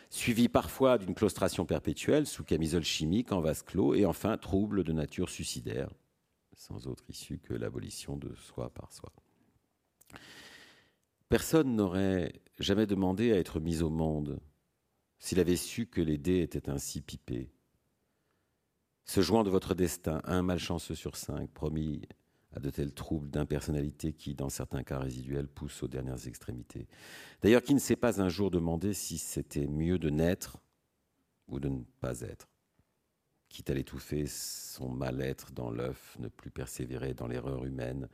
suivi 0.09 0.47
parfois 0.47 0.97
d'une 0.97 1.13
claustration 1.13 1.65
perpétuelle 1.65 2.25
sous 2.25 2.45
camisole 2.45 2.85
chimique 2.85 3.33
en 3.33 3.41
vase 3.41 3.63
clos, 3.63 3.95
et 3.95 4.05
enfin 4.05 4.37
troubles 4.37 4.85
de 4.85 4.93
nature 4.93 5.29
suicidaire, 5.29 5.89
sans 6.55 6.87
autre 6.87 7.03
issue 7.09 7.39
que 7.39 7.53
l'abolition 7.53 8.15
de 8.15 8.33
soi 8.35 8.69
par 8.69 8.93
soi. 8.93 9.11
Personne 11.27 11.75
n'aurait 11.75 12.31
jamais 12.59 12.87
demandé 12.87 13.33
à 13.33 13.37
être 13.37 13.59
mis 13.59 13.81
au 13.81 13.89
monde 13.89 14.39
s'il 15.19 15.41
avait 15.41 15.57
su 15.57 15.85
que 15.85 16.01
les 16.01 16.17
dés 16.17 16.41
étaient 16.41 16.69
ainsi 16.69 17.01
pipés 17.01 17.51
se 19.09 19.21
jouant 19.21 19.43
de 19.43 19.49
votre 19.49 19.73
destin, 19.73 20.21
un 20.23 20.43
malchanceux 20.43 20.93
sur 20.93 21.15
cinq, 21.15 21.49
promis 21.49 22.07
à 22.55 22.59
de 22.59 22.69
tels 22.69 22.93
troubles 22.93 23.31
d'impersonnalité 23.31 24.13
qui, 24.13 24.35
dans 24.35 24.49
certains 24.49 24.83
cas 24.83 24.99
résiduels, 24.99 25.47
poussent 25.47 25.81
aux 25.81 25.87
dernières 25.87 26.27
extrémités. 26.27 26.87
D'ailleurs, 27.41 27.63
qui 27.63 27.73
ne 27.73 27.79
s'est 27.79 27.95
pas 27.95 28.21
un 28.21 28.29
jour 28.29 28.51
demandé 28.51 28.93
si 28.93 29.17
c'était 29.17 29.65
mieux 29.65 29.97
de 29.97 30.11
naître 30.11 30.59
ou 31.47 31.59
de 31.59 31.69
ne 31.69 31.81
pas 31.99 32.21
être? 32.21 32.49
Quitte 33.49 33.71
à 33.71 33.73
l'étouffer 33.73 34.27
son 34.27 34.89
mal-être 34.89 35.53
dans 35.53 35.71
l'œuf, 35.71 36.15
ne 36.19 36.27
plus 36.27 36.51
persévérer 36.51 37.15
dans 37.15 37.25
l'erreur 37.25 37.65
humaine, 37.65 38.09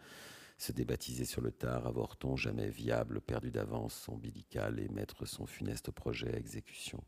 se 0.57 0.71
débaptiser 0.71 1.25
sur 1.25 1.41
le 1.41 1.51
tard, 1.51 1.87
avorton 1.87 2.37
jamais 2.37 2.69
viable, 2.69 3.19
perdu 3.19 3.51
d'avance, 3.51 4.07
ombilical 4.07 4.79
et 4.79 4.87
mettre 4.87 5.25
son 5.25 5.45
funeste 5.45 5.91
projet 5.91 6.33
à 6.33 6.37
exécution 6.37 7.03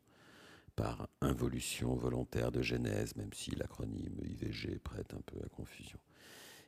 par 0.77 1.09
involution 1.21 1.95
volontaire 1.95 2.51
de 2.51 2.61
genèse, 2.61 3.15
même 3.17 3.33
si 3.33 3.51
l'acronyme 3.55 4.21
IVG 4.23 4.79
prête 4.79 5.13
un 5.13 5.21
peu 5.25 5.37
à 5.43 5.49
confusion. 5.49 5.99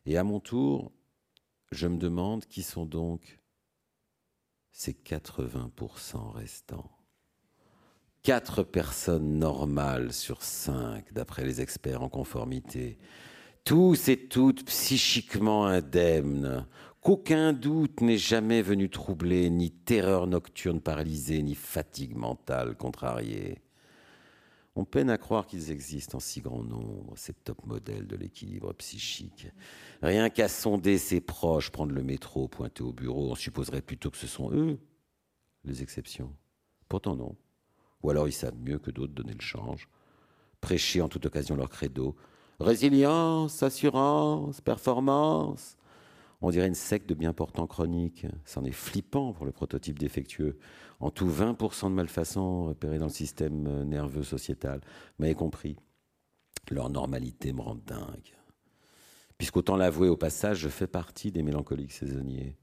Et 0.05 0.17
à 0.17 0.23
mon 0.25 0.39
tour, 0.39 0.91
je 1.71 1.87
me 1.87 1.97
demande 1.97 2.45
qui 2.45 2.63
sont 2.63 2.85
donc 2.85 3.39
ces 4.71 4.93
80% 4.93 6.31
restants. 6.31 6.89
Quatre 8.23 8.63
personnes 8.63 9.37
normales 9.37 10.11
sur 10.11 10.41
cinq, 10.41 11.13
d'après 11.13 11.45
les 11.45 11.61
experts 11.61 12.01
en 12.01 12.09
conformité, 12.09 12.97
tous 13.63 14.09
et 14.09 14.27
toutes 14.27 14.65
psychiquement 14.65 15.67
indemnes, 15.67 16.65
qu'aucun 17.01 17.53
doute 17.53 18.01
n'est 18.01 18.17
jamais 18.17 18.63
venu 18.63 18.89
troubler, 18.89 19.51
ni 19.51 19.69
terreur 19.69 20.25
nocturne 20.25 20.81
paralysée, 20.81 21.43
ni 21.43 21.53
fatigue 21.53 22.15
mentale 22.15 22.75
contrariée. 22.75 23.61
On 24.75 24.85
peine 24.85 25.09
à 25.09 25.17
croire 25.17 25.45
qu'ils 25.45 25.71
existent 25.71 26.17
en 26.17 26.21
si 26.21 26.41
grand 26.41 26.63
nombre, 26.63 27.13
ces 27.17 27.33
top 27.33 27.65
modèles 27.65 28.07
de 28.07 28.15
l'équilibre 28.15 28.71
psychique. 28.73 29.47
Rien 30.01 30.29
qu'à 30.29 30.47
sonder 30.47 30.97
ses 30.97 31.21
proches, 31.21 31.71
prendre 31.71 31.91
le 31.91 32.03
métro, 32.03 32.47
pointer 32.47 32.83
au 32.83 32.93
bureau, 32.93 33.31
on 33.31 33.35
supposerait 33.35 33.81
plutôt 33.81 34.09
que 34.09 34.17
ce 34.17 34.27
sont 34.27 34.51
eux 34.51 34.79
les 35.65 35.81
exceptions. 35.81 36.33
Pourtant 36.87 37.15
non. 37.15 37.35
Ou 38.03 38.09
alors 38.09 38.27
ils 38.27 38.33
savent 38.33 38.57
mieux 38.57 38.79
que 38.79 38.91
d'autres 38.91 39.13
donner 39.13 39.33
le 39.33 39.41
change, 39.41 39.89
prêcher 40.61 41.01
en 41.01 41.09
toute 41.09 41.25
occasion 41.25 41.55
leur 41.55 41.69
credo. 41.69 42.15
Résilience, 42.59 43.61
assurance, 43.63 44.61
performance. 44.61 45.77
On 46.41 46.51
dirait 46.51 46.67
une 46.67 46.75
secte 46.75 47.09
de 47.09 47.13
bien 47.13 47.33
portants 47.33 47.67
chroniques. 47.67 48.25
C'en 48.45 48.63
est 48.63 48.71
flippant 48.71 49.33
pour 49.33 49.45
le 49.45 49.51
prototype 49.51 49.99
défectueux. 49.99 50.57
En 50.99 51.11
tout, 51.11 51.29
20% 51.29 51.89
de 51.89 51.95
malfaçons 51.95 52.65
repérés 52.65 52.97
dans 52.97 53.07
le 53.07 53.11
système 53.11 53.67
euh, 53.67 53.83
nerveux 53.83 54.23
sociétal. 54.23 54.81
Mais 55.17 55.33
compris, 55.33 55.75
leur 56.71 56.89
normalité 56.89 57.51
me 57.51 57.61
rend 57.61 57.75
dingue. 57.75 58.35
Puisqu'autant 59.37 59.75
l'avouer 59.75 60.09
au 60.09 60.17
passage, 60.17 60.59
je 60.59 60.69
fais 60.69 60.87
partie 60.87 61.31
des 61.31 61.43
mélancoliques 61.43 61.93
saisonniers. 61.93 62.57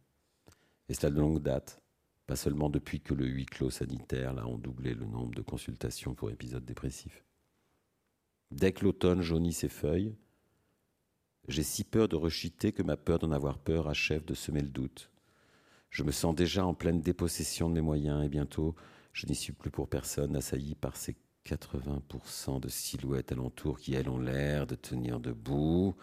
Et 0.89 0.95
cela 0.95 1.11
de 1.11 1.21
longue 1.21 1.43
date. 1.43 1.83
Pas 2.27 2.37
seulement 2.37 2.71
depuis 2.71 3.01
que 3.01 3.15
le 3.15 3.27
huis 3.27 3.47
clos 3.47 3.71
sanitaire 3.71 4.35
là, 4.35 4.47
ont 4.47 4.59
doublé 4.59 4.95
le 4.95 5.07
nombre 5.07 5.35
de 5.35 5.43
consultations 5.43 6.15
pour 6.15 6.31
épisodes 6.31 6.65
dépressifs. 6.65 7.25
Dès 8.51 8.73
que 8.73 8.85
l'automne 8.85 9.23
jaunit 9.23 9.53
ses 9.53 9.69
feuilles, 9.69 10.17
j'ai 11.49 11.63
si 11.63 11.85
peur 11.85 12.09
de 12.09 12.17
rechuter 12.17 12.73
que 12.73 12.83
ma 12.83 12.97
peur 12.97 13.19
d'en 13.19 13.31
avoir 13.31 13.59
peur 13.59 13.89
achève 13.89 14.25
de 14.25 14.35
semer 14.35 14.61
le 14.61 14.69
doute. 14.69 15.11
Je 15.91 16.03
me 16.03 16.11
sens 16.11 16.35
déjà 16.35 16.67
en 16.67 16.75
pleine 16.75 17.01
dépossession 17.01 17.69
de 17.69 17.75
mes 17.75 17.81
moyens 17.81 18.25
et 18.25 18.29
bientôt 18.29 18.75
je 19.13 19.27
n'y 19.27 19.35
suis 19.35 19.53
plus 19.53 19.71
pour 19.71 19.89
personne, 19.89 20.37
assailli 20.37 20.75
par 20.75 20.97
ces 20.97 21.17
80% 21.47 22.61
de 22.61 22.69
silhouettes 22.69 23.33
alentour 23.33 23.79
qui, 23.79 23.95
elles, 23.95 24.11
ont 24.11 24.19
l'air 24.19 24.67
de 24.67 24.75
tenir 24.75 25.21
debout 25.21 25.97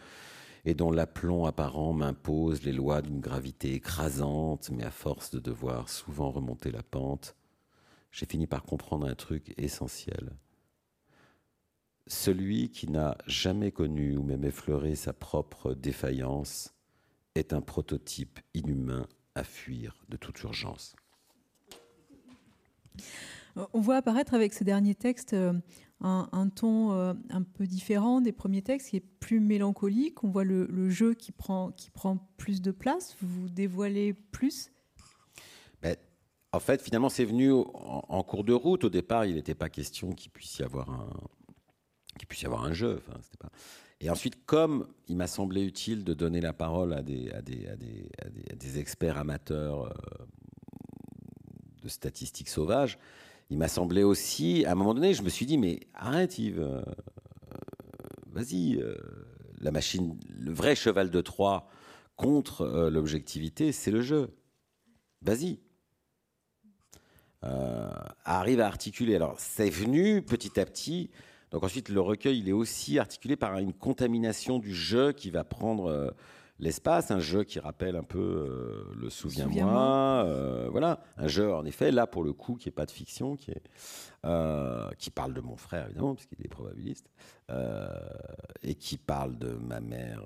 et 0.65 0.73
dont 0.73 0.91
l'aplomb 0.91 1.45
apparent 1.45 1.93
m'impose 1.93 2.63
les 2.63 2.71
lois 2.71 3.01
d'une 3.01 3.19
gravité 3.19 3.73
écrasante, 3.73 4.69
mais 4.71 4.83
à 4.83 4.91
force 4.91 5.29
de 5.31 5.39
devoir 5.39 5.89
souvent 5.89 6.31
remonter 6.31 6.71
la 6.71 6.83
pente, 6.83 7.35
j'ai 8.11 8.25
fini 8.25 8.47
par 8.47 8.63
comprendre 8.63 9.05
un 9.05 9.15
truc 9.15 9.53
essentiel 9.57 10.31
celui 12.07 12.69
qui 12.69 12.89
n'a 12.89 13.17
jamais 13.27 13.71
connu 13.71 14.17
ou 14.17 14.23
même 14.23 14.43
effleuré 14.43 14.95
sa 14.95 15.13
propre 15.13 15.73
défaillance 15.73 16.73
est 17.35 17.53
un 17.53 17.61
prototype 17.61 18.39
inhumain 18.53 19.07
à 19.35 19.43
fuir 19.43 20.03
de 20.09 20.17
toute 20.17 20.41
urgence. 20.43 20.95
On 23.73 23.79
voit 23.79 23.97
apparaître 23.97 24.33
avec 24.33 24.53
ce 24.53 24.63
dernier 24.63 24.95
texte 24.95 25.33
euh, 25.33 25.53
un, 26.01 26.49
ton 26.49 26.91
euh, 26.91 27.13
un 27.29 27.43
peu 27.43 27.65
différent 27.65 28.19
des 28.19 28.31
premiers 28.31 28.61
textes, 28.61 28.89
qui 28.89 28.97
est 28.97 29.05
plus 29.19 29.39
mélancolique. 29.39 30.23
On 30.23 30.29
voit 30.29 30.43
le, 30.43 30.89
jeu 30.89 31.13
qui 31.13 31.31
prend, 31.31 31.71
qui 31.71 31.89
prend 31.89 32.17
plus 32.37 32.61
de 32.61 32.71
place. 32.71 33.15
Vous 33.21 33.49
dévoilez 33.49 34.13
plus? 34.13 34.71
Ben, 35.81 35.95
En 36.51 36.59
fait, 36.59 36.81
finalement, 36.81 37.09
c'est 37.09 37.25
venu 37.25 37.51
en, 37.51 38.23
cours 38.23 38.43
de 38.43 38.53
route. 38.53 38.83
Au 38.83 38.89
départ, 38.89 39.25
il 39.25 39.35
n'était 39.35 39.55
pas 39.55 39.69
question 39.69 40.11
qu'il 40.13 40.31
puisse 40.31 40.59
y 40.59 40.63
avoir 40.63 40.89
un, 40.89 41.09
qu'il 42.17 42.27
puisse 42.27 42.41
y 42.41 42.45
avoir 42.45 42.63
un 42.63 42.73
jeu. 42.73 43.01
Enfin, 43.07 43.19
pas... 43.39 43.49
Et 44.03 44.09
ensuite, 44.09 44.45
comme 44.45 44.87
il 45.07 45.15
m'a 45.15 45.27
semblé 45.27 45.63
utile 45.63 46.03
de 46.03 46.13
donner 46.13 46.41
la 46.41 46.51
parole 46.51 46.91
à 46.91 47.01
des, 47.01 47.31
experts 48.77 49.17
amateurs 49.17 49.85
euh, 49.85 50.25
de 51.81 51.87
statistiques 51.87 52.49
sauvages, 52.49 52.99
il 53.49 53.57
m'a 53.57 53.69
semblé 53.69 54.03
aussi, 54.03 54.65
à 54.65 54.73
un 54.73 54.75
moment 54.75 54.93
donné, 54.93 55.13
je 55.13 55.23
me 55.23 55.29
suis 55.29 55.45
dit, 55.45 55.57
mais 55.57 55.79
arrête 55.93 56.37
Yves, 56.37 56.59
euh, 56.59 56.81
vas-y, 58.33 58.75
euh, 58.75 58.93
la 59.61 59.71
machine, 59.71 60.19
le 60.37 60.51
vrai 60.51 60.75
cheval 60.75 61.09
de 61.09 61.21
Troie 61.21 61.69
contre 62.17 62.89
l'objectivité, 62.91 63.71
c'est 63.71 63.89
le 63.89 64.01
jeu. 64.01 64.35
Vas-y. 65.21 65.59
arrive 67.41 68.59
à 68.59 68.67
articuler. 68.67 69.15
Alors, 69.15 69.39
c'est 69.39 69.69
venu 69.69 70.21
petit 70.21 70.59
à 70.59 70.65
petit 70.65 71.09
donc 71.53 71.63
ensuite, 71.63 71.89
le 71.89 72.01
recueil, 72.01 72.39
il 72.39 72.49
est 72.49 72.53
aussi 72.53 72.97
articulé 72.97 73.35
par 73.35 73.59
une 73.59 73.73
contamination 73.73 74.57
du 74.57 74.73
jeu 74.73 75.11
qui 75.11 75.29
va 75.29 75.43
prendre 75.43 75.85
euh, 75.85 76.09
l'espace, 76.63 77.11
un 77.11 77.19
jeu 77.19 77.43
qui 77.43 77.59
rappelle 77.59 77.95
un 77.95 78.03
peu 78.03 78.19
euh, 78.19 78.93
le 78.95 79.09
Souviens-moi, 79.09 80.23
euh, 80.25 80.69
voilà, 80.71 81.03
un 81.17 81.27
jeu 81.27 81.53
en 81.53 81.65
effet, 81.65 81.91
là 81.91 82.07
pour 82.07 82.23
le 82.23 82.33
coup, 82.33 82.55
qui 82.55 82.67
n'est 82.67 82.73
pas 82.73 82.85
de 82.85 82.91
fiction, 82.91 83.35
qui, 83.35 83.51
est, 83.51 83.63
qui 84.97 85.11
parle 85.11 85.33
de 85.33 85.41
mon 85.41 85.57
frère 85.57 85.85
évidemment, 85.85 86.15
puisqu'il 86.15 86.43
est 86.43 86.49
probabiliste, 86.49 87.09
et 88.63 88.75
qui 88.75 88.97
parle 88.97 89.37
de 89.37 89.49
ma 89.49 89.81
mère 89.81 90.21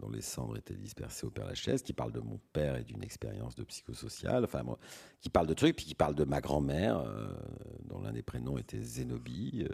dont 0.00 0.08
les 0.08 0.22
cendres 0.22 0.56
étaient 0.56 0.74
dispersées 0.74 1.26
au 1.26 1.30
Père 1.30 1.46
Lachaise, 1.46 1.82
qui 1.82 1.92
parle 1.92 2.12
de 2.12 2.20
mon 2.20 2.40
père 2.52 2.76
et 2.76 2.84
d'une 2.84 3.02
expérience 3.02 3.56
de 3.56 3.64
psychosocial, 3.64 4.44
enfin, 4.44 4.62
qui 5.20 5.28
parle 5.28 5.48
de 5.48 5.54
trucs, 5.54 5.76
puis 5.76 5.86
qui 5.86 5.96
parle 5.96 6.14
de 6.14 6.24
ma 6.24 6.40
grand-mère, 6.40 7.04
dont 7.84 8.00
l'un 8.00 8.12
des 8.12 8.22
prénoms 8.22 8.56
était 8.56 8.80
Zénobie, 8.80 9.66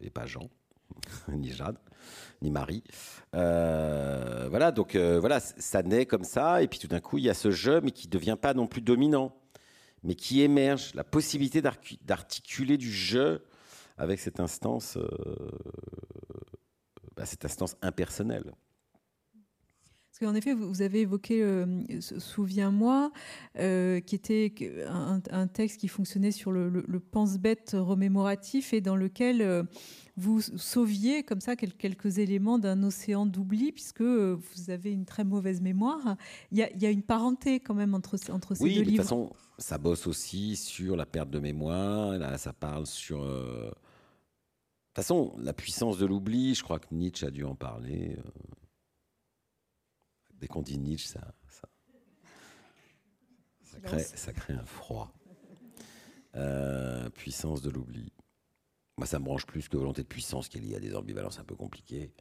et 0.00 0.10
pas 0.10 0.26
Jean. 0.26 0.48
ni 1.28 1.50
Jade, 1.50 1.78
ni 2.42 2.50
Marie. 2.50 2.82
Euh, 3.34 4.46
voilà, 4.48 4.72
donc 4.72 4.94
euh, 4.94 5.18
voilà, 5.18 5.40
ça 5.40 5.82
naît 5.82 6.06
comme 6.06 6.24
ça, 6.24 6.62
et 6.62 6.68
puis 6.68 6.78
tout 6.78 6.88
d'un 6.88 7.00
coup, 7.00 7.18
il 7.18 7.24
y 7.24 7.30
a 7.30 7.34
ce 7.34 7.50
jeu, 7.50 7.80
mais 7.80 7.90
qui 7.90 8.06
ne 8.06 8.12
devient 8.12 8.36
pas 8.40 8.54
non 8.54 8.66
plus 8.66 8.82
dominant, 8.82 9.34
mais 10.02 10.14
qui 10.14 10.42
émerge, 10.42 10.94
la 10.94 11.04
possibilité 11.04 11.62
d'articuler 11.62 12.76
du 12.76 12.92
jeu 12.92 13.44
avec 13.96 14.20
cette 14.20 14.40
instance, 14.40 14.96
euh, 14.96 15.06
bah, 17.16 17.26
cette 17.26 17.44
instance 17.44 17.76
impersonnelle. 17.80 18.52
Parce 20.10 20.30
qu'en 20.30 20.36
effet, 20.36 20.54
vous 20.54 20.80
avez 20.80 21.00
évoqué 21.00 21.44
Souviens-moi, 21.98 23.10
qui 23.56 24.14
était 24.14 24.54
un, 24.86 25.48
texte 25.48 25.80
qui 25.80 25.88
fonctionnait 25.88 26.30
sur 26.30 26.52
le, 26.52 27.00
pense-bête 27.00 27.72
remémoratif 27.74 28.72
et 28.72 28.80
dans 28.80 28.94
lequel 28.94 29.66
vous 30.16 30.40
sauviez 30.40 31.24
comme 31.24 31.40
ça 31.40 31.56
quelques 31.56 32.18
éléments 32.18 32.58
d'un 32.58 32.82
océan 32.82 33.26
d'oubli, 33.26 33.72
puisque 33.72 34.02
vous 34.02 34.70
avez 34.70 34.92
une 34.92 35.04
très 35.04 35.24
mauvaise 35.24 35.60
mémoire. 35.60 36.16
Il 36.52 36.58
y 36.58 36.86
a, 36.86 36.90
une 36.90 37.02
parenté 37.02 37.58
quand 37.60 37.74
même 37.74 37.94
entre, 37.94 38.16
entre 38.30 38.54
ces 38.54 38.64
deux 38.64 38.70
livres. 38.70 38.80
Oui, 38.80 38.84
de 38.84 38.96
toute 38.96 39.02
façon, 39.02 39.32
ça 39.58 39.78
bosse 39.78 40.06
aussi 40.06 40.56
sur 40.56 40.96
la 40.96 41.06
perte 41.06 41.30
de 41.30 41.40
mémoire. 41.40 42.16
Là, 42.18 42.38
ça 42.38 42.52
parle 42.52 42.86
sur. 42.86 43.24
De 43.24 43.70
toute 43.70 44.94
façon, 44.94 45.34
la 45.38 45.52
puissance 45.52 45.98
de 45.98 46.06
l'oubli, 46.06 46.54
je 46.54 46.62
crois 46.62 46.78
que 46.78 46.94
Nietzsche 46.94 47.26
a 47.26 47.30
dû 47.30 47.44
en 47.44 47.56
parler. 47.56 48.16
Dès 50.34 50.46
qu'on 50.46 50.62
dit 50.62 50.78
Nietzsche, 50.78 51.08
ça, 51.08 51.34
ça, 54.14 54.32
crée, 54.32 54.54
un 54.54 54.64
froid. 54.64 55.12
Euh, 56.36 57.10
puissance 57.10 57.62
de 57.62 57.70
l'oubli. 57.70 58.12
Moi, 58.96 59.06
ça 59.06 59.18
me 59.18 59.24
branche 59.24 59.46
plus 59.46 59.68
que 59.68 59.76
volonté 59.76 60.02
de 60.02 60.08
puissance, 60.08 60.48
qui 60.48 60.58
est 60.58 60.60
liée 60.60 60.76
à 60.76 60.80
des 60.80 60.94
ambivalences 60.94 61.38
un 61.38 61.44
peu 61.44 61.56
compliquées. 61.56 62.12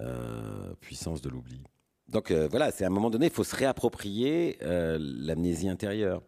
Euh, 0.00 0.74
puissance 0.80 1.20
de 1.20 1.28
l'oubli. 1.28 1.60
Donc 2.08 2.30
euh, 2.30 2.48
voilà, 2.48 2.70
c'est 2.70 2.82
à 2.82 2.86
un 2.86 2.90
moment 2.90 3.10
donné, 3.10 3.26
il 3.26 3.32
faut 3.32 3.44
se 3.44 3.54
réapproprier 3.54 4.56
l'amnésie 4.62 5.68
intérieure. 5.68 6.22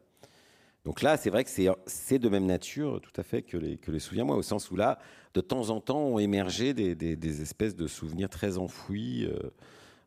Donc 0.84 1.00
là, 1.00 1.16
c'est 1.16 1.30
vrai 1.30 1.44
que 1.44 1.50
c'est 1.86 2.18
de 2.18 2.28
même 2.28 2.44
nature, 2.44 3.00
tout 3.00 3.18
à 3.18 3.22
fait, 3.22 3.40
que 3.40 3.56
les, 3.56 3.78
que 3.78 3.90
les 3.90 4.00
souviens-moi, 4.00 4.36
au 4.36 4.42
sens 4.42 4.70
où 4.70 4.76
là, 4.76 4.98
de 5.32 5.40
temps 5.40 5.70
en 5.70 5.80
temps, 5.80 6.02
ont 6.02 6.18
émergé 6.18 6.74
des 6.74 7.42
espèces 7.42 7.74
de 7.74 7.86
souvenirs 7.86 8.28
très 8.28 8.58
enfouis. 8.58 9.26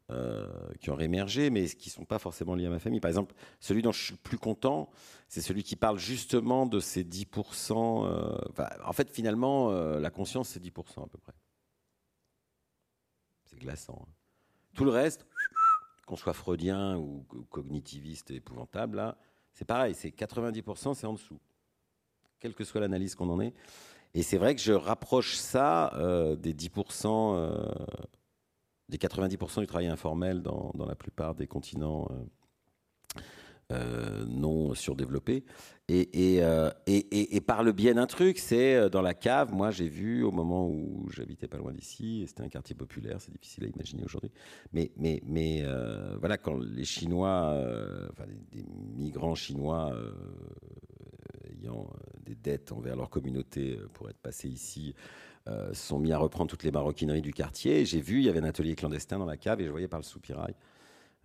Euh, 0.10 0.48
qui 0.80 0.90
ont 0.90 0.98
émergé, 0.98 1.50
mais 1.50 1.68
qui 1.68 1.90
ne 1.90 1.92
sont 1.92 2.06
pas 2.06 2.18
forcément 2.18 2.56
liés 2.56 2.68
à 2.68 2.70
ma 2.70 2.80
famille. 2.80 3.02
Par 3.02 3.10
exemple, 3.10 3.36
celui 3.60 3.82
dont 3.82 3.92
je 3.92 4.02
suis 4.02 4.14
le 4.14 4.18
plus 4.18 4.38
content, 4.38 4.90
c'est 5.28 5.42
celui 5.42 5.64
qui 5.64 5.76
parle 5.76 6.00
justement 6.00 6.66
de 6.66 6.80
ces 6.80 7.04
10%. 7.04 8.06
Euh, 8.06 8.38
en 8.86 8.94
fait, 8.94 9.10
finalement, 9.10 9.70
euh, 9.72 10.00
la 10.00 10.10
conscience, 10.10 10.48
c'est 10.48 10.64
10% 10.64 11.04
à 11.04 11.08
peu 11.08 11.18
près. 11.18 11.34
C'est 13.44 13.60
glaçant. 13.60 14.08
Hein. 14.08 14.12
Tout 14.76 14.86
le 14.86 14.92
reste, 14.92 15.26
qu'on 16.06 16.16
soit 16.16 16.32
freudien 16.32 16.96
ou 16.96 17.26
cognitiviste 17.50 18.32
épouvantable, 18.32 19.14
c'est 19.52 19.66
pareil, 19.66 19.94
c'est 19.94 20.12
90%, 20.12 20.94
c'est 20.94 21.06
en 21.06 21.14
dessous. 21.16 21.42
Quelle 22.40 22.56
que 22.56 22.64
soit 22.64 22.80
l'analyse 22.80 23.14
qu'on 23.14 23.30
en 23.30 23.42
ait. 23.42 23.54
Et 24.14 24.24
c'est 24.24 24.38
vrai 24.38 24.56
que 24.56 24.62
je 24.62 24.72
rapproche 24.72 25.36
ça 25.36 25.92
des 26.38 26.54
10% 26.54 27.52
des 28.90 28.98
90% 28.98 29.62
du 29.62 29.68
travail 29.68 29.88
informel 29.88 30.42
dans, 30.42 30.72
la 30.88 30.96
plupart 30.96 31.36
des 31.36 31.48
continents 31.48 32.10
euh, 32.12 33.22
euh, 33.74 34.26
non 34.26 34.74
surdéveloppés. 34.74 35.44
Et, 35.90 36.36
et, 36.36 36.44
euh, 36.44 36.70
par 37.46 37.64
le 37.64 37.72
biais 37.72 37.94
d'un 37.94 38.08
truc, 38.08 38.40
c'est 38.40 38.90
dans 38.90 39.02
la 39.02 39.14
cave, 39.14 39.54
moi 39.54 39.72
j'ai 39.72 39.88
vu 39.88 40.24
au 40.24 40.32
moment 40.32 40.68
où 40.68 41.10
j'habitais 41.10 41.48
pas 41.48 41.58
loin 41.58 41.74
d'ici, 41.74 42.26
c'était 42.28 42.44
un 42.44 42.50
quartier 42.50 42.76
populaire, 42.76 43.22
c'est 43.22 43.32
difficile 43.32 43.66
à 43.66 43.68
imaginer 43.68 44.04
aujourd'hui, 44.04 44.32
mais, 44.74 44.92
mais, 44.98 45.22
mais 45.26 45.66
voilà, 46.20 46.38
quand 46.38 46.58
les 46.58 46.84
Chinois, 46.84 47.54
enfin 48.12 48.26
des, 48.52 48.66
migrants 48.98 49.36
chinois 49.36 49.94
ayant 51.50 51.90
des 52.26 52.36
dettes 52.36 52.74
envers 52.74 52.98
leur 52.98 53.10
communauté 53.10 53.80
pour 53.94 54.10
être 54.10 54.20
passés 54.20 54.50
ici, 54.50 54.94
euh, 55.48 55.74
sont 55.74 56.00
mis 56.00 56.12
à 56.12 56.18
reprendre 56.18 56.50
toutes 56.50 56.64
les 56.64 56.72
maroquineries 56.72 57.22
du 57.22 57.32
quartier. 57.32 57.86
J'ai 57.86 58.02
vu, 58.02 58.20
il 58.20 58.26
y 58.26 58.30
avait 58.30 58.40
un 58.40 58.44
atelier 58.44 58.76
clandestin 58.76 59.18
dans 59.18 59.26
la 59.26 59.38
cave 59.38 59.62
et 59.62 59.66
je 59.66 59.72
voyais 59.72 59.88
par 59.88 60.00
le 60.00 60.04
soupirail 60.04 60.54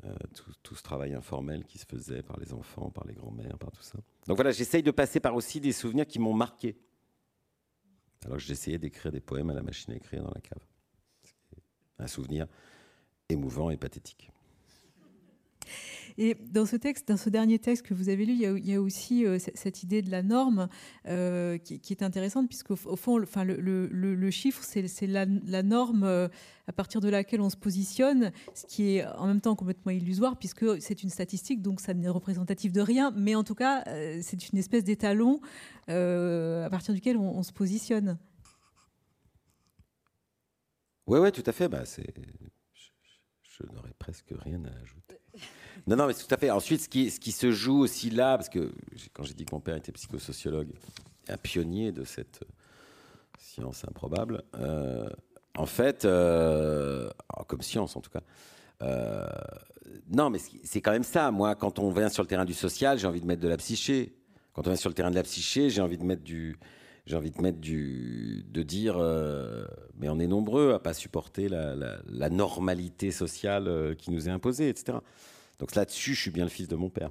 euh, 0.04 0.14
tout, 0.62 0.74
ce 0.74 0.82
travail 0.82 1.14
informel 1.14 1.64
qui 1.64 1.78
se 1.78 1.86
faisait 1.86 2.22
par 2.22 2.38
les 2.38 2.52
enfants, 2.52 2.90
par 2.90 3.04
les 3.04 3.14
grands-mères, 3.14 3.58
par 3.58 3.72
tout 3.72 3.82
ça. 3.82 3.98
Donc 4.26 4.36
voilà, 4.36 4.52
j'essaye 4.52 4.82
de 4.82 4.90
passer 4.90 5.18
par 5.18 5.34
aussi 5.34 5.60
des 5.60 5.72
souvenirs 5.72 6.06
qui 6.06 6.18
m'ont 6.18 6.34
marqué. 6.34 6.76
Alors 8.24 8.38
j'essayais 8.38 8.78
d'écrire 8.78 9.10
des 9.10 9.20
poèmes 9.20 9.50
à 9.50 9.54
la 9.54 9.62
machine 9.62 9.92
à 9.92 9.96
écrire 9.96 10.22
dans 10.22 10.32
la 10.32 10.40
cave. 10.40 10.64
Un 11.98 12.06
souvenir 12.06 12.46
émouvant 13.28 13.70
et 13.70 13.76
pathétique. 13.76 14.30
Et 16.18 16.34
dans 16.34 16.66
ce 16.66 16.76
texte, 16.76 17.08
dans 17.08 17.16
ce 17.16 17.30
dernier 17.30 17.58
texte 17.58 17.86
que 17.86 17.94
vous 17.94 18.08
avez 18.08 18.24
lu, 18.24 18.32
il 18.32 18.66
y 18.66 18.74
a, 18.74 18.80
aussi 18.80 19.24
euh, 19.26 19.38
cette 19.38 19.82
idée 19.82 20.02
de 20.02 20.10
la 20.10 20.22
norme 20.22 20.68
euh, 21.06 21.58
qui, 21.58 21.80
est 21.92 22.02
intéressante, 22.02 22.48
puisqu'au 22.48 22.74
au 22.84 22.96
fond, 22.96 23.18
le, 23.18 23.24
enfin, 23.24 23.44
le, 23.44 24.30
chiffre, 24.30 24.62
c'est 24.62 25.06
la, 25.06 25.26
norme 25.62 26.04
euh, 26.04 26.28
à 26.66 26.72
partir 26.72 27.00
de 27.00 27.08
laquelle 27.08 27.40
on 27.40 27.50
se 27.50 27.56
positionne, 27.56 28.32
ce 28.54 28.66
qui 28.66 28.96
est 28.96 29.06
en 29.06 29.26
même 29.26 29.40
temps 29.40 29.56
complètement 29.56 29.92
illusoire, 29.92 30.38
puisque 30.38 30.80
c'est 30.80 31.02
une 31.02 31.10
statistique, 31.10 31.62
donc 31.62 31.80
ça 31.80 31.94
n'est 31.94 32.08
représentatif 32.08 32.72
de 32.72 32.80
rien, 32.80 33.12
mais 33.16 33.34
en 33.34 33.44
tout 33.44 33.54
cas, 33.54 33.84
c'est 34.20 34.48
une 34.50 34.58
espèce 34.58 34.84
d'étalon 34.84 35.40
à 35.88 36.68
partir 36.70 36.94
duquel 36.94 37.16
on, 37.16 37.42
se 37.42 37.52
positionne. 37.52 38.18
Oui, 41.06 41.18
ouais, 41.18 41.32
tout 41.32 41.42
à 41.46 41.52
fait. 41.52 41.68
Bah, 41.68 41.82
je 43.42 43.66
n'aurais 43.72 43.94
presque 43.98 44.32
rien 44.38 44.64
à 44.64 44.70
ajouter. 44.80 45.21
Non, 45.86 45.96
non, 45.96 46.06
mais 46.06 46.14
tout 46.14 46.32
à 46.32 46.36
fait. 46.36 46.50
Ensuite, 46.50 46.82
ce 46.82 46.88
qui, 46.88 47.10
ce 47.10 47.18
qui 47.18 47.32
se 47.32 47.50
joue 47.50 47.80
aussi 47.80 48.10
là, 48.10 48.36
parce 48.36 48.48
que 48.48 48.72
quand 49.12 49.24
j'ai 49.24 49.34
dit 49.34 49.44
que 49.44 49.54
mon 49.54 49.60
père 49.60 49.76
était 49.76 49.92
psychosociologue, 49.92 50.68
un 51.28 51.36
pionnier 51.36 51.92
de 51.92 52.04
cette 52.04 52.40
science 53.38 53.84
improbable, 53.84 54.42
euh, 54.58 55.08
en 55.56 55.66
fait, 55.66 56.04
euh, 56.04 57.10
comme 57.48 57.62
science 57.62 57.96
en 57.96 58.00
tout 58.00 58.10
cas, 58.10 58.22
euh, 58.82 59.26
non, 60.08 60.30
mais 60.30 60.38
c'est 60.64 60.80
quand 60.80 60.92
même 60.92 61.02
ça. 61.02 61.30
Moi, 61.30 61.54
quand 61.54 61.78
on 61.78 61.90
vient 61.90 62.08
sur 62.08 62.22
le 62.22 62.28
terrain 62.28 62.44
du 62.44 62.54
social, 62.54 62.98
j'ai 62.98 63.06
envie 63.06 63.20
de 63.20 63.26
mettre 63.26 63.42
de 63.42 63.48
la 63.48 63.56
psyché. 63.56 64.14
Quand 64.52 64.66
on 64.66 64.70
vient 64.70 64.76
sur 64.76 64.90
le 64.90 64.94
terrain 64.94 65.10
de 65.10 65.16
la 65.16 65.22
psyché, 65.22 65.70
j'ai 65.70 65.82
envie 65.82 65.98
de 65.98 66.04
mettre 66.04 66.22
du, 66.22 66.58
j'ai 67.06 67.16
envie 67.16 67.30
de 67.30 67.40
mettre 67.40 67.58
du, 67.58 68.44
de 68.48 68.62
dire, 68.62 68.98
mais 69.98 70.08
on 70.08 70.18
est 70.18 70.26
nombreux 70.26 70.74
à 70.74 70.78
pas 70.78 70.94
supporter 70.94 71.48
la 71.48 72.30
normalité 72.30 73.10
sociale 73.10 73.96
qui 73.96 74.10
nous 74.10 74.28
est 74.28 74.32
imposée, 74.32 74.68
etc. 74.68 74.98
Donc 75.58 75.74
là-dessus, 75.74 76.14
je 76.14 76.20
suis 76.20 76.30
bien 76.30 76.44
le 76.44 76.50
fils 76.50 76.68
de 76.68 76.76
mon 76.76 76.90
père. 76.90 77.10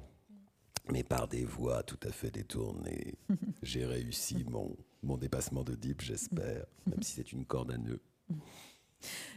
Mais 0.90 1.04
par 1.04 1.28
des 1.28 1.44
voies 1.44 1.82
tout 1.84 1.98
à 2.02 2.10
fait 2.10 2.30
détournées, 2.30 3.14
j'ai 3.62 3.86
réussi 3.86 4.44
mon, 4.50 4.76
mon 5.02 5.16
dépassement 5.16 5.62
de 5.62 5.74
deep, 5.74 6.02
j'espère, 6.02 6.64
même 6.86 7.02
si 7.02 7.12
c'est 7.12 7.32
une 7.32 7.44
corde 7.44 7.70
à 7.70 7.78
nœud. 7.78 8.00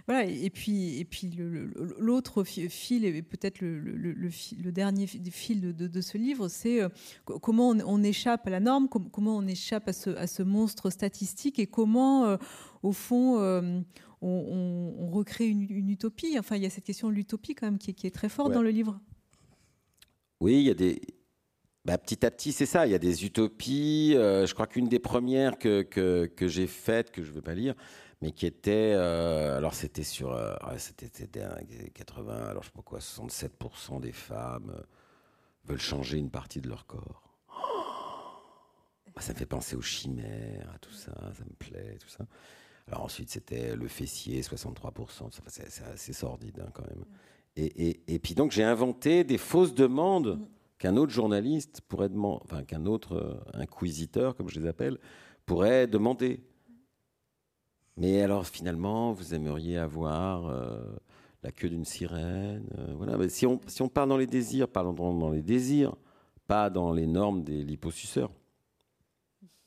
Voilà, 0.08 0.26
et 0.26 0.51
puis, 0.51 0.99
et 0.99 1.06
puis 1.06 1.32
l'autre 1.97 2.43
fil, 2.43 3.06
et 3.06 3.22
peut-être 3.24 3.62
le, 3.62 3.80
le, 3.80 4.72
dernier 4.72 5.08
fil 5.08 5.62
de, 5.62 5.88
de, 5.88 6.01
ce 6.01 6.20
livre, 6.20 6.47
c'est 6.47 6.84
euh, 6.84 6.89
comment 7.26 7.70
on, 7.70 8.03
échappe 8.03 8.45
à 8.45 8.51
la 8.51 8.60
norme, 8.60 8.88
comment 8.88 9.36
on 9.36 9.47
échappe 9.47 9.88
à 9.88 9.93
ce, 9.93 10.12
à 10.12 10.28
ce 10.28 10.43
monstre 10.43 10.91
statistique 10.91 11.58
et 11.58 11.66
comment, 11.66 12.26
euh, 12.26 12.38
au 12.84 12.91
fond, 12.91 13.84
euh, 14.26 14.93
on, 14.99 15.07
recrée 15.07 15.47
une, 15.47 15.89
utopie. 15.89 16.38
Enfin, 16.39 16.55
il 16.55 16.63
y 16.63 16.65
a 16.65 16.69
cette 16.69 16.84
question 16.84 17.09
de 17.09 17.13
l'utopie 17.13 17.55
quand 17.55 17.67
même 17.67 17.78
qui, 17.78 17.91
est 17.91 18.13
très 18.13 18.30
forte 18.30 18.51
dans 18.51 18.61
le 18.61 18.69
livre. 18.69 18.99
Oui, 20.41 20.55
il 20.55 20.63
y 20.63 20.69
a 20.69 20.73
des. 20.73 21.01
Bah, 21.86 21.99
petit 21.99 22.26
à 22.26 22.32
petit, 22.32 22.51
c'est 22.51 22.65
ça. 22.65 22.88
Il 22.88 22.91
y 22.91 22.95
a 22.95 22.99
des 22.99 23.26
utopies. 23.26 24.13
Euh, 24.15 24.47
je 24.47 24.53
crois 24.53 24.65
qu'une 24.65 24.88
des 24.88 24.99
premières 24.99 25.59
que, 25.59 25.84
que, 25.84 26.47
j'ai 26.47 26.67
faites, 26.67 27.11
que 27.11 27.21
je 27.21 27.30
ne 27.30 27.36
vais 27.36 27.41
pas 27.41 27.53
lire, 27.53 27.76
mais 28.21 28.32
qui 28.32 28.47
était. 28.47 28.93
Euh, 28.95 29.57
alors, 29.57 29.76
c'était 29.76 30.03
sur. 30.03 30.34
Euh, 30.34 30.55
c'était 30.78 31.09
80, 31.93 32.47
alors 32.49 32.63
je 32.63 32.69
sais 32.69 32.73
pas 32.73 32.82
quoi, 32.82 32.99
67% 32.99 34.01
des 34.01 34.11
femmes 34.11 34.76
veulent 35.65 35.80
changer 35.80 36.17
une 36.17 36.32
partie 36.32 36.59
de 36.59 36.67
leur 36.67 36.88
corps. 36.88 37.38
ça 39.19 39.34
me 39.34 39.38
fait 39.38 39.45
penser 39.45 39.76
aux 39.76 39.82
chimères, 39.82 40.71
à 40.73 40.80
tout 40.80 40.91
ça, 40.91 41.13
ça 41.38 41.43
me 41.43 41.55
plaît, 41.57 41.97
tout 41.99 42.09
ça. 42.09 42.26
Alors 42.88 43.03
ensuite, 43.03 43.29
c'était 43.29 43.75
le 43.75 43.88
fessier, 43.88 44.41
63%. 44.41 45.29
C'est 45.47 45.83
assez 45.83 46.13
sordide 46.13 46.59
hein, 46.59 46.69
quand 46.73 46.88
même. 46.88 47.05
Et, 47.57 48.01
et, 48.13 48.19
puis 48.19 48.36
donc, 48.36 48.51
j'ai 48.51 48.63
inventé 48.63 49.23
des 49.23 49.38
fausses 49.38 49.73
demandes 49.73 50.38
mm. 50.38 50.47
qu'un 50.77 50.97
autre 50.97 51.11
journaliste 51.11 51.81
pourrait 51.88 52.09
demander, 52.09 52.41
enfin 52.43 52.63
qu'un 52.63 52.86
autre 52.86 53.15
euh, 53.15 53.39
inquisiteur, 53.53 54.36
comme 54.36 54.49
je 54.49 54.59
les 54.59 54.67
appelle, 54.67 54.97
pourrait 55.45 55.88
demander. 55.88 56.43
Mais 57.97 58.21
alors 58.21 58.45
finalement, 58.45 59.13
vous 59.13 59.33
aimeriez 59.33 59.77
avoir 59.77 60.47
euh, 60.47 60.83
la 61.43 61.51
queue 61.51 61.69
d'une 61.69 61.86
sirène. 61.86 62.67
Euh, 62.77 62.93
voilà. 62.97 63.17
Mais 63.17 63.29
si, 63.29 63.45
on, 63.45 63.61
si 63.67 63.81
on 63.81 63.88
part 63.88 64.05
dans 64.05 64.17
les 64.17 64.27
désirs, 64.27 64.67
parlons 64.67 64.93
dans 64.93 65.31
les 65.31 65.41
désirs, 65.41 65.95
pas 66.45 66.69
dans 66.69 66.91
les 66.91 67.07
normes 67.07 67.43
des 67.43 67.63
liposuceurs. 67.63 68.31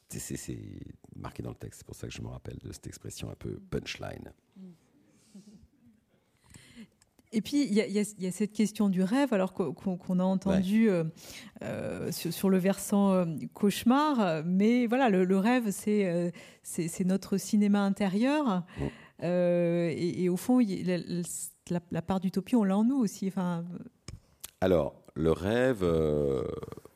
C'est 0.08 0.58
marqué 1.18 1.42
dans 1.42 1.50
le 1.50 1.56
texte. 1.56 1.80
C'est 1.80 1.86
pour 1.86 1.96
ça 1.96 2.06
que 2.06 2.12
je 2.12 2.22
me 2.22 2.28
rappelle 2.28 2.58
de 2.58 2.72
cette 2.72 2.86
expression 2.86 3.30
un 3.30 3.34
peu 3.34 3.58
punchline. 3.70 4.32
Et 7.30 7.42
puis, 7.42 7.66
il 7.66 7.74
y, 7.74 8.26
a 8.26 8.30
cette 8.30 8.52
question 8.52 8.88
du 8.88 9.02
rêve, 9.02 9.34
alors 9.34 9.52
qu'on 9.52 10.18
a 10.18 10.24
entendu 10.24 10.88
euh, 10.88 11.04
euh, 11.62 12.10
sur, 12.10 12.48
le 12.48 12.56
versant 12.56 13.12
euh, 13.12 13.26
cauchemar, 13.52 14.42
mais 14.46 14.86
voilà, 14.86 15.10
le, 15.10 15.38
rêve, 15.38 15.70
c'est 15.70 17.04
notre 17.04 17.36
cinéma 17.36 17.82
intérieur. 17.82 18.64
Et, 19.20 20.28
au 20.30 20.38
fond, 20.38 20.60
la, 21.90 22.02
part 22.02 22.20
d'utopie, 22.20 22.56
on 22.56 22.64
l'a 22.64 22.78
en 22.78 22.84
nous 22.84 22.98
aussi. 22.98 23.28
Enfin... 23.28 23.66
Alors, 24.62 24.94
le 25.14 25.32
rêve, 25.32 25.84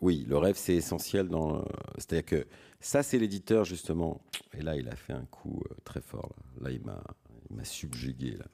oui, 0.03 0.25
le 0.29 0.37
rêve, 0.37 0.57
c'est 0.57 0.75
essentiel. 0.75 1.29
dans. 1.29 1.65
C'est-à-dire 1.97 2.27
que 2.27 2.47
ça, 2.81 3.03
c'est 3.03 3.19
l'éditeur, 3.19 3.65
justement. 3.65 4.21
Et 4.53 4.61
là, 4.61 4.77
il 4.77 4.89
a 4.89 4.97
fait 4.97 5.15
un 5.15 5.25
coup 5.25 5.63
très 5.85 6.03
fort. 6.03 6.35
Là, 6.61 6.71
il 6.71 6.83
m'a 6.83 7.65
subjugué. 7.65 8.33
Là 8.33 8.47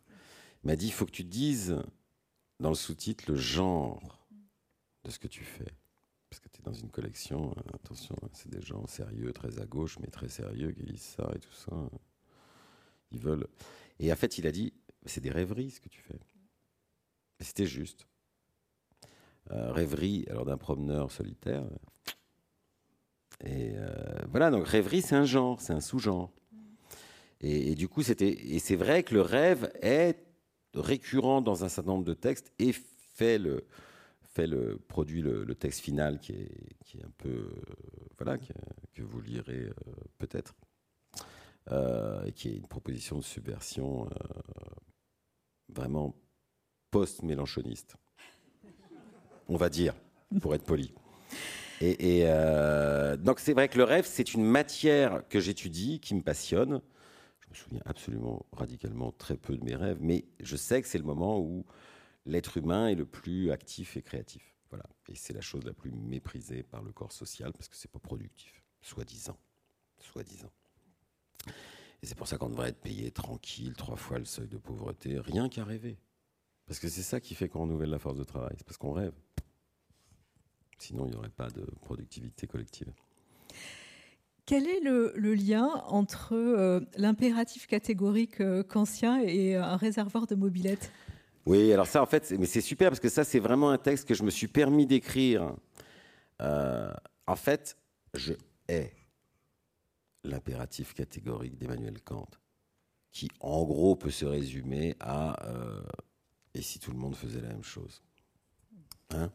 m'a 0.64 0.76
dit 0.76 0.86
il 0.86 0.92
faut 0.92 1.07
que 1.07 1.11
tu 1.12 1.24
dises 1.24 1.76
dans 2.61 2.68
le 2.68 2.74
sous-titre 2.74 3.24
le 3.28 3.36
genre 3.36 4.26
de 5.05 5.11
ce 5.11 5.18
que 5.18 5.28
tu 5.28 5.44
fais. 5.44 5.72
Parce 6.28 6.40
que 6.40 6.49
tu 6.51 6.61
es 6.61 6.62
dans 6.62 6.74
une 6.74 6.90
collection, 6.90 7.55
euh, 7.57 7.74
attention, 7.74 8.14
hein, 8.22 8.28
c'est 8.34 8.51
des 8.51 8.61
gens 8.61 8.86
sérieux, 8.86 9.32
très 9.32 9.61
à 9.61 9.64
gauche, 9.64 9.99
mais 9.99 10.09
très 10.09 10.28
sérieux 10.28 10.72
qui 10.72 10.82
lisent 10.82 11.01
ça 11.16 11.30
et 11.34 11.38
tout 11.38 11.55
ça. 11.55 11.72
Ils 13.11 13.18
veulent. 13.18 13.46
Et 13.99 14.12
en 14.12 14.16
fait, 14.16 14.36
il 14.36 14.46
a 14.46 14.53
dit 14.53 14.74
c'est 15.07 15.22
des 15.22 15.30
rêveries 15.30 15.70
ce 15.70 15.80
que 15.80 15.88
tu 15.88 16.03
fais. 16.03 16.18
C'était 17.40 17.66
juste. 17.66 18.07
Euh, 19.53 19.72
rêverie, 19.72 20.26
alors 20.28 20.44
d'un 20.44 20.59
promeneur 20.59 21.11
solitaire. 21.11 21.64
Et 23.44 23.72
euh, 23.76 24.18
voilà, 24.30 24.51
donc 24.51 24.66
rêverie, 24.66 25.01
c'est 25.01 25.14
un 25.14 25.24
genre, 25.24 25.61
c'est 25.61 25.72
un 25.72 25.80
sous-genre. 25.80 26.30
Et, 27.40 27.74
du 27.76 27.88
coup, 27.88 28.03
c'était. 28.03 28.28
Et 28.28 28.59
c'est 28.59 28.76
vrai 28.76 29.05
que 29.05 29.14
le 29.14 29.22
rêve 29.22 29.70
est 29.80 30.18
récurrent 30.74 31.40
dans 31.40 31.64
un 31.64 31.68
certain 31.68 31.92
nombre 31.92 32.05
de 32.05 32.14
textes 32.14 32.53
et 32.59 32.72
fait 32.72 33.38
le, 33.38 33.64
fait 34.22 34.46
le 34.46 34.76
produit 34.76 35.22
le, 35.22 35.55
texte 35.55 35.80
final 35.80 36.18
qui 36.18 36.32
est, 36.32 36.76
qui 36.84 36.99
est 36.99 37.05
un 37.05 37.12
peu 37.16 37.28
euh, 37.28 37.53
voilà 38.18 38.36
que 38.38 39.03
vous 39.03 39.20
lirez 39.20 39.70
peut-être 40.18 40.55
et 42.26 42.32
qui 42.32 42.49
est 42.49 42.57
une 42.57 42.66
proposition 42.66 43.18
de 43.18 43.22
subversion 43.22 44.09
vraiment 45.68 46.14
post-mélanchoniste 46.90 47.96
on 49.49 49.57
va 49.57 49.68
dire 49.68 49.94
pour 50.40 50.55
être 50.55 50.64
poli 50.64 50.92
et, 51.80 52.20
et 52.20 52.24
donc 53.18 53.40
c'est 53.40 53.53
vrai 53.53 53.68
que 53.68 53.78
le 53.78 53.84
rêve 53.84 54.07
c'est 54.07 54.34
une 54.34 54.44
matière 54.44 55.22
que 55.28 55.40
j'étudie 55.40 56.01
qui 56.01 56.14
me 56.14 56.22
passionne 56.22 56.80
je 57.49 57.51
me 57.51 57.64
souviens 57.64 57.82
absolument 57.86 58.46
radicalement 58.53 59.12
très 59.12 59.36
peu 59.36 59.57
de 59.57 59.64
mes 59.64 59.74
rêves, 59.74 59.99
mais 60.01 60.26
je 60.40 60.57
sais 60.57 60.82
que 60.82 60.88
c'est 60.88 60.99
le 60.99 61.05
moment 61.05 61.40
où 61.40 61.64
l'être 62.26 62.59
humain 62.59 62.88
est 62.88 62.94
le 62.94 63.07
plus 63.07 63.51
actif 63.51 63.96
et 63.96 64.03
créatif. 64.03 64.55
Voilà. 64.70 64.84
Et 65.09 65.14
c'est 65.14 65.32
la 65.32 65.40
chose 65.40 65.64
la 65.64 65.72
plus 65.72 65.90
méprisée 65.90 66.62
par 66.62 66.82
le 66.82 66.92
corps 66.92 67.12
social 67.12 67.53
parce 67.53 67.68
que 67.68 67.76
c'est 67.76 67.90
pas 67.90 67.99
productif, 67.99 68.62
soi-disant. 68.82 69.38
Soi-disant. 69.99 70.53
Et 72.03 72.07
c'est 72.07 72.14
pour 72.14 72.28
ça 72.28 72.36
qu'on 72.36 72.51
devrait 72.51 72.68
être 72.68 72.80
payé 72.80 73.11
tranquille, 73.11 73.74
trois 73.74 73.96
fois 73.96 74.18
le 74.18 74.24
seuil 74.24 74.49
de 74.49 74.59
pauvreté, 74.59 75.18
rien 75.18 75.49
qu'à 75.49 75.64
rêver. 75.64 75.99
Parce 76.66 76.78
que 76.78 76.88
c'est 76.88 77.03
ça 77.03 77.18
qui 77.18 77.34
fait 77.34 77.49
qu'on 77.49 77.62
renouvelle 77.62 77.90
la 77.90 77.99
force 77.99 78.18
de 78.18 78.24
travail, 78.24 78.55
c'est 78.59 78.66
parce 78.66 78.76
qu'on 78.76 78.92
rêve. 78.92 79.14
Sinon, 80.78 81.06
il 81.06 81.10
n'y 81.10 81.16
aurait 81.16 81.28
pas 81.28 81.50
de 81.50 81.66
productivité 81.82 82.46
collective. 82.46 82.92
Quel 84.46 84.66
est 84.66 84.80
le, 84.80 85.34
lien 85.34 85.66
entre 85.88 86.34
euh, 86.34 86.80
l'impératif 86.96 87.66
catégorique 87.66 88.40
euh, 88.40 88.62
kantien 88.62 89.20
et 89.20 89.56
euh, 89.56 89.62
un 89.62 89.76
réservoir 89.76 90.26
de 90.26 90.34
mobilette? 90.34 90.90
Oui, 91.44 91.70
alors 91.72 91.86
ça, 91.86 92.02
en 92.02 92.06
fait, 92.06 92.32
mais 92.38 92.46
c'est 92.46 92.62
super 92.62 92.88
parce 92.90 93.00
que 93.00 93.10
ça, 93.10 93.24
c'est 93.24 93.40
vraiment 93.40 93.70
un 93.70 93.78
texte 93.78 94.08
que 94.08 94.14
je 94.14 94.22
me 94.22 94.30
suis 94.30 94.48
permis 94.48 94.86
d'écrire. 94.86 95.54
en 96.40 97.36
fait, 97.36 97.76
je 98.14 98.32
hais 98.68 98.92
l'impératif 100.24 100.94
catégorique 100.94 101.58
d'Emmanuel 101.58 102.00
Kant, 102.02 102.30
qui 103.12 103.28
en 103.40 103.64
gros 103.64 103.96
peut 103.96 104.10
se 104.10 104.24
résumer 104.24 104.94
à 105.00 105.36
et 106.54 106.62
si 106.62 106.78
tout 106.78 106.90
le 106.90 106.98
monde 106.98 107.14
faisait 107.14 107.40
la 107.40 107.48
même 107.48 107.62
chose? 107.62 108.02
Hein? 109.10 109.30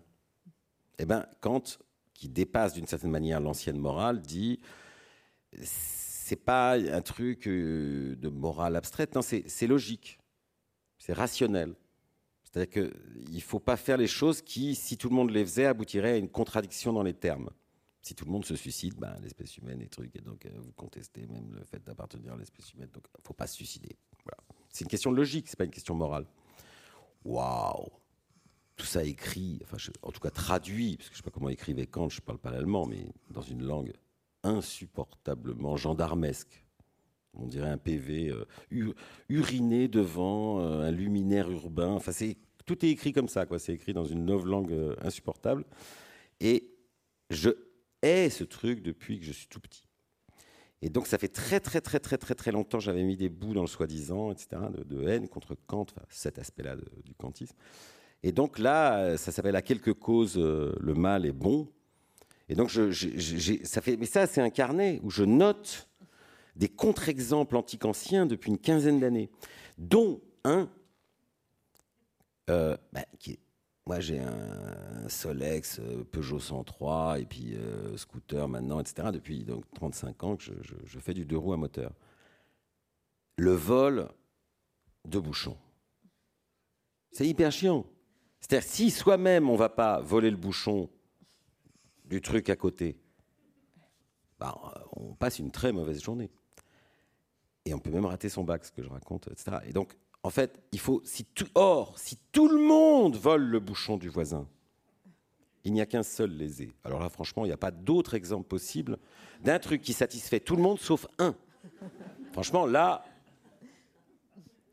Eh 0.99 1.05
bien, 1.05 1.25
Kant, 1.41 1.63
qui 2.13 2.29
dépasse 2.29 2.73
d'une 2.73 2.87
certaine 2.87 3.11
manière 3.11 3.39
l'ancienne 3.39 3.77
morale, 3.77 4.21
dit 4.21 4.59
c'est 5.61 6.35
pas 6.35 6.73
un 6.73 7.01
truc 7.01 7.47
euh, 7.47 8.15
de 8.15 8.29
morale 8.29 8.75
abstraite, 8.75 9.15
non, 9.15 9.21
c'est 9.21 9.67
logique, 9.67 10.19
c'est 10.97 11.13
rationnel. 11.13 11.75
C'est-à-dire 12.43 12.91
qu'il 12.91 13.35
ne 13.35 13.39
faut 13.39 13.59
pas 13.59 13.77
faire 13.77 13.97
les 13.97 14.07
choses 14.07 14.41
qui, 14.41 14.75
si 14.75 14.97
tout 14.97 15.09
le 15.09 15.15
monde 15.15 15.31
les 15.31 15.43
faisait, 15.43 15.65
aboutiraient 15.65 16.13
à 16.13 16.17
une 16.17 16.29
contradiction 16.29 16.93
dans 16.93 17.01
les 17.01 17.13
termes. 17.13 17.49
Si 18.01 18.13
tout 18.15 18.25
le 18.25 18.31
monde 18.31 18.45
se 18.45 18.55
suicide, 18.55 18.95
ben, 18.95 19.15
l'espèce 19.21 19.57
humaine 19.57 19.81
est 19.81 19.87
truc, 19.87 20.15
et 20.15 20.21
donc 20.21 20.45
euh, 20.45 20.49
vous 20.57 20.73
contestez 20.73 21.25
même 21.25 21.53
le 21.53 21.63
fait 21.63 21.83
d'appartenir 21.83 22.33
à 22.33 22.37
l'espèce 22.37 22.73
humaine, 22.73 22.89
donc 22.93 23.05
il 23.07 23.21
ne 23.21 23.27
faut 23.27 23.33
pas 23.33 23.47
se 23.47 23.55
suicider. 23.55 23.95
C'est 24.69 24.83
une 24.83 24.89
question 24.89 25.11
de 25.11 25.17
logique, 25.17 25.47
c'est 25.47 25.57
pas 25.57 25.65
une 25.65 25.71
question 25.71 25.95
morale. 25.95 26.25
Waouh 27.23 27.89
Tout 28.75 28.85
ça 28.85 29.03
écrit, 29.03 29.59
enfin, 29.63 29.77
en 30.01 30.11
tout 30.11 30.19
cas 30.19 30.31
traduit, 30.31 30.97
parce 30.97 31.09
que 31.09 31.15
je 31.15 31.19
ne 31.19 31.23
sais 31.23 31.29
pas 31.29 31.31
comment 31.31 31.49
écrivait 31.49 31.85
Kant, 31.85 32.09
je 32.09 32.19
ne 32.21 32.25
parle 32.25 32.39
pas 32.39 32.51
l'allemand, 32.51 32.87
mais 32.87 33.05
dans 33.29 33.41
une 33.41 33.63
langue 33.63 33.93
insupportablement 34.43 35.77
gendarmesque. 35.77 36.63
On 37.35 37.47
dirait 37.47 37.69
un 37.69 37.77
PV 37.77 38.29
euh, 38.29 38.93
uriné 39.29 39.87
devant 39.87 40.59
euh, 40.59 40.81
un 40.81 40.91
luminaire 40.91 41.49
urbain. 41.49 41.89
Enfin, 41.89 42.11
tout 42.65 42.85
est 42.85 42.89
écrit 42.89 43.11
comme 43.11 43.27
ça, 43.27 43.45
quoi. 43.45 43.57
C'est 43.57 43.73
écrit 43.73 43.93
dans 43.93 44.05
une 44.05 44.25
nouvelle 44.25 44.49
langue 44.49 44.71
euh, 44.71 44.95
insupportable. 45.01 45.65
Et 46.39 46.69
je 47.29 47.49
hais 48.01 48.29
ce 48.29 48.43
truc 48.43 48.81
depuis 48.81 49.19
que 49.19 49.25
je 49.25 49.31
suis 49.31 49.47
tout 49.47 49.59
petit. 49.59 49.87
Et 50.81 50.89
donc, 50.89 51.07
ça 51.07 51.17
fait 51.17 51.29
très, 51.29 51.59
très, 51.59 51.81
très, 51.81 51.99
très, 51.99 52.17
très, 52.17 52.35
très 52.35 52.51
longtemps 52.51 52.79
j'avais 52.79 53.03
mis 53.03 53.15
des 53.15 53.29
bouts 53.29 53.53
dans 53.53 53.61
le 53.61 53.67
soi-disant, 53.67 54.31
etc., 54.31 54.61
de, 54.85 55.07
haine 55.07 55.29
contre 55.29 55.55
Kant, 55.65 55.85
cet 56.09 56.37
aspect-là 56.37 56.75
du 57.05 57.15
kantisme. 57.15 57.55
Et 58.23 58.31
donc 58.31 58.57
là, 58.57 59.17
ça 59.17 59.31
s'appelle 59.31 59.55
à 59.55 59.61
quelques 59.61 59.93
causes 59.93 60.37
le 60.37 60.93
mal 60.93 61.25
est 61.25 61.33
bon. 61.33 61.67
Et 62.49 62.55
donc, 62.55 62.71
ça 62.71 63.81
fait, 63.81 63.97
mais 63.97 64.05
ça, 64.05 64.27
c'est 64.27 64.41
un 64.41 64.49
carnet 64.49 64.99
où 65.03 65.09
je 65.09 65.23
note 65.23 65.89
des 66.55 66.69
contre-exemples 66.69 67.57
antiques 67.57 67.85
anciens 67.85 68.25
depuis 68.25 68.49
une 68.49 68.59
quinzaine 68.59 68.99
d'années, 68.99 69.29
dont 69.77 70.21
un 70.43 70.69
euh, 72.49 72.77
bah, 72.91 73.05
qui 73.19 73.39
moi, 73.85 73.99
j'ai 73.99 74.19
un 74.19 75.09
Solex, 75.09 75.79
euh, 75.79 76.05
Peugeot 76.05 76.39
103 76.39 77.19
et 77.19 77.25
puis 77.25 77.53
euh, 77.55 77.97
scooter 77.97 78.47
maintenant, 78.47 78.79
etc. 78.79 79.09
Depuis 79.11 79.43
donc 79.43 79.65
35 79.73 80.23
ans 80.23 80.35
que 80.37 80.43
je, 80.43 80.53
je, 80.85 80.99
fais 80.99 81.13
du 81.13 81.25
deux 81.25 81.37
roues 81.37 81.51
à 81.51 81.57
moteur. 81.57 81.91
Le 83.37 83.51
vol 83.51 84.07
de 85.05 85.19
bouchons. 85.19 85.57
C'est 87.11 87.27
hyper 87.27 87.51
chiant. 87.51 87.85
C'est-à-dire, 88.43 88.69
si 88.69 88.91
soi-même 88.91 89.49
on 89.49 89.53
ne 89.53 89.57
va 89.57 89.69
pas 89.69 90.01
voler 90.01 90.29
le 90.29 90.35
bouchon 90.35 90.89
du 92.03 92.19
truc 92.19 92.49
à 92.49 92.57
côté, 92.57 92.97
bah, 94.37 94.53
on 94.97 95.13
passe 95.13 95.39
une 95.39 95.49
très 95.49 95.71
mauvaise 95.71 96.03
journée. 96.03 96.29
Et 97.65 97.73
on 97.73 97.79
peut 97.79 97.89
même 97.89 98.05
rater 98.05 98.27
son 98.27 98.43
bac, 98.43 98.65
ce 98.65 98.71
que 98.73 98.83
je 98.83 98.89
raconte, 98.89 99.29
etc. 99.31 99.59
Et 99.65 99.71
donc, 99.71 99.95
en 100.23 100.29
fait, 100.29 100.61
il 100.73 100.79
faut, 100.79 101.01
si 101.05 101.23
tout, 101.23 101.47
or, 101.55 101.97
si 101.97 102.17
tout 102.33 102.49
le 102.49 102.59
monde 102.59 103.15
vole 103.15 103.43
le 103.43 103.61
bouchon 103.61 103.95
du 103.95 104.09
voisin, 104.09 104.45
il 105.63 105.71
n'y 105.71 105.79
a 105.79 105.85
qu'un 105.85 106.03
seul 106.03 106.31
lésé. 106.31 106.73
Alors 106.83 106.99
là, 106.99 107.07
franchement, 107.07 107.45
il 107.45 107.47
n'y 107.47 107.53
a 107.53 107.57
pas 107.57 107.71
d'autre 107.71 108.13
exemple 108.13 108.49
possible 108.49 108.97
d'un 109.41 109.59
truc 109.59 109.81
qui 109.81 109.93
satisfait 109.93 110.41
tout 110.41 110.57
le 110.57 110.61
monde 110.61 110.79
sauf 110.79 111.07
un. 111.17 111.33
Franchement, 112.33 112.65
là, 112.65 113.05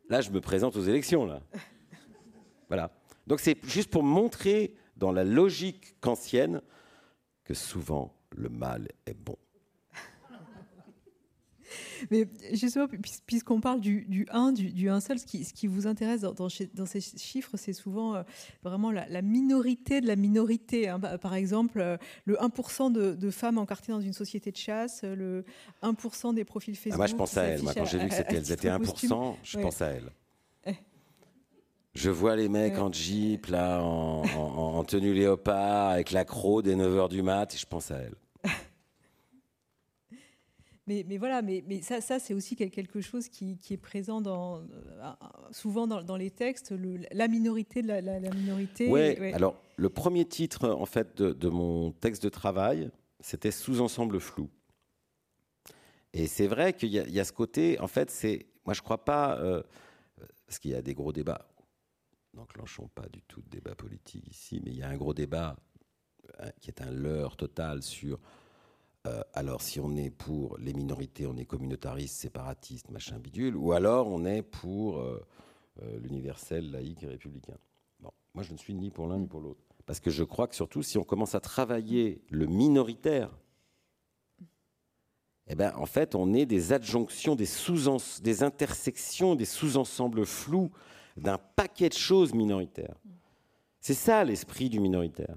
là, 0.08 0.20
je 0.22 0.30
me 0.30 0.40
présente 0.40 0.74
aux 0.74 0.82
élections, 0.82 1.24
là. 1.24 1.40
Voilà. 2.66 2.90
Donc 3.31 3.39
c'est 3.39 3.64
juste 3.64 3.91
pour 3.91 4.03
montrer 4.03 4.74
dans 4.97 5.12
la 5.12 5.22
logique 5.22 5.95
kantienne 6.01 6.61
que 7.45 7.55
souvent 7.55 8.12
le 8.31 8.49
mal 8.49 8.89
est 9.07 9.14
bon. 9.14 9.37
Mais 12.11 12.26
justement, 12.53 12.89
puisqu'on 13.26 13.61
parle 13.61 13.81
du, 13.81 14.05
du 14.07 14.26
1, 14.33 14.51
du, 14.51 14.72
du 14.72 14.91
1 14.91 14.99
seul, 14.99 15.20
ce 15.20 15.26
qui, 15.26 15.45
ce 15.45 15.55
qui 15.55 15.68
vous 15.68 15.87
intéresse 15.87 16.22
dans, 16.22 16.33
dans, 16.33 16.87
ces 16.87 17.01
chiffres, 17.01 17.57
c'est 17.57 17.72
souvent 17.72 18.16
euh, 18.16 18.24
vraiment 18.64 18.91
la, 18.91 19.22
minorité 19.22 20.01
de 20.01 20.09
la 20.09 20.16
minorité. 20.16 20.89
Hein. 20.89 20.99
Par 20.99 21.35
exemple, 21.35 21.81
euh, 21.81 21.99
le 22.24 22.35
1% 22.35 22.91
de, 22.91 23.14
de, 23.14 23.31
femmes 23.31 23.59
encartées 23.59 23.93
dans 23.93 24.01
une 24.01 24.12
société 24.12 24.51
de 24.51 24.57
chasse, 24.57 25.05
le 25.05 25.45
1% 25.85 26.35
des 26.35 26.45
profils 26.45 26.74
Facebook. 26.74 26.95
Ah, 26.95 26.97
moi, 26.97 27.07
je 27.07 27.14
pense 27.14 27.37
à 27.37 27.45
elles. 27.45 27.62
Moi, 27.62 27.74
quand 27.74 27.85
j'ai 27.85 27.99
vu 27.99 28.09
qu'elles 28.09 28.51
étaient 28.51 28.70
1%, 28.70 29.37
je 29.45 29.59
pense 29.61 29.83
à 29.83 29.91
elles. 29.91 30.11
Je 31.95 32.11
vois 32.11 32.36
les 32.36 32.49
mecs 32.49 32.78
en 32.78 32.93
jeep, 32.93 33.47
là, 33.47 33.82
en, 33.82 34.84
tenue 34.84 35.12
léopard, 35.12 35.91
avec 35.91 36.12
l'accro 36.12 36.62
des 36.62 36.76
9h 36.76 37.09
du 37.09 37.22
mat, 37.22 37.55
et 37.55 37.59
je 37.59 37.66
pense 37.66 37.91
à 37.91 37.99
elle. 37.99 38.14
Mais, 40.86 41.05
mais, 41.07 41.18
voilà, 41.18 41.41
mais, 41.41 41.62
mais 41.68 41.82
ça, 41.82 42.01
ça 42.01 42.18
c'est 42.18 42.34
aussi 42.34 42.57
quelque 42.57 43.01
chose 43.01 43.28
qui, 43.28 43.59
qui 43.59 43.74
est 43.74 43.76
présent 43.76 44.20
dans, 44.20 44.61
souvent 45.53 45.86
dans, 45.86 46.16
les 46.16 46.32
textes, 46.32 46.74
la 47.12 47.28
minorité 47.28 47.80
de 47.80 47.86
la, 47.86 48.18
minorité. 48.18 48.88
Ouais, 48.88 49.32
alors 49.32 49.62
le 49.76 49.88
premier 49.88 50.24
titre 50.24 50.68
en 50.68 50.86
fait 50.86 51.16
de, 51.16 51.32
de 51.32 51.49
mon 51.49 51.93
texte 51.93 52.24
de 52.24 52.28
travail, 52.28 52.91
c'était 53.20 53.53
Sous-ensemble 53.53 54.18
flou. 54.18 54.51
Et 56.12 56.26
c'est 56.26 56.49
vrai 56.49 56.72
qu'il 56.72 56.88
y, 56.88 56.97
y, 56.97 57.20
a 57.20 57.24
ce 57.24 57.32
côté, 57.32 57.78
en 57.78 57.86
fait, 57.86 58.11
c'est, 58.11 58.47
moi 58.64 58.74
je 58.74 58.82
crois 58.82 59.05
pas, 59.05 59.38
euh, 59.38 59.62
parce 60.47 60.59
qu'il 60.59 60.72
y 60.72 60.74
a 60.74 60.82
des 60.82 60.95
gros 60.95 61.12
débats, 61.12 61.47
n'enclenchons 62.35 62.89
pas 62.95 63.09
du 63.09 63.22
tout 63.22 63.43
de 63.43 63.49
débat 63.49 63.74
politique 63.74 64.26
ici, 64.28 64.61
mais 64.64 64.70
il 64.70 64.78
y 64.78 64.83
a 64.83 64.89
un 64.89 64.97
gros 64.97 65.14
débat 65.14 65.57
euh, 66.41 66.51
qui 66.61 66.70
est 66.70 66.83
un 66.83 66.91
leurre 66.91 67.37
total 67.37 67.83
sur 67.83 68.20
euh, 69.07 69.22
alors 69.33 69.62
si 69.62 69.81
on 69.81 69.97
est 69.97 70.11
pour 70.11 70.59
les 70.59 70.74
minorités, 70.74 71.26
on 71.26 71.37
est 71.37 71.47
communautariste, 71.47 72.16
séparatiste, 72.16 72.91
machin 72.91 73.18
bidule, 73.18 73.57
ou 73.57 73.72
alors 73.72 74.09
on 74.09 74.24
est 74.26 74.43
pour 74.43 75.03
l'universel, 76.03 76.70
laïque 76.70 77.03
et 77.05 77.07
républicain. 77.07 77.57
Bon, 78.01 78.11
moi 78.35 78.45
je 78.45 78.53
ne 78.53 78.59
suis 78.59 78.74
ni 78.74 78.91
pour 78.91 79.07
l'un 79.07 79.18
ni 79.18 79.26
pour 79.26 79.41
l'autre. 79.41 79.62
Parce 79.87 80.01
que 80.01 80.11
je 80.11 80.22
crois 80.22 80.47
que 80.47 80.55
surtout 80.55 80.83
si 80.83 80.99
on 80.99 81.05
commence 81.05 81.35
à 81.35 81.41
travailler 81.41 82.22
le 82.28 82.47
minoritaire, 82.47 83.31
eh 85.53 85.57
ben, 85.57 85.74
en 85.76 85.87
fait, 85.87 86.14
on 86.14 86.33
est 86.33 86.47
des 86.47 86.72
adjonctions, 86.72 87.35
des, 87.35 87.45
sous 87.45 87.99
des 88.22 88.45
intersections, 88.45 89.35
des 89.35 89.45
sous-ensembles 89.45 90.24
flous 90.24 90.70
d'un 91.16 91.38
paquet 91.38 91.88
de 91.88 91.94
choses 91.94 92.34
minoritaires. 92.34 92.96
C'est 93.80 93.94
ça 93.94 94.24
l'esprit 94.24 94.68
du 94.68 94.80
minoritaire. 94.80 95.36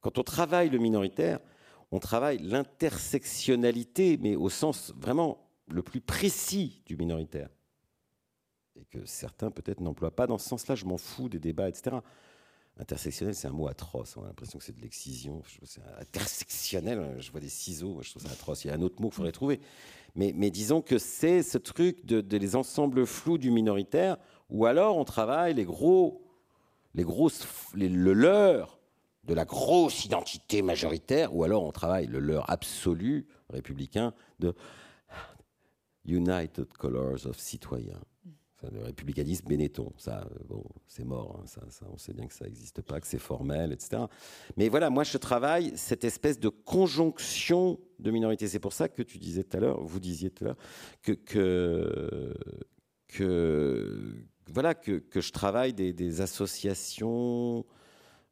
Quand 0.00 0.18
on 0.18 0.22
travaille 0.22 0.70
le 0.70 0.78
minoritaire, 0.78 1.40
on 1.90 1.98
travaille 1.98 2.38
l'intersectionnalité, 2.38 4.18
mais 4.20 4.36
au 4.36 4.48
sens 4.48 4.92
vraiment 4.96 5.48
le 5.68 5.82
plus 5.82 6.00
précis 6.00 6.82
du 6.86 6.96
minoritaire. 6.96 7.48
Et 8.76 8.84
que 8.84 9.04
certains 9.04 9.50
peut-être 9.50 9.80
n'emploient 9.80 10.14
pas 10.14 10.26
dans 10.26 10.38
ce 10.38 10.48
sens-là, 10.48 10.74
je 10.74 10.84
m'en 10.84 10.98
fous 10.98 11.28
des 11.28 11.40
débats, 11.40 11.68
etc. 11.68 11.96
Intersectionnel, 12.78 13.34
c'est 13.34 13.48
un 13.48 13.52
mot 13.52 13.66
atroce. 13.66 14.16
On 14.16 14.22
a 14.22 14.28
l'impression 14.28 14.58
que 14.58 14.64
c'est 14.64 14.76
de 14.76 14.80
l'excision. 14.80 15.42
Intersectionnel, 15.98 17.16
je 17.18 17.30
vois 17.32 17.40
des 17.40 17.48
ciseaux, 17.48 17.98
je 18.02 18.10
trouve 18.10 18.22
ça 18.22 18.30
atroce. 18.30 18.64
Il 18.64 18.68
y 18.68 18.70
a 18.70 18.74
un 18.74 18.82
autre 18.82 19.02
mot 19.02 19.08
qu'il 19.08 19.16
faudrait 19.16 19.32
trouver. 19.32 19.60
Mais, 20.14 20.50
disons 20.50 20.80
que 20.80 20.98
c'est 20.98 21.42
ce 21.42 21.58
truc 21.58 22.04
de, 22.04 22.36
les 22.36 22.56
ensembles 22.56 23.06
flous 23.06 23.38
du 23.38 23.50
minoritaire, 23.50 24.16
ou 24.50 24.66
alors 24.66 24.96
on 24.96 25.04
travaille 25.04 25.54
les 25.54 25.64
gros, 25.64 26.22
les 26.94 27.04
grosses, 27.04 27.46
le 27.74 28.12
leurre 28.12 28.78
de 29.24 29.34
la 29.34 29.44
grosse 29.44 30.04
identité 30.04 30.62
majoritaire, 30.62 31.34
ou 31.34 31.44
alors 31.44 31.64
on 31.64 31.72
travaille 31.72 32.06
le 32.06 32.18
leurre 32.18 32.48
absolu 32.48 33.26
républicain 33.50 34.14
de 34.38 34.54
United 36.06 36.72
Colors 36.74 37.26
of 37.26 37.38
Citoyens 37.38 38.00
le 38.72 38.82
républicanisme 38.82 39.46
Benetton, 39.48 39.92
ça, 39.96 40.26
euh, 40.30 40.38
bon, 40.48 40.64
c'est 40.86 41.04
mort, 41.04 41.40
hein, 41.40 41.46
ça, 41.46 41.86
on 41.92 41.96
sait 41.96 42.12
bien 42.12 42.26
que 42.26 42.34
ça 42.34 42.44
n'existe 42.44 42.82
pas, 42.82 43.00
que 43.00 43.06
c'est 43.06 43.18
formel, 43.18 43.72
etc. 43.72 44.02
Mais 44.56 44.68
voilà, 44.68 44.90
moi 44.90 45.04
je 45.04 45.16
travaille 45.16 45.72
cette 45.76 46.04
espèce 46.04 46.40
de 46.40 46.48
conjonction 46.48 47.78
de 48.00 48.10
minorités. 48.10 48.48
C'est 48.48 48.58
pour 48.58 48.72
ça 48.72 48.88
que 48.88 49.02
tu 49.02 49.18
disais 49.18 49.44
tout 49.44 49.56
à 49.56 49.60
l'heure, 49.60 49.80
vous 49.82 50.00
disiez 50.00 50.30
tout 50.30 50.44
à 50.44 50.48
l'heure, 50.48 50.56
que, 51.02 51.12
que, 51.12 52.34
voilà, 54.52 54.74
que, 54.74 55.02
je 55.14 55.32
travaille 55.32 55.72
des, 55.72 56.20
associations 56.20 57.64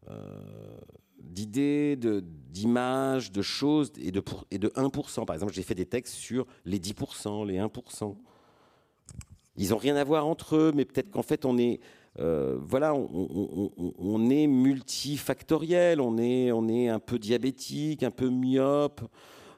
euh, 0.09 0.79
d'idées, 1.21 1.97
d'images, 1.97 3.33
de, 3.33 3.43
choses, 3.43 3.93
et 3.99 4.11
de, 4.11 4.23
et 4.51 4.59
de 4.59 4.69
1%. 4.69 5.25
Par 5.25 5.35
exemple, 5.35 5.53
j'ai 5.53 5.63
fait 5.63 5.75
des 5.75 5.87
textes 5.87 6.15
sur 6.15 6.47
les 6.65 6.79
10%, 6.79 7.47
les 7.47 7.59
1%. 7.59 8.17
Ils 9.59 9.71
n'ont 9.71 9.77
rien 9.79 9.97
à 9.97 10.05
voir 10.05 10.27
entre 10.27 10.57
eux, 10.57 10.73
mais 10.75 10.85
peut-être 10.85 11.11
qu'en 11.11 11.23
fait, 11.23 11.45
on 11.45 11.57
est, 11.59 11.81
euh, 12.19 12.59
voilà, 12.61 12.95
on, 12.95 14.31
est 14.31 14.47
multifactoriel, 14.47 16.01
on 16.01 16.19
est, 16.19 16.53
on 16.53 16.69
est 16.69 16.89
un 16.89 16.99
peu 16.99 17.19
diabétique, 17.19 18.03
un 18.03 18.11
peu 18.11 18.29
myope, 18.29 19.01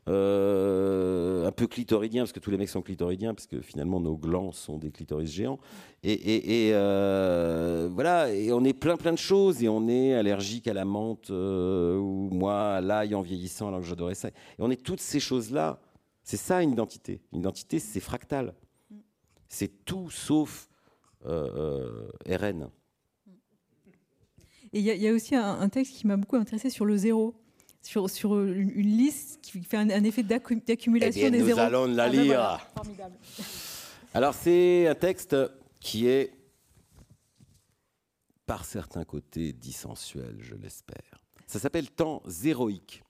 euh, 0.09 1.46
un 1.46 1.52
peu 1.52 1.66
clitoridien, 1.66 2.22
parce 2.22 2.32
que 2.32 2.40
tous 2.40 2.50
les 2.50 2.56
mecs 2.56 2.68
sont 2.68 2.82
clitoridiens, 2.82 3.34
parce 3.34 3.46
que 3.46 3.61
finalement 3.61 4.00
nos 4.00 4.16
glands 4.16 4.52
sont 4.52 4.78
des 4.78 4.90
clitoris 4.90 5.30
géants. 5.30 5.59
Et, 6.02 6.70
euh, 6.72 7.88
voilà, 7.92 8.32
et 8.32 8.52
on 8.52 8.64
est 8.64 8.72
plein 8.72 8.96
plein 8.96 9.12
de 9.12 9.18
choses, 9.18 9.62
et 9.62 9.68
on 9.68 9.88
est 9.88 10.14
allergique 10.14 10.68
à 10.68 10.74
la 10.74 10.84
menthe, 10.84 11.30
ou 11.30 12.28
moi 12.32 12.74
à 12.74 12.80
l'ail 12.80 13.14
en 13.14 13.22
vieillissant 13.22 13.68
alors 13.68 13.80
que 13.80 13.86
j'adorais 13.86 14.14
ça. 14.14 14.28
Et 14.28 14.32
on 14.61 14.70
est 14.70 14.82
toutes 14.82 15.00
ces 15.00 15.20
choses-là. 15.20 15.80
C'est 16.22 16.36
ça 16.36 16.62
une 16.62 16.72
identité. 16.72 17.20
Une 17.32 17.40
identité, 17.40 17.78
c'est 17.78 18.00
fractal. 18.00 18.54
C'est 19.48 19.84
tout 19.84 20.11
sauf 20.11 20.68
euh, 21.26 22.09
euh, 22.28 22.36
RN. 22.36 22.70
Et 24.72 24.80
il 24.80 24.84
y, 24.84 25.09
a 25.09 25.12
aussi 25.12 25.34
un, 25.34 25.68
texte 25.70 25.94
qui 25.96 26.06
m'a 26.06 26.18
beaucoup 26.18 26.36
intéressé 26.36 26.68
sur 26.68 26.84
le 26.84 26.96
zéro. 26.96 27.34
Sur, 27.83 28.11
sur 28.11 28.39
une, 28.41 28.70
liste 28.70 29.41
qui 29.41 29.62
fait 29.62 29.76
un, 29.76 30.05
effet 30.05 30.22
d'accumulation 30.22 31.26
eh 31.26 31.31
des 31.31 31.43
nous 31.43 31.59
allons 31.59 31.87
la 31.87 32.05
ah 32.05 32.11
ben 32.11 32.22
lire. 32.22 32.68
Alors 34.14 34.35
c'est 34.35 34.87
un 34.89 34.95
texte 34.95 35.37
qui 35.81 36.07
est 36.07 36.33
par 38.47 38.64
certains 38.64 39.05
côtés 39.05 39.53
dissensuel, 39.53 40.37
je 40.41 40.55
l'espère. 40.55 41.22
Ça 41.47 41.59
s'appelle 41.59 41.91
Temps 41.91 42.22
zéroïque. 42.26 43.03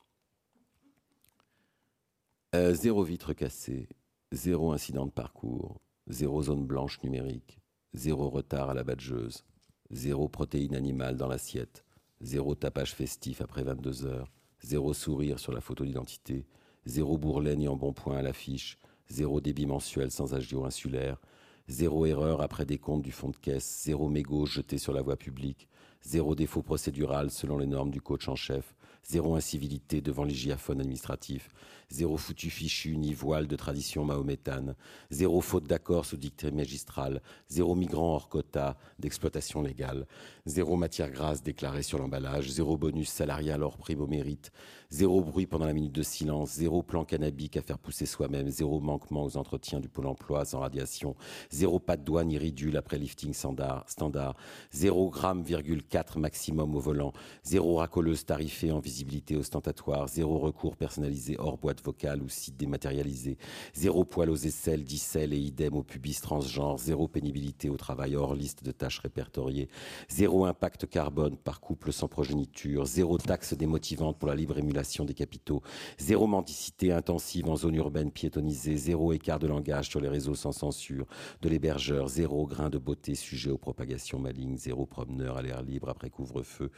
Euh, 2.55 2.75
zéro 2.75 3.05
vitre 3.05 3.33
cassée, 3.35 3.89
zéro 4.33 4.73
incident 4.73 5.07
de 5.07 5.11
parcours, 5.11 5.81
zéro 6.09 6.43
zone 6.43 6.66
blanche 6.66 7.03
numérique, 7.03 7.61
zéro 7.95 8.31
retard 8.31 8.71
à 8.71 8.75
la 8.75 8.85
badgeuse, 8.85 9.45
zéro 9.91 10.29
protéine 10.29 10.75
animale 10.75 11.16
dans 11.16 11.29
l'assiette, 11.29 11.85
zéro 12.21 12.55
tapage 12.55 12.95
festif 12.95 13.41
après 13.41 13.62
22 13.62 14.07
heures, 14.07 14.33
zéro 14.62 14.94
sourire 14.94 15.38
sur 15.38 15.52
la 15.52 15.61
photo 15.61 15.84
d'identité, 15.84 16.46
zéro 16.86 17.18
bourrelet 17.18 17.56
ni 17.56 17.68
embonpoint 17.68 18.16
à 18.16 18.22
l'affiche, 18.22 18.78
zéro 19.09 19.40
débit 19.40 19.66
mensuel 19.66 20.11
sans 20.11 20.34
agio 20.34 20.64
insulaire, 20.64 21.20
zéro 21.68 22.06
erreur 22.06 22.40
après 22.40 22.66
décompte 22.66 23.04
du 23.04 23.12
fonds 23.12 23.30
de 23.30 23.36
caisse, 23.36 23.82
zéro 23.84 24.09
mégot 24.09 24.46
jeté 24.46 24.78
sur 24.78 24.92
la 24.92 25.02
voie 25.02 25.16
publique, 25.16 25.68
zéro 26.03 26.35
défaut 26.35 26.62
procédural 26.62 27.31
selon 27.31 27.59
les 27.59 27.66
normes 27.66 27.91
du 27.91 28.01
coach 28.01 28.29
en 28.29 28.37
chef, 28.37 28.74
zéro 29.05 29.35
incivilité 29.35 30.01
devant 30.01 30.24
les 30.24 30.35
giaphones 30.35 30.81
administratifs, 30.81 31.51
zéro 31.91 32.16
foutu 32.16 32.51
fichu 32.51 32.97
ni 32.97 33.14
voile 33.14 33.47
de 33.47 33.57
tradition 33.57 34.05
mahométane, 34.05 34.74
zéro 35.11 35.41
faute 35.41 35.64
d'accord 35.64 36.05
sous 36.05 36.16
dictée 36.16 36.51
magistrale, 36.51 37.22
zéro 37.49 37.74
migrant 37.74 38.14
hors 38.14 38.29
quota 38.29 38.76
d'exploitation 38.99 39.62
légale, 39.62 40.07
zéro 40.45 40.76
matière 40.76 41.11
grasse 41.11 41.43
déclarée 41.43 41.83
sur 41.83 41.99
l'emballage, 41.99 42.51
zéro 42.51 42.76
bonus 42.76 43.09
salarial 43.09 43.62
hors 43.62 43.79
prime 43.79 44.01
au 44.01 44.07
mérite, 44.07 44.53
zéro 44.91 45.22
bruit 45.22 45.47
pendant 45.47 45.66
la 45.66 45.72
minute 45.72 45.93
de 45.93 46.03
silence, 46.03 46.53
zéro 46.53 46.83
plan 46.83 47.05
cannabique 47.05 47.57
à 47.57 47.62
faire 47.62 47.79
pousser 47.79 48.07
soi-même, 48.07 48.51
zéro 48.51 48.81
manquement 48.81 49.24
aux 49.24 49.37
entretiens 49.37 49.81
du 49.81 49.89
pôle 49.89 50.07
emploi 50.07 50.45
sans 50.45 50.61
radiation, 50.61 51.16
zéro 51.51 51.79
pas 51.79 51.97
de 51.97 52.05
douane 52.05 52.31
iridule 52.31 52.76
après 52.76 52.99
lifting 52.99 53.33
standard, 53.33 53.85
standard. 53.89 54.35
Zéro 54.72 55.11
gramme 55.11 55.43
virgule 55.43 55.68
4 55.77 56.19
maximum 56.19 56.75
au 56.75 56.81
volant, 56.81 57.12
zéro 57.43 57.77
racoleuse 57.77 58.25
tarifée 58.25 58.73
en 58.73 58.81
visibilité 58.81 59.37
ostentatoire, 59.37 60.09
zéro 60.09 60.39
recours 60.39 60.77
personnalisé 60.77 61.37
hors 61.39 61.59
boîte 61.59 61.83
vocale 61.85 62.23
ou 62.23 62.29
site 62.29 62.57
dématérialisé, 62.57 63.37
zéro 63.75 64.05
poil 64.05 64.31
aux 64.31 64.37
aisselles, 64.37 64.85
dicelles 64.85 65.33
et 65.33 65.39
idem 65.39 65.75
au 65.75 65.83
pubis 65.83 66.21
transgenre, 66.21 66.79
zéro 66.79 67.09
pénibilité 67.09 67.69
au 67.69 67.77
travail 67.77 68.16
hors 68.16 68.35
liste 68.35 68.64
de 68.64 68.73
tâches 68.73 69.01
répertoriées, 69.01 69.69
zéro 70.09 70.47
impact 70.47 70.87
carbone 70.87 71.37
par 71.37 71.61
couple 71.61 71.93
sans 71.93 72.09
progéniture, 72.09 72.87
zéro 72.87 73.19
taxe 73.19 73.55
démotivante 73.55 74.19
pour 74.19 74.29
la 74.29 74.35
libre 74.35 74.59
émulation 74.59 75.05
des 75.05 75.14
capitaux, 75.14 75.62
zéro 75.99 76.27
mendicité 76.27 76.93
intensive 76.93 77.49
en 77.49 77.57
zone 77.57 77.77
urbaine 77.77 78.11
piétonnisée, 78.11 78.77
zéro 78.77 79.12
écart 79.12 79.39
de 79.39 79.47
langage 79.47 79.89
sur 79.89 80.01
les 80.01 80.09
réseaux 80.09 80.35
sans 80.35 80.53
censure, 80.53 81.07
de 81.43 81.49
l'hébergeur, 81.49 82.09
zéro 82.09 82.47
grain 82.47 82.71
de 82.71 82.79
beauté 82.79 83.14
sujet 83.14 83.51
aux 83.51 83.59
propagations 83.59 84.19
malignes, 84.19 84.57
zéro 84.57 84.87
promeneur 84.87 85.37
à 85.37 85.43
l'air 85.43 85.57
libre 85.62 85.88
après 85.88 86.11
couvre-feu 86.11 86.70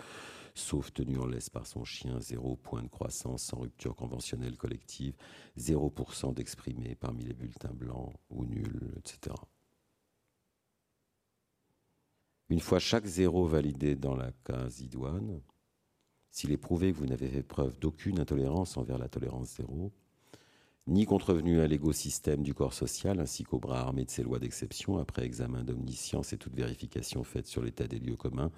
sauf 0.54 0.92
tenu 0.92 1.18
en 1.18 1.26
laisse 1.26 1.50
par 1.50 1.66
son 1.66 1.84
chien, 1.84 2.20
zéro 2.20 2.56
point 2.56 2.82
de 2.82 2.88
croissance 2.88 3.42
sans 3.42 3.58
rupture 3.58 3.94
conventionnelle 3.94 4.56
collective, 4.56 5.16
0% 5.58 6.34
d'exprimés 6.34 6.94
parmi 6.94 7.24
les 7.24 7.34
bulletins 7.34 7.74
blancs 7.74 8.12
ou 8.30 8.44
nuls, 8.44 8.92
etc. 8.96 9.36
Une 12.48 12.60
fois 12.60 12.78
chaque 12.78 13.06
zéro 13.06 13.46
validé 13.46 13.94
dans 13.94 14.16
la 14.16 14.32
case 14.44 14.80
idoine, 14.80 15.40
s'il 16.30 16.52
est 16.52 16.56
prouvé 16.56 16.92
que 16.92 16.98
vous 16.98 17.06
n'avez 17.06 17.28
fait 17.28 17.42
preuve 17.42 17.78
d'aucune 17.78 18.20
intolérance 18.20 18.76
envers 18.76 18.98
la 18.98 19.08
tolérance 19.08 19.56
zéro, 19.56 19.92
ni 20.91 21.07
contrevenu 21.07 21.61
à 21.61 21.68
l'écosystème 21.68 22.43
du 22.43 22.53
corps 22.53 22.74
social 22.74 23.20
ainsi 23.20 23.45
qu'au 23.45 23.61
bras 23.61 23.78
armé 23.78 24.05
de 24.05 24.11
ses 24.11 24.24
lois 24.24 24.41
d'exception 24.41 24.99
après 24.99 25.24
examen 25.24 25.62
d'omniscience 25.62 26.32
et 26.32 26.36
toute 26.36 26.57
vérification 26.57 27.22
faite 27.22 27.47
sur 27.47 27.62
l'état 27.62 27.86
des 27.86 28.01
lieux 28.01 28.16
communs, 28.16 28.51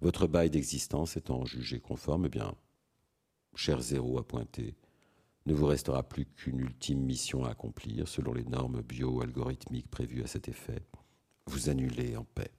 votre 0.00 0.28
bail 0.28 0.48
d'existence 0.48 1.16
étant 1.16 1.44
jugé 1.44 1.80
conforme, 1.80 2.26
eh 2.26 2.28
bien, 2.28 2.54
cher 3.56 3.82
zéro 3.82 4.18
à 4.18 4.26
pointer, 4.26 4.76
ne 5.46 5.54
vous 5.54 5.66
restera 5.66 6.04
plus 6.04 6.24
qu'une 6.24 6.60
ultime 6.60 7.00
mission 7.00 7.44
à 7.44 7.50
accomplir 7.50 8.06
selon 8.06 8.32
les 8.32 8.44
normes 8.44 8.80
bio-algorithmiques 8.80 9.90
prévues 9.90 10.22
à 10.22 10.28
cet 10.28 10.48
effet. 10.48 10.86
Vous 11.46 11.68
annulez 11.68 12.16
en 12.16 12.24
paix. 12.24 12.52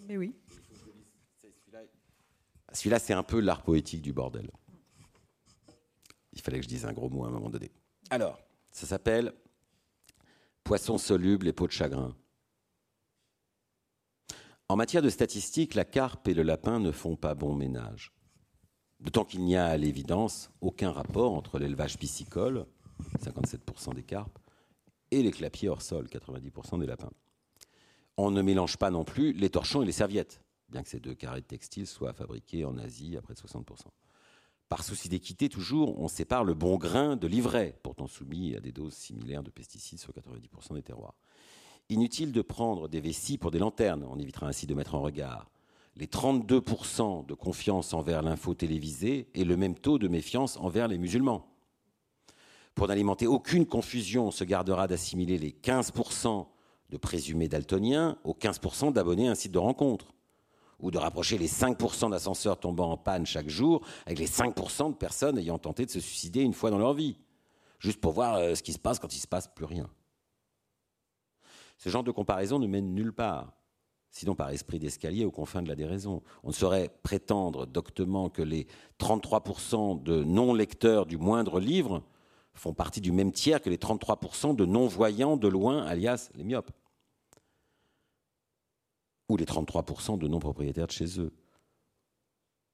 Mais 0.00 0.16
oui. 0.16 0.34
Celui-là, 2.72 2.98
c'est 2.98 3.12
un 3.12 3.22
peu 3.22 3.40
l'art 3.40 3.62
poétique 3.62 4.02
du 4.02 4.12
bordel. 4.12 4.50
Il 6.38 6.42
fallait 6.42 6.58
que 6.58 6.64
je 6.64 6.68
dise 6.68 6.86
un 6.86 6.92
gros 6.92 7.10
mot 7.10 7.24
à 7.24 7.28
un 7.28 7.32
moment 7.32 7.50
donné. 7.50 7.70
Alors, 8.10 8.38
ça 8.70 8.86
s'appelle 8.86 9.32
Poisson 10.62 10.96
soluble 10.96 11.48
et 11.48 11.52
peau 11.52 11.66
de 11.66 11.72
chagrin. 11.72 12.14
En 14.68 14.76
matière 14.76 15.02
de 15.02 15.10
statistiques, 15.10 15.74
la 15.74 15.84
carpe 15.84 16.28
et 16.28 16.34
le 16.34 16.42
lapin 16.42 16.78
ne 16.78 16.92
font 16.92 17.16
pas 17.16 17.34
bon 17.34 17.54
ménage. 17.54 18.12
D'autant 19.00 19.24
qu'il 19.24 19.42
n'y 19.44 19.56
a 19.56 19.66
à 19.66 19.76
l'évidence 19.76 20.50
aucun 20.60 20.92
rapport 20.92 21.32
entre 21.32 21.58
l'élevage 21.58 21.98
piscicole, 21.98 22.66
57% 23.20 23.94
des 23.94 24.02
carpes, 24.02 24.38
et 25.10 25.22
les 25.22 25.30
clapiers 25.30 25.70
hors 25.70 25.82
sol, 25.82 26.06
90% 26.06 26.78
des 26.78 26.86
lapins. 26.86 27.12
On 28.16 28.30
ne 28.30 28.42
mélange 28.42 28.76
pas 28.76 28.90
non 28.90 29.04
plus 29.04 29.32
les 29.32 29.50
torchons 29.50 29.82
et 29.82 29.86
les 29.86 29.92
serviettes, 29.92 30.42
bien 30.68 30.82
que 30.82 30.88
ces 30.88 31.00
deux 31.00 31.14
carrés 31.14 31.40
de 31.40 31.46
textile 31.46 31.86
soient 31.86 32.12
fabriqués 32.12 32.64
en 32.64 32.76
Asie 32.78 33.16
à 33.16 33.22
près 33.22 33.34
de 33.34 33.40
60%. 33.40 33.86
Par 34.68 34.84
souci 34.84 35.08
d'équité, 35.08 35.48
toujours, 35.48 35.98
on 35.98 36.08
sépare 36.08 36.44
le 36.44 36.54
bon 36.54 36.76
grain 36.76 37.16
de 37.16 37.26
l'ivraie, 37.26 37.78
pourtant 37.82 38.06
soumis 38.06 38.54
à 38.54 38.60
des 38.60 38.72
doses 38.72 38.94
similaires 38.94 39.42
de 39.42 39.50
pesticides 39.50 39.98
sur 39.98 40.12
90% 40.12 40.74
des 40.74 40.82
terroirs. 40.82 41.14
Inutile 41.88 42.32
de 42.32 42.42
prendre 42.42 42.86
des 42.86 43.00
vessies 43.00 43.38
pour 43.38 43.50
des 43.50 43.58
lanternes, 43.58 44.04
on 44.10 44.18
évitera 44.18 44.46
ainsi 44.46 44.66
de 44.66 44.74
mettre 44.74 44.94
en 44.94 45.00
regard 45.00 45.50
les 45.96 46.06
32% 46.06 47.26
de 47.26 47.34
confiance 47.34 47.92
envers 47.92 48.22
l'info 48.22 48.54
télévisée 48.54 49.28
et 49.34 49.44
le 49.44 49.56
même 49.56 49.74
taux 49.74 49.98
de 49.98 50.06
méfiance 50.06 50.56
envers 50.58 50.86
les 50.86 50.96
musulmans. 50.96 51.46
Pour 52.76 52.86
n'alimenter 52.86 53.26
aucune 53.26 53.66
confusion, 53.66 54.28
on 54.28 54.30
se 54.30 54.44
gardera 54.44 54.86
d'assimiler 54.86 55.38
les 55.38 55.50
15% 55.50 56.46
de 56.90 56.96
présumés 56.96 57.48
daltoniens 57.48 58.16
aux 58.22 58.32
15% 58.32 58.92
d'abonnés 58.92 59.28
à 59.28 59.32
un 59.32 59.34
site 59.34 59.50
de 59.50 59.58
rencontre 59.58 60.14
ou 60.80 60.90
de 60.90 60.98
rapprocher 60.98 61.38
les 61.38 61.48
5% 61.48 62.10
d'ascenseurs 62.10 62.58
tombant 62.58 62.92
en 62.92 62.96
panne 62.96 63.26
chaque 63.26 63.48
jour 63.48 63.82
avec 64.06 64.18
les 64.18 64.28
5% 64.28 64.90
de 64.90 64.96
personnes 64.96 65.38
ayant 65.38 65.58
tenté 65.58 65.86
de 65.86 65.90
se 65.90 66.00
suicider 66.00 66.42
une 66.42 66.52
fois 66.52 66.70
dans 66.70 66.78
leur 66.78 66.94
vie, 66.94 67.16
juste 67.78 68.00
pour 68.00 68.12
voir 68.12 68.36
euh, 68.36 68.54
ce 68.54 68.62
qui 68.62 68.72
se 68.72 68.78
passe 68.78 68.98
quand 68.98 69.12
il 69.12 69.18
ne 69.18 69.22
se 69.22 69.26
passe 69.26 69.48
plus 69.48 69.64
rien. 69.64 69.88
Ce 71.78 71.88
genre 71.88 72.04
de 72.04 72.10
comparaison 72.10 72.58
ne 72.58 72.66
mène 72.66 72.94
nulle 72.94 73.12
part, 73.12 73.52
sinon 74.10 74.34
par 74.34 74.50
esprit 74.50 74.78
d'escalier 74.78 75.24
aux 75.24 75.30
confins 75.30 75.62
de 75.62 75.68
la 75.68 75.76
déraison. 75.76 76.22
On 76.42 76.48
ne 76.48 76.52
saurait 76.52 76.90
prétendre 77.02 77.66
doctement 77.66 78.30
que 78.30 78.42
les 78.42 78.66
33% 79.00 80.02
de 80.02 80.24
non-lecteurs 80.24 81.06
du 81.06 81.18
moindre 81.18 81.60
livre 81.60 82.02
font 82.54 82.74
partie 82.74 83.00
du 83.00 83.12
même 83.12 83.30
tiers 83.30 83.62
que 83.62 83.70
les 83.70 83.76
33% 83.76 84.56
de 84.56 84.64
non-voyants 84.64 85.36
de 85.36 85.46
loin, 85.46 85.84
alias 85.84 86.30
les 86.34 86.42
myopes 86.42 86.72
ou 89.28 89.36
les 89.36 89.44
33% 89.44 90.18
de 90.18 90.28
non-propriétaires 90.28 90.86
de 90.86 90.92
chez 90.92 91.20
eux, 91.20 91.32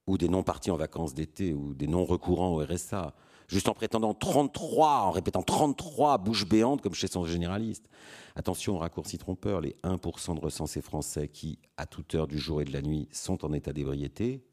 ou 0.06 0.18
des 0.18 0.28
non-partis 0.28 0.70
en 0.70 0.76
vacances 0.76 1.14
d'été, 1.14 1.54
ou 1.54 1.74
des 1.74 1.86
non-recourants 1.86 2.54
au 2.54 2.64
RSA, 2.64 3.14
juste 3.48 3.68
en 3.68 3.74
prétendant 3.74 4.14
33, 4.14 5.02
en 5.02 5.10
répétant 5.10 5.42
33 5.42 6.18
bouches 6.18 6.46
béantes 6.46 6.82
comme 6.82 6.94
chez 6.94 7.08
son 7.08 7.24
généraliste. 7.24 7.88
Attention 8.36 8.76
aux 8.76 8.78
raccourcis 8.78 9.18
trompeurs, 9.18 9.60
les 9.60 9.76
1% 9.82 10.34
de 10.34 10.40
recensés 10.40 10.82
français 10.82 11.28
qui, 11.28 11.58
à 11.76 11.86
toute 11.86 12.14
heure 12.14 12.26
du 12.26 12.38
jour 12.38 12.60
et 12.60 12.64
de 12.64 12.72
la 12.72 12.82
nuit, 12.82 13.08
sont 13.12 13.44
en 13.44 13.52
état 13.52 13.72
d'ébriété, 13.72 14.44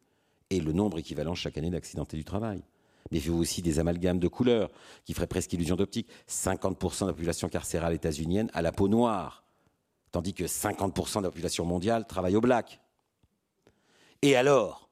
et 0.49 0.59
le 0.59 0.73
nombre 0.73 0.99
équivalent 0.99 1.35
chaque 1.35 1.57
année 1.57 1.69
d'accidentés 1.69 2.17
du 2.17 2.25
travail. 2.25 2.63
Méfiez-vous 3.11 3.39
aussi 3.39 3.61
des 3.61 3.79
amalgames 3.79 4.19
de 4.19 4.27
couleurs 4.27 4.69
qui 5.05 5.13
feraient 5.13 5.27
presque 5.27 5.51
illusion 5.53 5.75
d'optique. 5.75 6.07
50% 6.29 7.01
de 7.01 7.07
la 7.07 7.13
population 7.13 7.49
carcérale 7.49 7.93
états-unienne 7.93 8.49
a 8.53 8.61
la 8.61 8.71
peau 8.71 8.87
noire 8.87 9.43
tandis 10.11 10.33
que 10.33 10.43
50% 10.43 11.19
de 11.19 11.23
la 11.23 11.29
population 11.29 11.65
mondiale 11.65 12.05
travaille 12.07 12.35
au 12.35 12.41
black. 12.41 12.79
Et 14.21 14.35
alors 14.35 14.89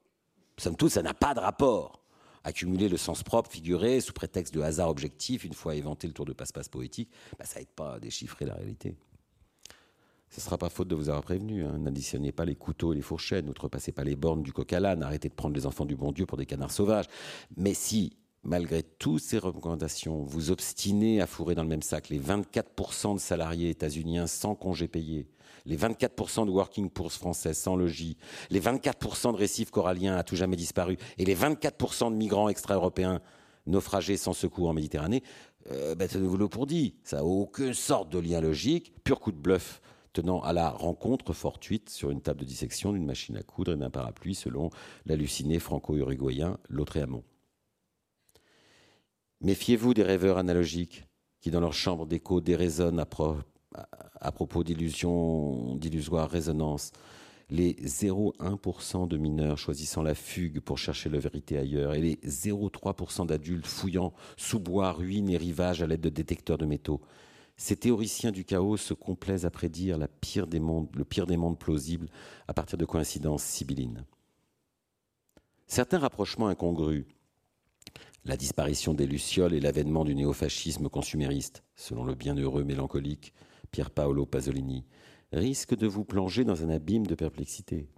Somme 0.59 0.75
toute, 0.75 0.91
ça 0.91 1.01
n'a 1.01 1.13
pas 1.13 1.33
de 1.33 1.39
rapport. 1.39 2.03
Accumuler 2.43 2.89
le 2.89 2.97
sens 2.97 3.23
propre, 3.23 3.49
figuré, 3.49 4.01
sous 4.01 4.13
prétexte 4.13 4.53
de 4.53 4.61
hasard 4.61 4.89
objectif, 4.89 5.43
une 5.43 5.53
fois 5.53 5.75
éventé 5.75 6.07
le 6.07 6.13
tour 6.13 6.25
de 6.25 6.33
passe-passe 6.33 6.69
poétique, 6.69 7.09
bah, 7.37 7.45
ça 7.45 7.59
n'aide 7.59 7.69
pas 7.69 7.93
à 7.93 7.99
déchiffrer 7.99 8.45
la 8.45 8.55
réalité. 8.55 8.95
Ce 10.29 10.39
ne 10.39 10.43
sera 10.43 10.57
pas 10.57 10.69
faute 10.69 10.87
de 10.87 10.95
vous 10.95 11.09
avoir 11.09 11.23
prévenu. 11.23 11.65
Hein. 11.65 11.79
N'additionnez 11.79 12.31
pas 12.31 12.45
les 12.45 12.55
couteaux 12.55 12.93
et 12.93 12.95
les 12.95 13.01
fourchettes, 13.01 13.45
n'outrepassez 13.45 13.91
pas 13.91 14.03
les 14.03 14.15
bornes 14.15 14.43
du 14.43 14.53
coq 14.53 14.71
à 14.73 14.79
l'âne, 14.79 15.01
arrêtez 15.01 15.29
de 15.29 15.33
prendre 15.33 15.55
les 15.55 15.65
enfants 15.65 15.85
du 15.85 15.95
bon 15.95 16.11
Dieu 16.11 16.25
pour 16.25 16.37
des 16.37 16.45
canards 16.45 16.71
sauvages. 16.71 17.05
Mais 17.57 17.73
si 17.73 18.17
malgré 18.43 18.83
toutes 18.83 19.21
ces 19.21 19.37
recommandations, 19.37 20.23
vous 20.23 20.51
obstinez 20.51 21.21
à 21.21 21.27
fourrer 21.27 21.55
dans 21.55 21.63
le 21.63 21.69
même 21.69 21.81
sac 21.81 22.09
les 22.09 22.19
24% 22.19 23.15
de 23.15 23.19
salariés 23.19 23.69
états-uniens 23.69 24.27
sans 24.27 24.55
congé 24.55 24.87
payé, 24.87 25.27
les 25.65 25.77
24% 25.77 26.45
de 26.45 26.51
working 26.51 26.89
poors 26.89 27.11
français 27.11 27.53
sans 27.53 27.75
logis, 27.75 28.17
les 28.49 28.61
24% 28.61 29.33
de 29.33 29.37
récifs 29.37 29.71
coralliens 29.71 30.15
à 30.15 30.23
tout 30.23 30.35
jamais 30.35 30.55
disparus 30.55 30.97
et 31.17 31.25
les 31.25 31.35
24% 31.35 32.11
de 32.11 32.15
migrants 32.15 32.49
extra-européens 32.49 33.21
naufragés 33.67 34.17
sans 34.17 34.33
secours 34.33 34.69
en 34.69 34.73
Méditerranée, 34.73 35.23
euh, 35.71 35.95
ben, 35.95 36.07
vous 36.07 36.37
le 36.37 36.47
pour 36.47 36.65
dit. 36.65 36.95
Ça 37.03 37.17
n'a 37.17 37.25
aucune 37.25 37.73
sorte 37.73 38.09
de 38.09 38.19
lien 38.19 38.41
logique, 38.41 38.93
pur 39.03 39.19
coup 39.19 39.31
de 39.31 39.37
bluff 39.37 39.81
tenant 40.13 40.41
à 40.41 40.53
la 40.53 40.69
rencontre 40.69 41.33
fortuite 41.33 41.89
sur 41.89 42.09
une 42.09 42.21
table 42.21 42.39
de 42.39 42.45
dissection 42.45 42.93
d'une 42.93 43.05
machine 43.05 43.37
à 43.37 43.43
coudre 43.43 43.73
et 43.73 43.77
d'un 43.77 43.91
parapluie 43.91 44.33
selon 44.33 44.69
l'halluciné 45.05 45.59
franco-uruguayen 45.59 46.57
Lautréamont. 46.67 47.23
Méfiez-vous 49.41 49.93
des 49.93 50.03
rêveurs 50.03 50.37
analogiques 50.37 51.05
qui, 51.39 51.49
dans 51.49 51.61
leur 51.61 51.73
chambre 51.73 52.05
d'écho, 52.05 52.41
déraisonnent 52.41 52.99
à, 52.99 54.31
propos 54.31 54.63
d'illusions, 54.65 55.75
d'illusoires 55.75 56.29
résonances. 56.29 56.91
Les 57.49 57.73
0,1% 57.75 59.07
de 59.07 59.17
mineurs 59.17 59.57
choisissant 59.57 60.03
la 60.03 60.13
fugue 60.13 60.59
pour 60.59 60.77
chercher 60.77 61.09
la 61.09 61.19
vérité 61.19 61.57
ailleurs 61.57 61.95
et 61.95 62.01
les 62.01 62.15
0,3% 62.17 63.25
d'adultes 63.25 63.65
fouillant 63.65 64.13
sous 64.37 64.59
bois, 64.59 64.91
ruines 64.91 65.29
et 65.29 65.37
rivages 65.37 65.81
à 65.81 65.87
l'aide 65.87 66.01
de 66.01 66.09
détecteurs 66.09 66.57
de 66.57 66.65
métaux. 66.65 67.01
Ces 67.55 67.77
théoriciens 67.77 68.31
du 68.31 68.45
chaos 68.45 68.77
se 68.77 68.93
complaisent 68.93 69.45
à 69.45 69.51
prédire 69.51 69.97
le 69.97 70.07
pire 70.07 70.47
des 70.47 70.59
mondes 70.59 71.59
plausibles 71.59 72.09
à 72.47 72.53
partir 72.53 72.77
de 72.77 72.85
coïncidences 72.85 73.43
sibyllines. 73.43 74.05
Certains 75.65 75.99
rapprochements 75.99 76.47
incongrus 76.47 77.05
la 78.25 78.37
disparition 78.37 78.93
des 78.93 79.07
Lucioles 79.07 79.53
et 79.53 79.59
l'avènement 79.59 80.05
du 80.05 80.15
néofascisme 80.15 80.89
consumériste, 80.89 81.63
selon 81.75 82.03
le 82.03 82.15
bienheureux 82.15 82.63
mélancolique 82.63 83.33
Pier 83.71 83.85
Paolo 83.93 84.25
Pasolini, 84.25 84.85
risquent 85.31 85.75
de 85.75 85.87
vous 85.87 86.03
plonger 86.03 86.43
dans 86.43 86.63
un 86.63 86.69
abîme 86.69 87.07
de 87.07 87.15
perplexité. 87.15 87.89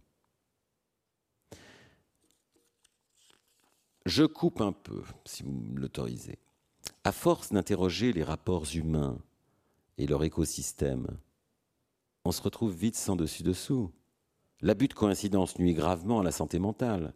Je 4.05 4.23
coupe 4.23 4.61
un 4.61 4.71
peu, 4.71 5.03
si 5.25 5.43
vous 5.43 5.51
me 5.51 5.79
l'autorisez. 5.79 6.39
À 7.03 7.11
force 7.11 7.51
d'interroger 7.51 8.13
les 8.13 8.23
rapports 8.23 8.65
humains 8.75 9.17
et 9.97 10.07
leur 10.07 10.23
écosystème, 10.23 11.07
on 12.25 12.31
se 12.31 12.41
retrouve 12.41 12.75
vite 12.75 12.95
sans 12.95 13.15
dessus-dessous. 13.15 13.91
L'abus 14.61 14.87
de 14.87 14.93
coïncidence 14.93 15.57
nuit 15.57 15.73
gravement 15.73 16.19
à 16.19 16.23
la 16.23 16.31
santé 16.31 16.59
mentale. 16.59 17.13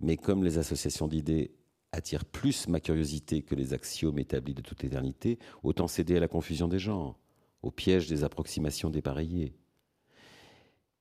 Mais 0.00 0.16
comme 0.16 0.44
les 0.44 0.58
associations 0.58 1.08
d'idées 1.08 1.54
attire 1.92 2.24
plus 2.24 2.68
ma 2.68 2.80
curiosité 2.80 3.42
que 3.42 3.54
les 3.54 3.72
axiomes 3.72 4.18
établis 4.18 4.54
de 4.54 4.62
toute 4.62 4.84
éternité, 4.84 5.38
autant 5.62 5.88
céder 5.88 6.16
à 6.16 6.20
la 6.20 6.28
confusion 6.28 6.68
des 6.68 6.78
genres, 6.78 7.18
au 7.62 7.70
piège 7.70 8.08
des 8.08 8.24
approximations 8.24 8.90
dépareillées. 8.90 9.54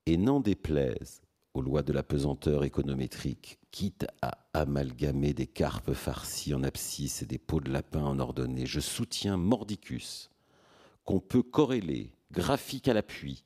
Et 0.05 0.17
n'en 0.17 0.39
déplaise 0.39 1.21
aux 1.53 1.61
lois 1.61 1.83
de 1.83 1.93
la 1.93 2.03
pesanteur 2.03 2.63
économétrique, 2.63 3.59
quitte 3.71 4.05
à 4.21 4.37
amalgamer 4.53 5.33
des 5.33 5.47
carpes 5.47 5.93
farcies 5.93 6.53
en 6.53 6.63
abscisse 6.63 7.21
et 7.21 7.25
des 7.25 7.37
peaux 7.37 7.61
de 7.61 7.71
lapin 7.71 8.03
en 8.03 8.19
ordonnée, 8.19 8.65
je 8.65 8.81
soutiens 8.81 9.37
mordicus 9.37 10.29
qu'on 11.05 11.19
peut 11.19 11.43
corréler, 11.43 12.11
graphique 12.31 12.87
à 12.87 12.93
l'appui, 12.93 13.43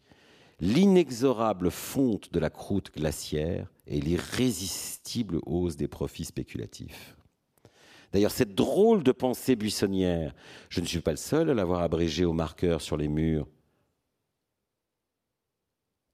l'inexorable 0.60 1.72
fonte 1.72 2.34
de 2.34 2.40
la 2.40 2.50
croûte 2.50 2.92
glaciaire 2.94 3.72
et 3.86 4.00
l'irrésistible 4.02 5.40
hausse 5.46 5.76
des 5.76 5.88
profits 5.88 6.26
spéculatifs. 6.26 7.16
D'ailleurs, 8.12 8.32
cette 8.32 8.55
drôle 8.55 9.03
de 9.03 9.12
pensée 9.12 9.55
buissonnière, 9.55 10.34
je 10.70 10.82
ne 10.82 10.86
suis 10.86 11.01
pas 11.01 11.12
le 11.12 11.18
seul 11.18 11.49
à 11.49 11.53
l'avoir 11.53 11.82
abrégée 11.82 12.26
au 12.26 12.34
marqueur 12.34 12.82
sur 12.82 12.97
les 12.97 13.07
murs. 13.07 13.47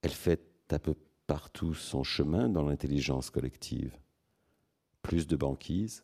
Elle 0.01 0.11
fait 0.11 0.41
un 0.71 0.79
peu 0.79 0.95
partout 1.25 1.73
son 1.73 2.03
chemin 2.03 2.49
dans 2.49 2.63
l'intelligence 2.63 3.29
collective. 3.29 3.97
Plus 5.01 5.27
de 5.27 5.35
banquise, 5.35 6.03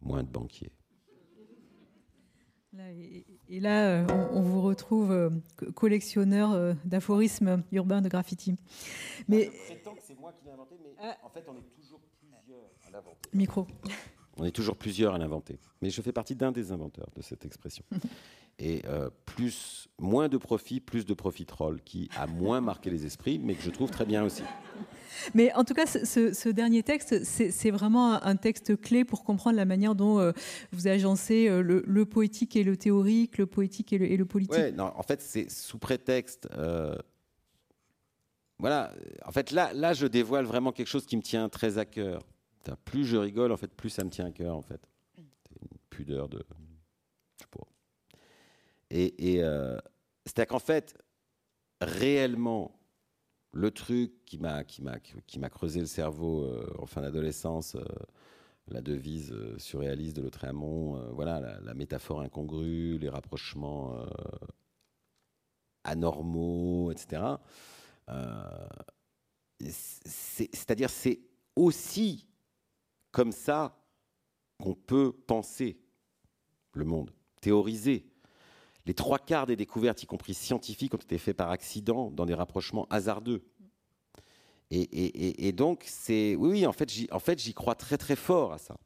moins 0.00 0.22
de 0.22 0.28
banquiers. 0.28 0.72
et, 3.48 3.60
là, 3.60 4.02
euh, 4.02 4.28
on, 4.32 4.42
vous 4.42 4.60
retrouve 4.60 5.12
euh, 5.12 5.30
collectionneur 5.74 6.52
euh, 6.52 6.74
d'aphorismes 6.84 7.62
urbains 7.72 8.02
de 8.02 8.08
graffiti. 8.08 8.56
Mais, 9.28 9.44
je 9.44 9.74
prétends 9.74 9.94
que 9.94 10.02
c'est 10.02 10.18
moi 10.18 10.32
qui 10.32 10.44
l'ai 10.44 10.50
inventé, 10.50 10.76
mais 10.82 10.94
ah. 11.00 11.16
en 11.22 11.28
fait, 11.28 11.44
on 11.48 11.56
est 11.56 11.74
toujours 11.74 12.00
plus 12.00 12.28
Micro. 13.32 13.66
On 14.42 14.44
est 14.44 14.50
toujours 14.50 14.74
plusieurs 14.74 15.14
à 15.14 15.18
l'inventer. 15.18 15.60
Mais 15.82 15.90
je 15.90 16.02
fais 16.02 16.10
partie 16.10 16.34
d'un 16.34 16.50
des 16.50 16.72
inventeurs 16.72 17.08
de 17.14 17.22
cette 17.22 17.44
expression. 17.44 17.84
Et 18.58 18.82
euh, 18.86 19.08
plus, 19.24 19.88
moins 20.00 20.28
de 20.28 20.36
profit, 20.36 20.80
plus 20.80 21.06
de 21.06 21.14
profit 21.14 21.46
troll, 21.46 21.80
qui 21.80 22.10
a 22.16 22.26
moins 22.26 22.60
marqué 22.60 22.90
les 22.90 23.06
esprits, 23.06 23.38
mais 23.38 23.54
que 23.54 23.62
je 23.62 23.70
trouve 23.70 23.90
très 23.90 24.04
bien 24.04 24.24
aussi. 24.24 24.42
Mais 25.34 25.52
en 25.54 25.62
tout 25.62 25.74
cas, 25.74 25.86
ce, 25.86 26.48
dernier 26.48 26.82
texte, 26.82 27.22
c'est 27.22 27.70
vraiment 27.70 28.20
un 28.20 28.34
texte 28.34 28.80
clé 28.80 29.04
pour 29.04 29.22
comprendre 29.22 29.56
la 29.56 29.64
manière 29.64 29.94
dont 29.94 30.18
euh, 30.18 30.32
vous 30.72 30.88
agencez 30.88 31.48
euh, 31.48 31.62
le, 31.62 32.04
poétique 32.04 32.56
et 32.56 32.64
le 32.64 32.76
théorique, 32.76 33.38
le 33.38 33.46
poétique 33.46 33.92
et 33.92 34.16
le, 34.16 34.24
politique. 34.26 34.54
Ouais, 34.54 34.72
non, 34.72 34.92
en 34.96 35.02
fait, 35.04 35.22
c'est 35.22 35.48
sous 35.52 35.78
prétexte. 35.78 36.48
voilà, 38.58 38.92
en 39.24 39.30
fait, 39.30 39.52
là, 39.52 39.72
là, 39.72 39.92
je 39.92 40.08
dévoile 40.08 40.46
vraiment 40.46 40.72
quelque 40.72 40.88
chose 40.88 41.06
qui 41.06 41.16
me 41.16 41.22
tient 41.22 41.48
très 41.48 41.78
à 41.78 41.84
cœur. 41.84 42.22
Plus 42.84 43.04
je 43.04 43.16
rigole, 43.16 43.52
en 43.52 43.56
fait, 43.56 43.72
plus 43.72 43.90
ça 43.90 44.04
me 44.04 44.10
tient 44.10 44.26
à 44.26 44.32
cœur, 44.32 44.56
en 44.56 44.62
fait. 44.62 44.80
C'est 45.16 45.60
une 45.60 45.78
pudeur 45.90 46.28
de. 46.28 46.44
Je 47.36 47.44
sais 47.44 47.48
pas. 47.50 47.66
Et, 48.90 49.32
et 49.32 49.42
euh, 49.42 49.78
c'est-à-dire 50.24 50.48
qu'en 50.48 50.58
fait, 50.58 50.96
réellement, 51.80 52.78
le 53.52 53.70
truc 53.70 54.24
qui 54.24 54.38
m'a 54.38 54.64
qui 54.64 54.82
m'a 54.82 54.98
qui 55.00 55.38
m'a 55.38 55.50
creusé 55.50 55.80
le 55.80 55.86
cerveau 55.86 56.44
euh, 56.44 56.74
en 56.78 56.86
fin 56.86 57.02
d'adolescence, 57.02 57.74
euh, 57.74 57.84
la 58.68 58.80
devise 58.80 59.34
surréaliste 59.58 60.16
de 60.16 60.22
Lautréamont, 60.22 61.12
voilà, 61.12 61.58
la, 61.60 61.74
métaphore 61.74 62.20
incongrue, 62.20 62.96
les 62.98 63.08
rapprochements 63.08 64.06
anormaux, 65.84 66.92
etc. 66.92 67.22
C'est-à-dire, 69.58 70.90
c'est 70.90 71.20
aussi 71.56 72.26
comme 73.12 73.32
ça 73.32 73.78
qu'on 74.60 74.74
peut 74.74 75.12
penser 75.26 75.78
le 76.72 76.84
monde, 76.84 77.12
théoriser 77.40 78.12
les 78.86 78.94
trois 78.94 79.18
quarts 79.18 79.46
des 79.46 79.56
découvertes, 79.56 80.02
y 80.02 80.06
compris 80.06 80.34
scientifiques, 80.34 80.94
ont 80.94 80.98
été 80.98 81.18
faites 81.18 81.36
par 81.36 81.50
accident 81.50 82.10
dans 82.10 82.26
des 82.26 82.34
rapprochements 82.34 82.86
hasardeux. 82.90 83.44
Et, 84.70 85.52
donc, 85.52 85.84
c'est. 85.86 86.34
Oui, 86.34 86.66
en 86.66 86.72
fait, 86.72 86.88
j'y 86.88 87.54
crois 87.54 87.74
très, 87.74 87.98
très 87.98 88.16
fort 88.16 88.54
à 88.54 88.58
ça. 88.58 88.78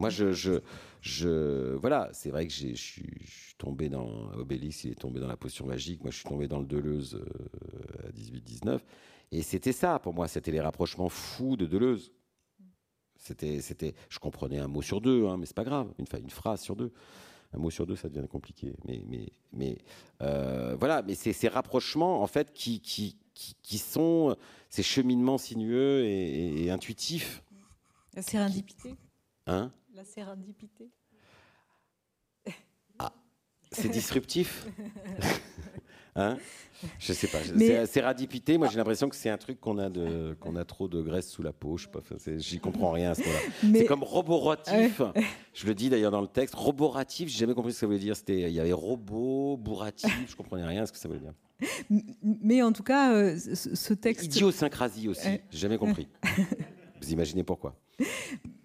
Moi, 0.00 0.08
je. 0.08 0.32
je, 0.32 0.60
je 1.02 1.74
voilà, 1.74 2.08
c'est 2.14 2.30
vrai 2.30 2.46
que 2.46 2.52
je 2.52 2.74
suis 2.74 3.54
tombé 3.58 3.90
dans. 3.90 4.32
Obélix, 4.32 4.84
il 4.84 4.92
est 4.92 4.94
tombé 4.94 5.20
dans 5.20 5.28
la 5.28 5.36
potion 5.36 5.66
magique. 5.66 6.02
Moi, 6.02 6.10
je 6.10 6.16
suis 6.16 6.28
tombé 6.28 6.48
dans 6.48 6.60
le 6.60 6.66
Deleuze 6.66 7.14
euh, 7.14 8.08
à 8.08 8.10
18-19. 8.12 8.80
Et 9.32 9.42
c'était 9.42 9.72
ça, 9.72 9.98
pour 9.98 10.14
moi, 10.14 10.28
c'était 10.28 10.50
les 10.50 10.60
rapprochements 10.60 11.10
fous 11.10 11.56
de 11.56 11.66
Deleuze. 11.66 12.10
C'était, 13.26 13.60
c'était, 13.62 13.94
je 14.10 14.18
comprenais 14.18 14.58
un 14.58 14.68
mot 14.68 14.82
sur 14.82 15.00
deux, 15.00 15.26
hein, 15.26 15.38
mais 15.38 15.46
c'est 15.46 15.56
pas 15.56 15.64
grave, 15.64 15.92
une, 15.98 16.06
une 16.20 16.30
phrase 16.30 16.60
sur 16.60 16.76
deux 16.76 16.92
un 17.54 17.58
mot 17.58 17.70
sur 17.70 17.86
deux, 17.86 17.96
ça 17.96 18.08
devient 18.08 18.26
compliqué. 18.28 18.74
Mais, 18.84 19.02
mais, 19.06 19.28
mais 19.52 19.78
euh, 20.22 20.76
voilà, 20.76 21.02
mais 21.02 21.14
c'est 21.14 21.32
ces 21.32 21.48
rapprochements 21.48 22.22
en 22.22 22.26
fait 22.26 22.52
qui, 22.52 22.80
qui, 22.80 23.16
qui, 23.34 23.78
sont 23.78 24.36
ces 24.68 24.82
cheminements 24.82 25.38
sinueux 25.38 26.04
et, 26.04 26.70
intuitifs. 26.70 27.42
La 28.14 28.22
sérendipité. 28.22 28.96
Hein? 29.46 29.72
La 29.94 30.04
sérendipité. 30.04 30.90
Ah, 32.98 33.12
c'est 33.70 33.88
disruptif? 33.88 34.66
Hein 36.16 36.38
je 36.98 37.12
sais 37.12 37.26
pas. 37.26 37.38
Mais... 37.54 37.86
C'est 37.86 38.00
radipité. 38.00 38.58
Moi, 38.58 38.68
j'ai 38.68 38.76
l'impression 38.76 39.08
que 39.08 39.16
c'est 39.16 39.30
un 39.30 39.38
truc 39.38 39.60
qu'on 39.60 39.78
a 39.78 39.88
de, 39.88 40.36
qu'on 40.40 40.56
a 40.56 40.64
trop 40.64 40.88
de 40.88 41.00
graisse 41.00 41.30
sous 41.30 41.42
la 41.42 41.52
peau. 41.52 41.76
Je 41.76 41.88
sais. 42.18 42.38
J'y 42.38 42.58
comprends 42.58 42.90
rien 42.90 43.12
à 43.12 43.14
ce 43.14 43.22
moment-là. 43.22 43.40
Mais... 43.64 43.78
C'est 43.80 43.86
comme 43.86 44.02
roboratif. 44.02 45.00
je 45.54 45.66
le 45.66 45.74
dis 45.74 45.88
d'ailleurs 45.88 46.10
dans 46.10 46.20
le 46.20 46.26
texte. 46.26 46.54
Roboratif. 46.54 47.28
J'ai 47.28 47.38
jamais 47.38 47.54
compris 47.54 47.72
ce 47.72 47.76
que 47.76 47.80
ça 47.80 47.86
voulait 47.86 47.98
dire. 47.98 48.16
C'était, 48.16 48.40
il 48.42 48.52
y 48.52 48.60
avait 48.60 48.72
robot, 48.72 49.56
bourratif. 49.56 50.12
Je 50.28 50.36
comprenais 50.36 50.66
rien 50.66 50.82
à 50.82 50.86
ce 50.86 50.92
que 50.92 50.98
ça 50.98 51.08
voulait 51.08 51.20
dire. 51.20 51.34
Mais 52.22 52.62
en 52.62 52.72
tout 52.72 52.82
cas, 52.82 53.14
euh, 53.14 53.36
ce 53.38 53.94
texte. 53.94 54.24
Idiosyncrasie 54.24 55.08
aussi. 55.08 55.40
J'ai 55.50 55.58
jamais 55.58 55.78
compris. 55.78 56.08
Vous 57.00 57.12
imaginez 57.12 57.44
pourquoi 57.44 57.76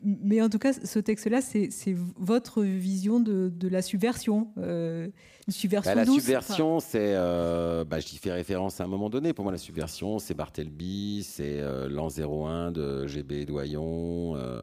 mais 0.03 0.41
en 0.41 0.49
tout 0.49 0.59
cas, 0.59 0.73
ce 0.73 0.99
texte-là, 0.99 1.41
c'est 1.41 1.95
votre 2.17 2.63
vision 2.63 3.19
de, 3.19 3.67
la 3.67 3.81
subversion. 3.81 4.51
Euh, 4.57 5.09
une 5.47 5.53
subversion 5.53 5.91
bah, 5.91 5.95
la 5.95 6.05
subversion, 6.05 6.79
c'est. 6.79 7.15
Euh, 7.15 7.83
bah, 7.83 7.99
J'y 7.99 8.17
fais 8.17 8.31
référence 8.31 8.79
à 8.79 8.83
un 8.83 8.87
moment 8.87 9.09
donné. 9.09 9.33
Pour 9.33 9.43
moi, 9.43 9.51
la 9.51 9.57
subversion, 9.57 10.19
c'est 10.19 10.33
Barthelby, 10.33 11.23
c'est 11.23 11.59
euh, 11.59 11.89
l'an 11.89 12.07
01 12.09 12.71
de 12.71 13.07
GB 13.07 13.45
Doyon. 13.45 14.35
Euh, 14.35 14.61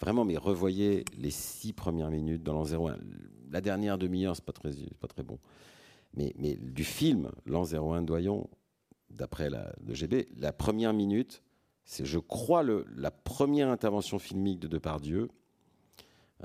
vraiment, 0.00 0.24
mais 0.24 0.36
revoyez 0.36 1.04
les 1.18 1.30
six 1.30 1.72
premières 1.72 2.10
minutes 2.10 2.42
dans 2.42 2.54
l'an 2.54 2.64
01. 2.64 2.96
La 3.50 3.60
dernière 3.60 3.98
demi-heure, 3.98 4.34
c'est 4.34 4.44
pas 4.44 4.52
très, 4.52 4.70
pas 5.00 5.08
très 5.08 5.22
bon. 5.22 5.38
Mais, 6.14 6.32
mais 6.38 6.56
du 6.56 6.84
film, 6.84 7.30
l'an 7.46 7.64
01 7.64 8.02
de 8.02 8.06
Doyon, 8.06 8.48
d'après 9.10 9.50
le 9.50 9.94
GB, 9.94 10.28
la 10.38 10.52
première 10.52 10.94
minute, 10.94 11.42
c'est, 11.84 12.04
je 12.04 12.18
crois, 12.18 12.62
la 12.62 13.10
première 13.10 13.68
intervention 13.68 14.18
filmique 14.18 14.60
de 14.60 14.68
Depardieu, 14.68 15.28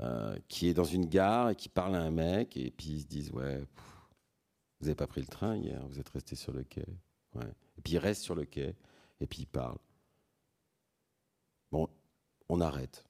euh, 0.00 0.38
qui 0.48 0.68
est 0.68 0.74
dans 0.74 0.84
une 0.84 1.06
gare 1.06 1.50
et 1.50 1.56
qui 1.56 1.68
parle 1.68 1.96
à 1.96 2.02
un 2.02 2.10
mec, 2.10 2.56
et 2.56 2.70
puis 2.70 2.88
ils 2.88 3.00
se 3.02 3.06
disent 3.06 3.32
Ouais, 3.32 3.58
vous 4.80 4.86
n'avez 4.86 4.94
pas 4.94 5.06
pris 5.06 5.20
le 5.20 5.26
train 5.26 5.56
hier, 5.56 5.86
vous 5.88 5.98
êtes 5.98 6.08
resté 6.08 6.36
sur 6.36 6.52
le 6.52 6.64
quai. 6.64 6.86
Et 7.36 7.80
puis 7.82 7.94
il 7.94 7.98
reste 7.98 8.22
sur 8.22 8.34
le 8.34 8.44
quai, 8.44 8.74
et 9.20 9.26
puis 9.26 9.42
il 9.42 9.46
parle. 9.46 9.78
Bon, 11.70 11.88
on 12.48 12.60
arrête. 12.60 13.04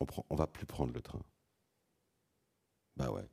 On 0.00 0.06
on 0.30 0.34
va 0.34 0.46
plus 0.46 0.66
prendre 0.66 0.92
le 0.92 1.00
train. 1.00 1.22
Bah 2.96 3.10
ouais. 3.10 3.28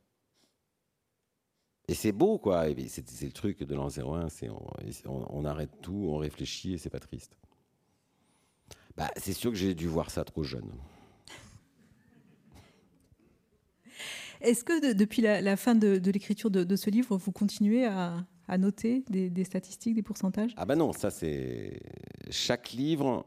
Et 1.88 1.94
c'est 1.94 2.12
beau, 2.12 2.38
quoi. 2.38 2.66
C'est, 2.88 3.22
le 3.22 3.32
truc 3.32 3.62
de 3.62 3.74
l'an 3.74 3.88
01, 3.88 4.28
c'est 4.30 4.48
on, 4.48 4.66
on, 5.06 5.44
arrête 5.44 5.70
tout, 5.82 6.06
on 6.08 6.16
réfléchit 6.16 6.74
et 6.74 6.78
c'est 6.78 6.90
pas 6.90 7.00
triste. 7.00 7.36
Bah, 8.96 9.10
c'est 9.16 9.32
sûr 9.32 9.50
que 9.50 9.56
j'ai 9.56 9.74
dû 9.74 9.86
voir 9.86 10.10
ça 10.10 10.24
trop 10.24 10.44
jeune. 10.44 10.70
Est-ce 14.40 14.62
que 14.62 14.92
depuis 14.92 15.22
la, 15.22 15.56
fin 15.56 15.74
de, 15.74 16.00
l'écriture 16.10 16.50
de, 16.50 16.76
ce 16.76 16.90
livre, 16.90 17.16
vous 17.16 17.32
continuez 17.32 17.86
à, 17.86 18.26
noter 18.58 19.02
des, 19.08 19.44
statistiques, 19.44 19.94
des 19.94 20.02
pourcentages? 20.02 20.52
Ah 20.56 20.66
ben 20.66 20.76
non, 20.76 20.92
ça 20.92 21.10
c'est... 21.10 21.80
Chaque 22.30 22.72
livre 22.72 23.26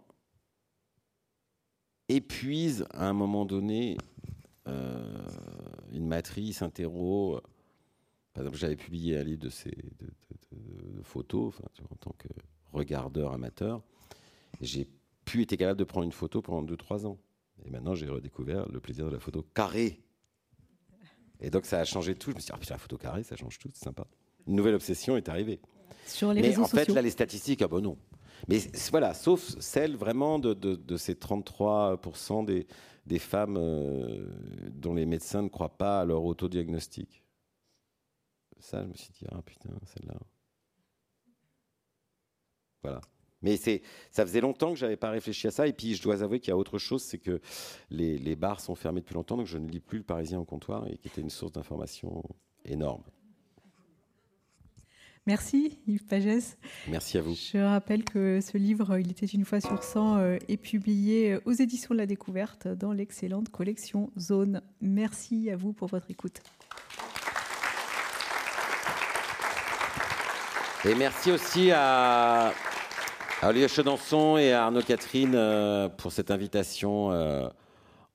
épuise 2.08 2.86
à 2.92 3.10
un 3.10 3.14
moment 3.14 3.46
donné 3.46 3.98
euh, 4.68 5.28
une 5.92 6.08
matrice, 6.08 6.62
un 6.62 6.70
terreau. 6.70 7.42
Par 8.34 8.44
exemple, 8.44 8.60
j'avais 8.60 8.76
publié 8.76 9.18
un 9.18 9.24
livre 9.24 9.40
de, 9.40 9.50
ces, 9.50 9.72
de, 9.72 11.02
photos 11.02 11.56
en 11.92 11.96
tant 11.96 12.14
que 12.18 12.28
regardeur 12.74 13.34
amateur. 13.34 13.82
J'ai 14.62 14.88
pu 15.28 15.42
été 15.42 15.58
capable 15.58 15.78
de 15.78 15.84
prendre 15.84 16.06
une 16.06 16.12
photo 16.12 16.42
pendant 16.42 16.64
2-3 16.64 17.06
ans. 17.06 17.20
Et 17.66 17.70
maintenant, 17.70 17.94
j'ai 17.94 18.08
redécouvert 18.08 18.68
le 18.70 18.80
plaisir 18.80 19.06
de 19.06 19.12
la 19.12 19.20
photo 19.20 19.46
carrée. 19.54 20.02
Et 21.42 21.50
donc, 21.50 21.66
ça 21.66 21.80
a 21.80 21.86
changé 21.86 22.16
tout. 22.16 22.32
Je 22.32 22.36
me 22.36 22.40
suis 22.40 22.48
dit, 22.48 22.54
ah, 22.56 22.58
putain, 22.58 22.76
la 22.76 22.80
photo 22.80 22.98
carrée, 22.98 23.24
ça 23.24 23.36
change 23.36 23.60
tout, 23.60 23.70
c'est 23.74 23.84
sympa. 23.84 24.08
Une 24.48 24.56
nouvelle 24.56 24.76
obsession 24.76 25.18
est 25.18 25.28
arrivée. 25.28 25.60
Sur 26.06 26.34
les 26.34 26.42
Mais 26.42 26.58
en 26.58 26.66
fait, 26.66 26.88
là, 26.88 27.02
les 27.02 27.10
statistiques, 27.10 27.62
ah 27.62 27.68
bon, 27.68 27.82
non. 27.82 27.98
Mais 28.48 28.60
voilà, 28.92 29.14
sauf 29.14 29.42
celle 29.60 29.98
vraiment 29.98 30.40
de, 30.40 30.54
de, 30.54 30.98
ces 30.98 31.16
33% 31.16 32.46
des, 32.46 32.68
des 33.06 33.20
femmes 33.20 33.58
euh, 33.58 34.28
dont 34.70 34.94
les 34.94 35.06
médecins 35.06 35.42
ne 35.42 35.50
croient 35.50 35.78
pas 35.78 36.02
à 36.02 36.06
leur 36.06 36.24
autodiagnostic. 36.24 37.24
Ça, 38.60 38.84
je 38.84 38.88
me 38.88 38.94
suis 38.94 39.10
dit, 39.10 39.26
ah 39.30 39.42
putain, 39.42 39.70
celle-là. 39.86 40.16
Voilà. 42.84 43.02
Mais 43.42 43.58
c'est, 43.58 43.82
ça 44.12 44.26
faisait 44.26 44.42
longtemps 44.42 44.72
que 44.72 44.80
j'avais 44.80 44.98
pas 44.98 45.12
réfléchi 45.12 45.48
à 45.48 45.52
ça. 45.52 45.68
Et 45.68 45.74
puis, 45.74 45.96
je 45.96 46.02
dois 46.02 46.24
avouer 46.24 46.40
qu'il 46.40 46.50
y 46.50 46.54
a 46.54 46.58
autre 46.58 46.80
chose, 46.80 47.04
c'est 47.04 47.20
que 47.20 47.40
les, 47.90 48.18
les, 48.18 48.36
bars 48.36 48.60
sont 48.60 48.76
fermés 48.76 49.02
depuis 49.02 49.14
longtemps, 49.14 49.38
donc 49.38 49.48
je 49.48 49.58
ne 49.58 49.70
lis 49.70 49.80
plus 49.80 50.00
le 50.00 50.04
Parisien 50.04 50.40
au 50.40 50.46
comptoir, 50.46 50.88
et 50.88 50.98
qui 50.98 51.08
était 51.08 51.22
une 51.22 51.30
source 51.30 51.52
d'information 51.52 52.24
énorme. 52.66 53.04
Merci 55.28 55.78
Yves 55.88 56.06
Pagès. 56.06 56.58
Merci 56.88 57.18
à 57.18 57.22
vous. 57.22 57.36
Je 57.36 57.58
rappelle 57.58 58.06
que 58.06 58.40
ce 58.40 58.58
livre, 58.58 58.98
Il 58.98 59.12
était 59.12 59.26
une 59.26 59.44
fois 59.44 59.60
sur 59.60 59.84
100, 59.84 60.18
euh, 60.18 60.38
est 60.48 60.56
publié 60.56 61.38
aux 61.44 61.52
éditions 61.52 61.94
de 61.94 62.00
la 62.00 62.06
Découverte 62.06 62.70
dans 62.70 62.94
l'excellente 62.94 63.50
collection 63.50 64.10
Zone. 64.18 64.62
Merci 64.80 65.52
à 65.52 65.58
vous 65.58 65.74
pour 65.74 65.90
votre 65.90 66.10
écoute. 66.10 66.42
Et 70.86 70.96
merci 70.96 71.32
aussi 71.32 71.72
à 71.72 72.54
à 73.40 73.50
Olivier 73.50 73.68
Chedanson 73.68 74.36
et 74.38 74.52
à 74.52 74.66
Arnaud 74.66 74.82
Catherine 74.82 75.36
euh, 75.36 75.90
pour 75.90 76.12
cette 76.12 76.32
invitation 76.32 77.12
euh, 77.12 77.48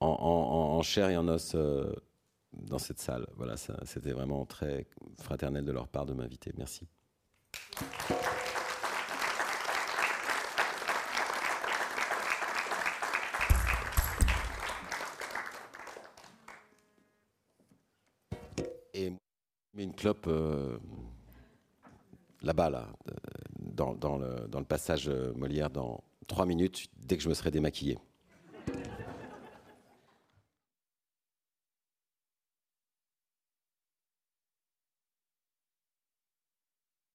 en, 0.01 0.83
chair 0.83 1.11
et 1.11 1.17
en 1.17 1.29
os 1.29 1.53
euh, 1.55 1.95
dans 2.53 2.79
cette 2.79 2.99
salle. 2.99 3.25
Voilà, 3.37 3.55
c'était 3.57 4.11
vraiment 4.11 4.45
très 4.47 4.85
fraternel 5.21 5.65
de 5.65 5.71
leur 5.71 5.87
part 5.87 6.07
de 6.07 6.13
m'inviter. 6.13 6.53
Merci. 6.59 6.89
Et 18.93 19.13
une 19.77 19.95
clope 19.95 20.29
là-bas, 22.43 22.71
là 22.71 22.89
dans, 23.73 24.19
le, 24.19 24.49
le, 24.53 24.65
passage 24.65 25.09
Molière, 25.37 25.71
dans 25.71 26.03
trois 26.27 26.47
minutes, 26.47 26.87
dès 26.97 27.17
que 27.17 27.23
je 27.23 27.29
me 27.29 27.35
serai 27.35 27.51
démaquillé. 27.51 27.99